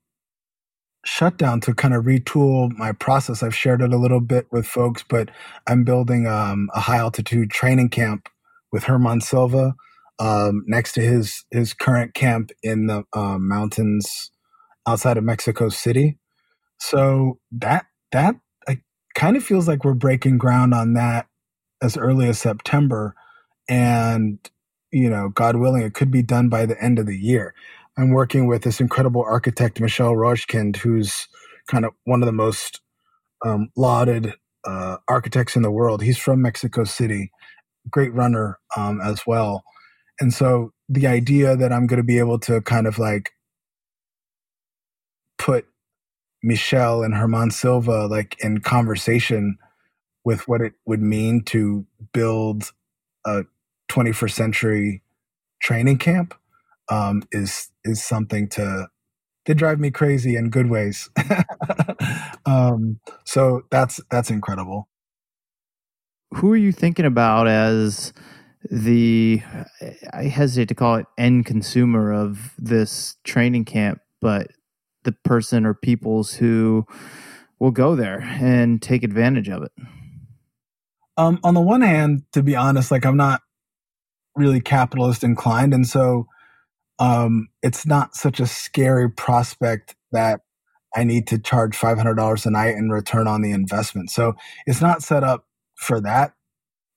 [1.04, 3.44] shutdown to kind of retool my process.
[3.44, 5.30] I've shared it a little bit with folks, but
[5.68, 8.30] I'm building um, a high altitude training camp
[8.72, 9.76] with Germán Silva
[10.22, 14.30] um, next to his his current camp in the uh, mountains
[14.88, 16.20] outside of Mexico City.
[16.80, 18.36] So that that
[18.68, 18.82] I,
[19.16, 21.26] kind of feels like we're breaking ground on that
[21.82, 23.16] as early as September,
[23.68, 24.38] and
[24.92, 27.56] you know, God willing, it could be done by the end of the year.
[27.98, 31.28] I'm working with this incredible architect, Michel Rojkind, who's
[31.68, 32.80] kind of one of the most
[33.44, 34.34] um, lauded
[34.66, 36.04] uh, architects in the world.
[36.04, 37.32] He's from Mexico City,
[37.90, 39.64] great runner um, as well.
[40.22, 43.32] And so the idea that I'm going to be able to kind of like
[45.40, 45.66] put
[46.44, 49.58] Michel and Germán Silva like in conversation
[50.24, 52.72] with what it would mean to build
[53.26, 53.42] a
[53.90, 55.02] 21st century
[55.60, 56.36] training camp
[56.90, 58.88] um, is is something to
[59.46, 61.10] to drive me crazy in good ways.
[62.46, 64.88] um, so that's that's incredible.
[66.36, 68.14] Who are you thinking about as
[68.70, 69.42] the
[70.14, 74.48] I hesitate to call it end consumer of this training camp, but
[75.04, 76.86] the person or peoples who
[77.60, 79.72] will go there and take advantage of it?
[81.18, 83.42] Um, on the one hand, to be honest, like I'm not
[84.36, 86.28] really capitalist inclined, and so
[87.00, 90.42] um, it's not such a scary prospect that
[90.96, 94.10] I need to charge five hundred dollars a night and return on the investment.
[94.10, 94.34] So
[94.66, 96.34] it's not set up for that.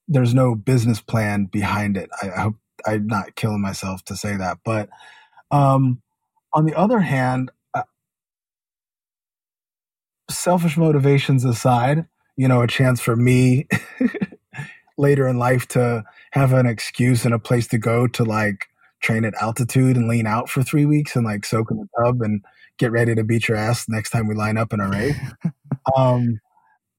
[0.09, 2.10] There's no business plan behind it.
[2.22, 2.56] I, I hope
[2.86, 4.89] I'm not killing myself to say that, but
[5.51, 6.02] um,
[6.52, 7.51] on the other hand,
[10.31, 12.06] selfish motivations aside,
[12.36, 13.68] you know, a chance for me
[14.98, 18.66] later in life to have an excuse and a place to go to like
[19.02, 22.22] train at altitude and lean out for three weeks and like soak in the tub
[22.22, 22.43] and
[22.78, 25.16] get ready to beat your ass next time we line up in a race.
[25.97, 26.40] um,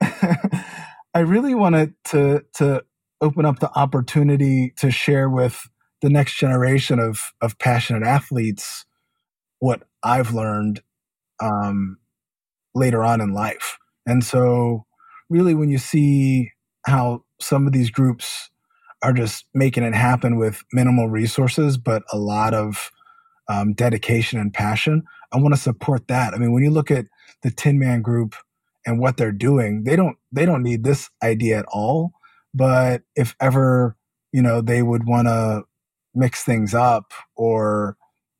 [0.00, 2.84] I really wanted to to
[3.20, 5.68] open up the opportunity to share with
[6.02, 8.84] the next generation of of passionate athletes
[9.58, 10.82] what I've learned
[11.40, 11.98] um,
[12.74, 13.78] later on in life.
[14.06, 14.86] And so,
[15.28, 16.52] really, when you see
[16.86, 18.50] how some of these groups
[19.02, 22.90] are just making it happen with minimal resources, but a lot of
[23.48, 25.02] um, dedication and passion,
[25.32, 26.34] I want to support that.
[26.34, 27.06] I mean, when you look at
[27.42, 28.34] the Tinman Group
[28.84, 32.12] and what they're doing, they don't they don't need this idea at all.
[32.56, 33.96] But if ever
[34.32, 35.64] you know they would want to
[36.14, 37.96] mix things up or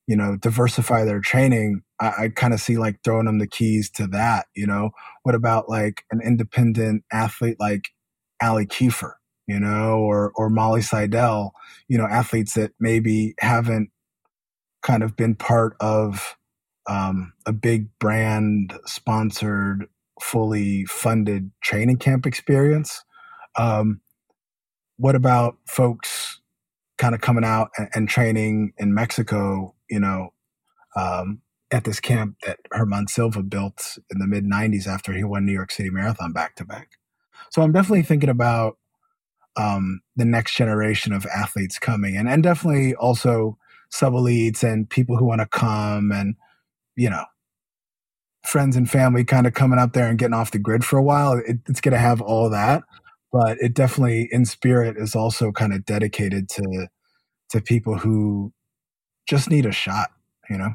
[0.06, 3.90] you know diversify their training i, I kind of see like throwing them the keys
[3.92, 4.90] to that you know?
[5.24, 7.90] What about like an independent athlete like
[8.40, 9.12] allie kieffer
[9.46, 11.52] you know or or molly seidel
[11.88, 13.90] you know athletes that maybe haven't
[14.82, 16.36] kind of been part of
[16.88, 19.86] um, a big brand sponsored
[20.20, 23.02] fully funded training camp experience?
[23.58, 24.00] Um,
[24.98, 26.40] what about folks
[26.98, 30.32] kind of coming out and, and training in mexico you know,
[30.94, 31.40] um,
[31.70, 35.52] at this camp that Germán Silva built in the mid 90s after he won New
[35.52, 36.90] York City Marathon back to back.
[37.50, 38.78] So I'm definitely thinking about
[39.56, 43.58] um, the next generation of athletes coming and, and definitely also
[43.88, 46.36] sub elites and people who want to come and,
[46.94, 47.24] you know,
[48.44, 51.02] friends and family kind of coming up there and getting off the grid for a
[51.02, 51.32] while.
[51.32, 52.84] It, it's going to have all that,
[53.32, 56.88] but it definitely in spirit is also kind of dedicated to
[57.50, 58.52] to people who
[59.28, 60.10] just need a shot,
[60.50, 60.74] you know?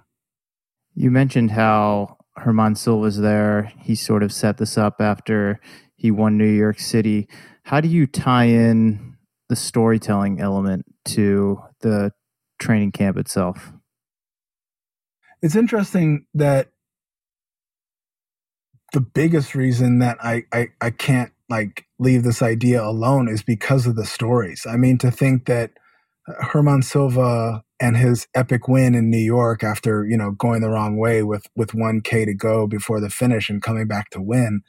[0.94, 3.72] You mentioned how Germán Silva's there.
[3.80, 5.60] He sort of set this up after
[5.95, 7.28] he won New York City.
[7.64, 9.18] How do you tie in
[9.49, 12.11] the storytelling element to the
[12.60, 13.73] training camp itself?
[15.41, 16.69] It's interesting that
[18.94, 23.86] the biggest reason that I, I, I can't like leave this idea alone is because
[23.86, 24.65] of the stories.
[24.68, 25.72] I mean, to think that
[26.28, 30.69] uh, Germán Silva and his epic win in New York after you know going the
[30.69, 34.61] wrong way with with 1k to go before the finish and coming back to win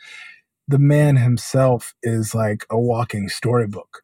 [0.66, 4.02] the man himself is like a walking storybook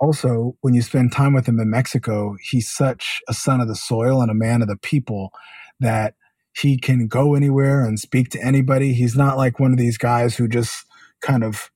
[0.00, 3.76] also when you spend time with him in Mexico he's such a son of the
[3.76, 5.30] soil and a man of the people
[5.78, 6.14] that
[6.54, 10.36] he can go anywhere and speak to anybody he's not like one of these guys
[10.36, 10.84] who just
[11.20, 11.70] kind of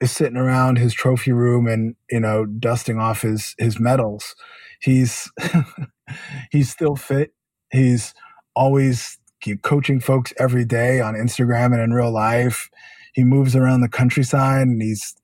[0.00, 4.34] is sitting around his trophy room and you know dusting off his his medals
[4.80, 5.30] he's
[6.50, 7.32] he's still fit.
[7.70, 8.14] He's
[8.56, 9.18] always
[9.62, 12.68] coaching folks every day on Instagram and in real life.
[13.14, 15.14] he moves around the countryside and he's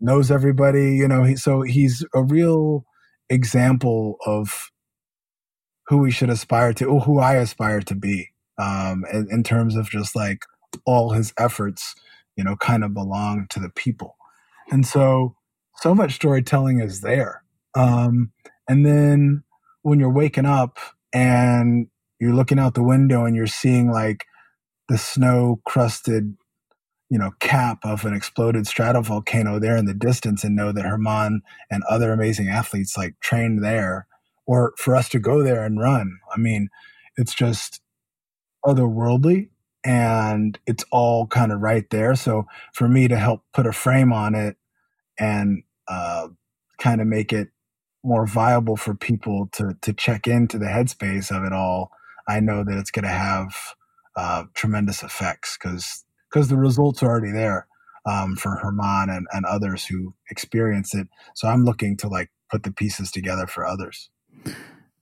[0.00, 0.96] knows everybody.
[0.96, 2.84] You know, he so he's a real
[3.30, 4.70] example of
[5.86, 8.28] who we should aspire to, who I aspire to be,
[8.58, 10.44] um, in, in terms of just like
[10.86, 11.94] all his efforts,
[12.36, 14.16] you know, kind of belong to the people.
[14.70, 15.36] And so,
[15.76, 17.42] so much storytelling is there.
[17.74, 18.32] Um,
[18.68, 19.42] and then
[19.82, 20.78] when you're waking up
[21.12, 21.88] and
[22.20, 24.26] you're looking out the window and you're seeing like
[24.88, 26.36] the snow crusted,
[27.10, 31.40] you know, cap of an exploded stratovolcano there in the distance and know that Germán
[31.70, 34.06] and other amazing athletes like trained there
[34.46, 36.18] or for us to go there and run.
[36.34, 36.68] I mean,
[37.16, 37.80] it's just
[38.64, 39.48] otherworldly
[39.84, 42.14] and it's all kind of right there.
[42.14, 44.56] So for me to help put a frame on it
[45.18, 46.28] and uh,
[46.78, 47.48] kind of make it
[48.04, 51.90] more viable for people to to check into the headspace of it all,
[52.28, 53.54] I know that it's going to have
[54.16, 57.66] uh, tremendous effects because because the results are already there
[58.06, 61.08] um, for Germán and, and others who experience it.
[61.34, 64.10] So I'm looking to like put the pieces together for others.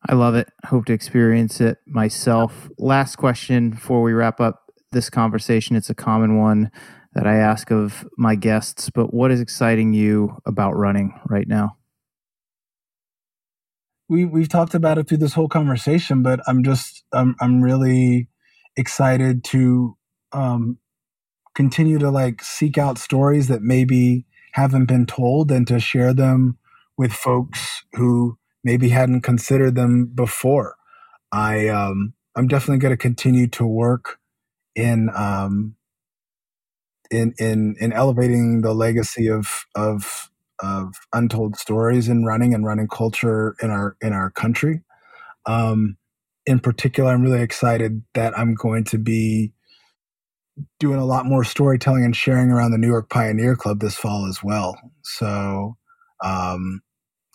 [0.09, 0.48] I love it.
[0.66, 2.70] Hope to experience it myself.
[2.78, 5.76] Last question before we wrap up this conversation.
[5.76, 6.70] It's a common one
[7.14, 11.76] that I ask of my guests, but what is exciting you about running right now?
[14.08, 18.28] We we've talked about it through this whole conversation, but I'm just I'm I'm really
[18.76, 19.96] excited to
[20.32, 20.78] um,
[21.54, 26.58] continue to like seek out stories that maybe haven't been told and to share them
[26.96, 30.74] with folks who maybe hadn't considered them before.
[31.30, 34.19] I um, I'm definitely going to continue to work
[34.81, 35.77] in um,
[37.11, 40.31] in in in elevating the legacy of of
[40.62, 44.82] of untold stories in running and running culture in our in our country.
[45.47, 45.97] Um,
[46.47, 49.52] in particular, I'm really excited that I'm going to be
[50.78, 54.27] doing a lot more storytelling and sharing around the New York Pioneer Club this fall
[54.27, 54.77] as well.
[55.02, 55.77] So,
[56.23, 56.81] um,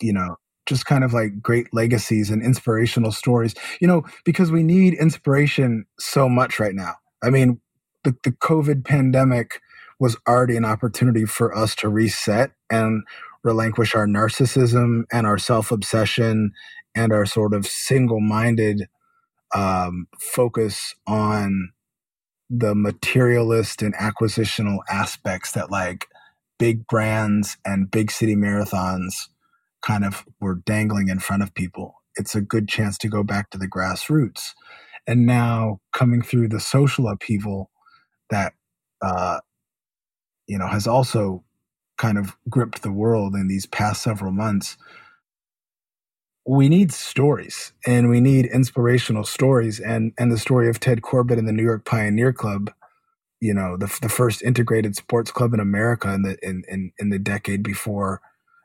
[0.00, 0.36] you know,
[0.66, 5.86] just kind of like great legacies and inspirational stories, you know, because we need inspiration
[5.98, 6.94] so much right now.
[7.22, 7.60] I mean,
[8.04, 9.60] the, the COVID pandemic
[9.98, 13.02] was already an opportunity for us to reset and
[13.42, 16.52] relinquish our narcissism and our self obsession
[16.94, 18.88] and our sort of single minded
[19.54, 21.70] um, focus on
[22.50, 26.06] the materialist and acquisitional aspects that like
[26.58, 29.28] big brands and big city marathons
[29.82, 31.94] kind of were dangling in front of people.
[32.16, 34.52] It's a good chance to go back to the grassroots.
[35.06, 37.70] And now coming through the social upheaval
[38.30, 38.54] that,
[39.02, 39.40] uh,
[40.46, 41.44] you know, has also
[41.96, 44.76] kind of gripped the world in these past several months.
[46.46, 49.80] We need stories and we need inspirational stories.
[49.80, 52.70] And, and the story of Ted Corbitt and the New York Pioneer Club,
[53.40, 57.10] you know, the, the first integrated sports club in America in the, in, in, in
[57.10, 58.20] the decade before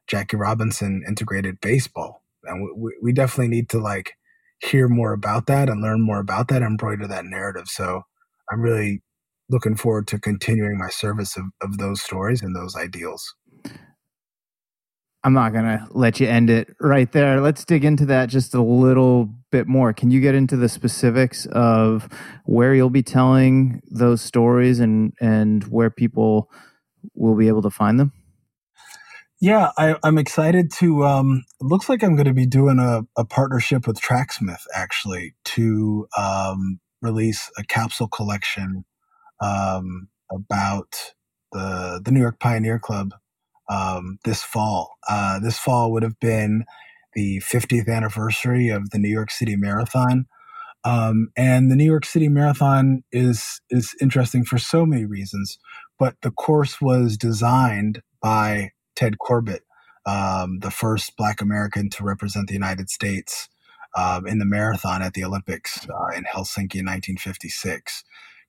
[0.07, 2.23] Jackie Robinson integrated baseball.
[2.43, 4.15] And we, we definitely need to like
[4.63, 7.67] hear more about that and learn more about that and embroider that narrative.
[7.67, 8.03] So
[8.51, 9.01] I'm really
[9.49, 13.35] looking forward to continuing my service of, of those stories and those ideals.
[15.23, 17.41] I'm not going to let you end it right there.
[17.41, 19.93] Let's dig into that just a little bit more.
[19.93, 22.09] Can you get into the specifics of
[22.45, 26.49] where you'll be telling those stories and, and where people
[27.13, 28.13] will be able to find them?
[29.41, 31.03] Yeah, I, am excited to.
[31.03, 35.34] Um, it looks like I'm going to be doing a, a partnership with Tracksmith actually
[35.45, 38.85] to um, release a capsule collection
[39.41, 41.13] um, about
[41.51, 43.15] the the New York Pioneer Club
[43.68, 44.91] um, this fall.
[45.09, 46.63] Uh, this fall would have been
[47.15, 50.27] the 50th anniversary of the New York City Marathon.
[50.84, 55.57] Um, and the New York City Marathon is is interesting for so many reasons,
[55.97, 59.61] but the course was designed by Ted Corbitt,
[60.05, 63.49] um, the first Black American to represent the United States
[63.97, 68.03] um, in the marathon at the Olympics uh, in Helsinki in 1956.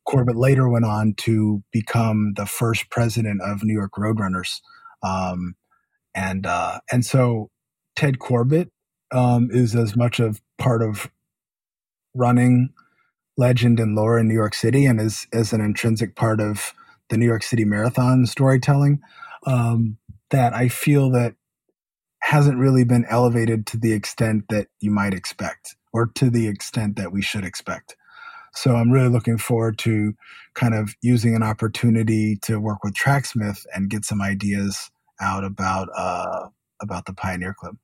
[0.07, 4.61] Corbitt later went on to become the first president of New York Roadrunners,
[5.03, 5.55] um,
[6.15, 7.51] and uh, and so
[7.95, 8.71] Ted Corbitt
[9.13, 11.11] um, is as much of part of
[12.15, 12.71] running
[13.37, 16.75] legend and lore in New York City, and is as an intrinsic part of
[17.09, 19.01] the New York City Marathon storytelling.
[19.47, 19.99] Um,
[20.33, 21.35] that I feel that
[22.23, 26.97] hasn't really been elevated to the extent that you might expect or to the extent
[26.97, 27.97] that we should expect.
[28.55, 30.15] So I'm really looking forward to
[30.55, 34.91] kind of using an opportunity to work with Tracksmith and get some ideas
[35.21, 36.49] out about uh,
[36.81, 37.77] about the Pioneer Club.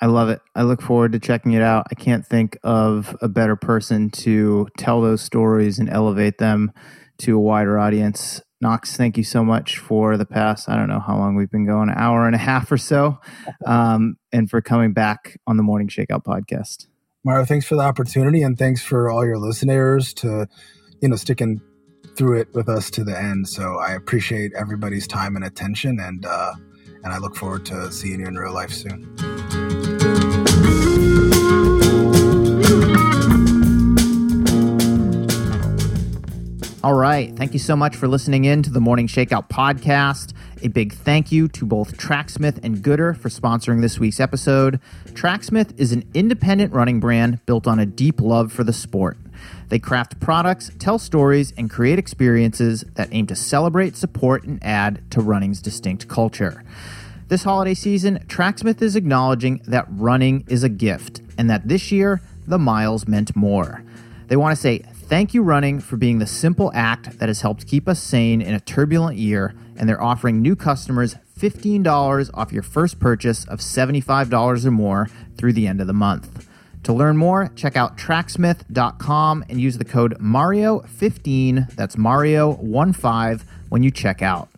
[0.00, 0.40] I love it.
[0.54, 1.86] I look forward to checking it out.
[1.90, 6.72] I can't think of a better person to tell those stories and elevate them
[7.18, 8.42] to a wider audience.
[8.60, 11.66] Knox, thank you so much for the past, I don't know how long we've been
[11.66, 13.18] going, an hour and a half or so,
[13.66, 16.86] um, and for coming back on the Morning Shakeout podcast.
[17.24, 20.46] Mario, thanks for the opportunity and thanks for all your listeners to,
[21.02, 21.60] you know, sticking
[22.16, 23.48] through it with us to the end.
[23.48, 26.54] So I appreciate everybody's time and attention and uh,
[27.04, 29.35] and I look forward to seeing you in real life soon.
[36.86, 37.34] All right.
[37.34, 40.32] Thank you so much for listening in to the Morning Shakeout podcast.
[40.62, 44.78] A big thank you to both Tracksmith and Goodr for sponsoring this week's episode.
[45.12, 49.18] Tracksmith is an independent running brand built on a deep love for the sport.
[49.68, 55.02] They craft products, tell stories, and create experiences that aim to celebrate, support, and add
[55.10, 56.62] to running's distinct culture.
[57.26, 62.20] This holiday season, Tracksmith is acknowledging that running is a gift and that this year,
[62.46, 63.82] the miles meant more.
[64.28, 67.68] They want to say Thank you, running, for being the simple act that has helped
[67.68, 72.64] keep us sane in a turbulent year, and they're offering new customers $15 off your
[72.64, 75.08] first purchase of $75 or more
[75.38, 76.48] through the end of the month.
[76.82, 83.92] To learn more, check out tracksmith.com and use the code Mario15, that's Mario15, when you
[83.92, 84.48] check out.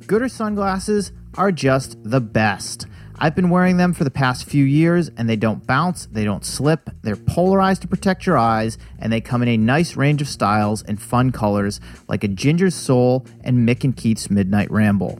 [0.00, 2.86] Goodr sunglasses are just the best.
[3.22, 6.42] I've been wearing them for the past few years and they don't bounce, they don't
[6.42, 10.28] slip, they're polarized to protect your eyes, and they come in a nice range of
[10.28, 15.18] styles and fun colors like a Ginger's Soul and Mick and Keith's Midnight Ramble.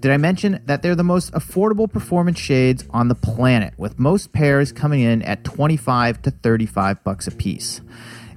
[0.00, 4.32] Did I mention that they're the most affordable performance shades on the planet, with most
[4.32, 7.80] pairs coming in at 25 to 35 bucks a piece?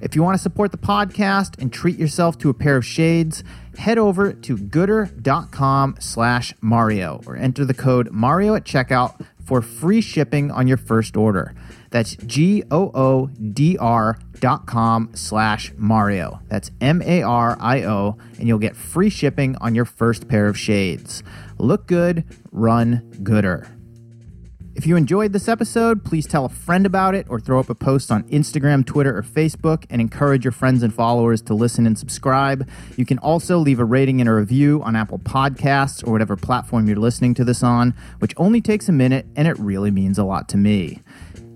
[0.00, 3.44] If you want to support the podcast and treat yourself to a pair of shades,
[3.80, 10.00] head over to goodr.com slash Mario or enter the code Mario at checkout for free
[10.00, 11.54] shipping on your first order.
[11.90, 16.40] That's G O O D R dot com slash Mario.
[16.48, 20.46] That's M A R I O, and you'll get free shipping on your first pair
[20.46, 21.24] of shades.
[21.58, 23.66] Look good, run gooder.
[24.72, 27.74] If you enjoyed this episode, please tell a friend about it or throw up a
[27.74, 31.98] post on Instagram, Twitter, or Facebook and encourage your friends and followers to listen and
[31.98, 32.68] subscribe.
[32.96, 36.86] You can also leave a rating and a review on Apple Podcasts or whatever platform
[36.86, 40.24] you're listening to this on, which only takes a minute and it really means a
[40.24, 41.02] lot to me.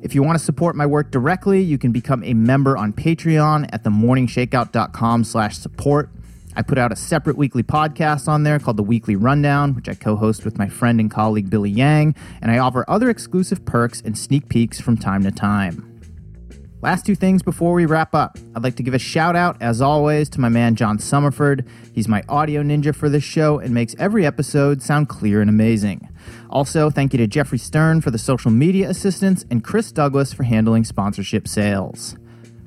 [0.02, 3.70] If you want to support my work directly, you can become a member on Patreon
[3.72, 6.10] at themorningshakeout.com slash support.
[6.56, 9.94] I put out a separate weekly podcast on there called The Weekly Rundown, which I
[9.94, 14.00] co host with my friend and colleague Billy Yang, and I offer other exclusive perks
[14.00, 15.90] and sneak peeks from time to time.
[16.84, 18.36] Last two things before we wrap up.
[18.54, 21.66] I'd like to give a shout out, as always, to my man John Summerford.
[21.94, 26.06] He's my audio ninja for this show and makes every episode sound clear and amazing.
[26.50, 30.42] Also, thank you to Jeffrey Stern for the social media assistance and Chris Douglas for
[30.42, 32.16] handling sponsorship sales.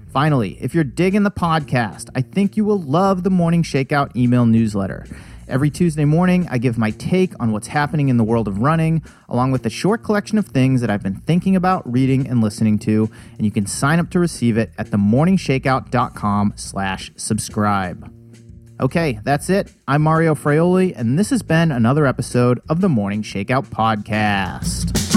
[0.09, 4.45] Finally, if you're digging the podcast, I think you will love the Morning Shakeout email
[4.45, 5.05] newsletter.
[5.49, 9.01] Every Tuesday morning, I give my take on what's happening in the world of running,
[9.29, 12.79] along with a short collection of things that I've been thinking about reading and listening
[12.79, 18.13] to, and you can sign up to receive it at themorningshakeout.com slash subscribe.
[18.79, 19.71] Okay, that's it.
[19.87, 25.16] I'm Mario Fraioli, and this has been another episode of the Morning Shakeout Podcast.